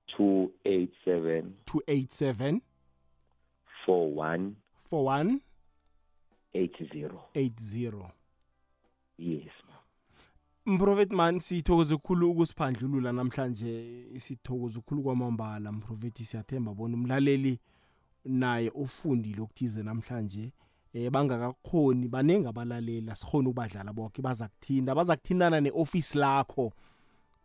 287 0.07 1.53
287 1.65 2.61
41 3.87 4.55
41 4.91 5.41
80 6.55 7.11
80 7.35 8.13
yes 9.19 9.53
mprofeti 10.67 11.15
man 11.15 11.39
sithokoze 11.41 11.97
khulu 11.97 12.31
ukusiphandlulula 12.31 13.13
namhlanje 13.13 14.07
sithokoze 14.17 14.81
khulu 14.81 15.03
kwamambala. 15.03 15.73
Mprofeti 15.73 16.25
siyathemba 16.25 16.75
bona 16.75 16.97
umlaleli 16.97 17.59
naye 18.25 18.71
ufundile 18.71 19.43
okuthize 19.43 19.83
namhlanje 19.83 20.53
eh 20.95 21.11
bangakakhoni 21.11 22.09
baningi 22.09 22.47
abalaleli 22.47 23.11
asikhona 23.11 23.49
ukubadlala 23.49 23.93
bonke 23.93 24.23
baza 24.23 24.49
kuthinta 24.49 24.95
baza 24.95 25.17
kuthintana 25.17 25.61
neoffice 25.61 26.19
lakho 26.19 26.73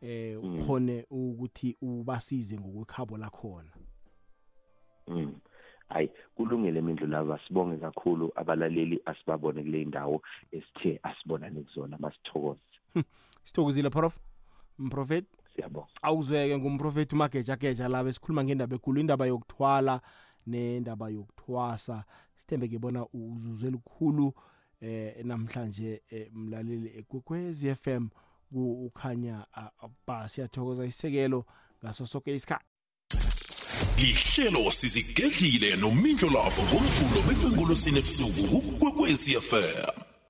eh 0.02 0.38
ukhone 0.44 1.06
ukuthi 1.10 1.78
ubasize 1.82 2.60
ngokwekhabo 2.60 3.18
lakhona. 3.18 3.72
Mm. 5.08 5.36
Hayi 5.90 6.12
kulungile 6.36 6.80
imindlu 6.80 7.08
lava 7.08 7.40
sibonge 7.48 7.78
kakhulu 7.78 8.32
abalaleli 8.36 9.02
asibabone 9.06 9.64
kule 9.64 9.86
ndawo 9.86 10.22
esithe 10.52 11.00
asibonane 11.04 11.62
kuzona 11.62 11.98
masithokoze 11.98 12.77
sithokozile 13.46 13.90
prof. 13.90 14.18
Mprofet? 14.80 15.26
Siyabonga 15.56 15.88
awuzweke 16.02 16.58
ngumprofethi 16.58 17.16
umagejageja 17.16 17.88
laba 17.88 18.10
esikhuluma 18.10 18.44
ngendaba 18.44 18.76
ekhulu 18.76 19.00
indaba 19.00 19.26
yokuthwala 19.26 20.02
nendaba 20.48 21.10
yokuthwasa. 21.10 22.04
Sithembe 22.36 22.68
ke 22.68 22.80
bona 22.80 23.06
uzuze 23.14 23.70
lukhulu 23.70 24.34
eh 24.82 25.26
namhlanje 25.26 26.02
eh, 26.10 26.30
mlaleli 26.34 26.90
ekwekwezi 27.00 27.76
FM 27.76 28.10
ukhanya 28.52 29.46
ba 30.08 30.30
siyathokoza 30.30 30.86
isekelo 30.86 31.46
ngaso 31.84 32.06
sonke 32.06 32.36
isikhathi. 32.36 32.66
Lihlelo 33.98 34.72
sizigedlile 34.72 35.76
nomindlo 35.76 36.30
lavo 36.30 36.62
ngomvulo 36.64 37.22
bekwengolosini 37.28 37.98
ebusuku 37.98 38.62
kukwekwezi 38.62 39.42
FM 39.42 40.07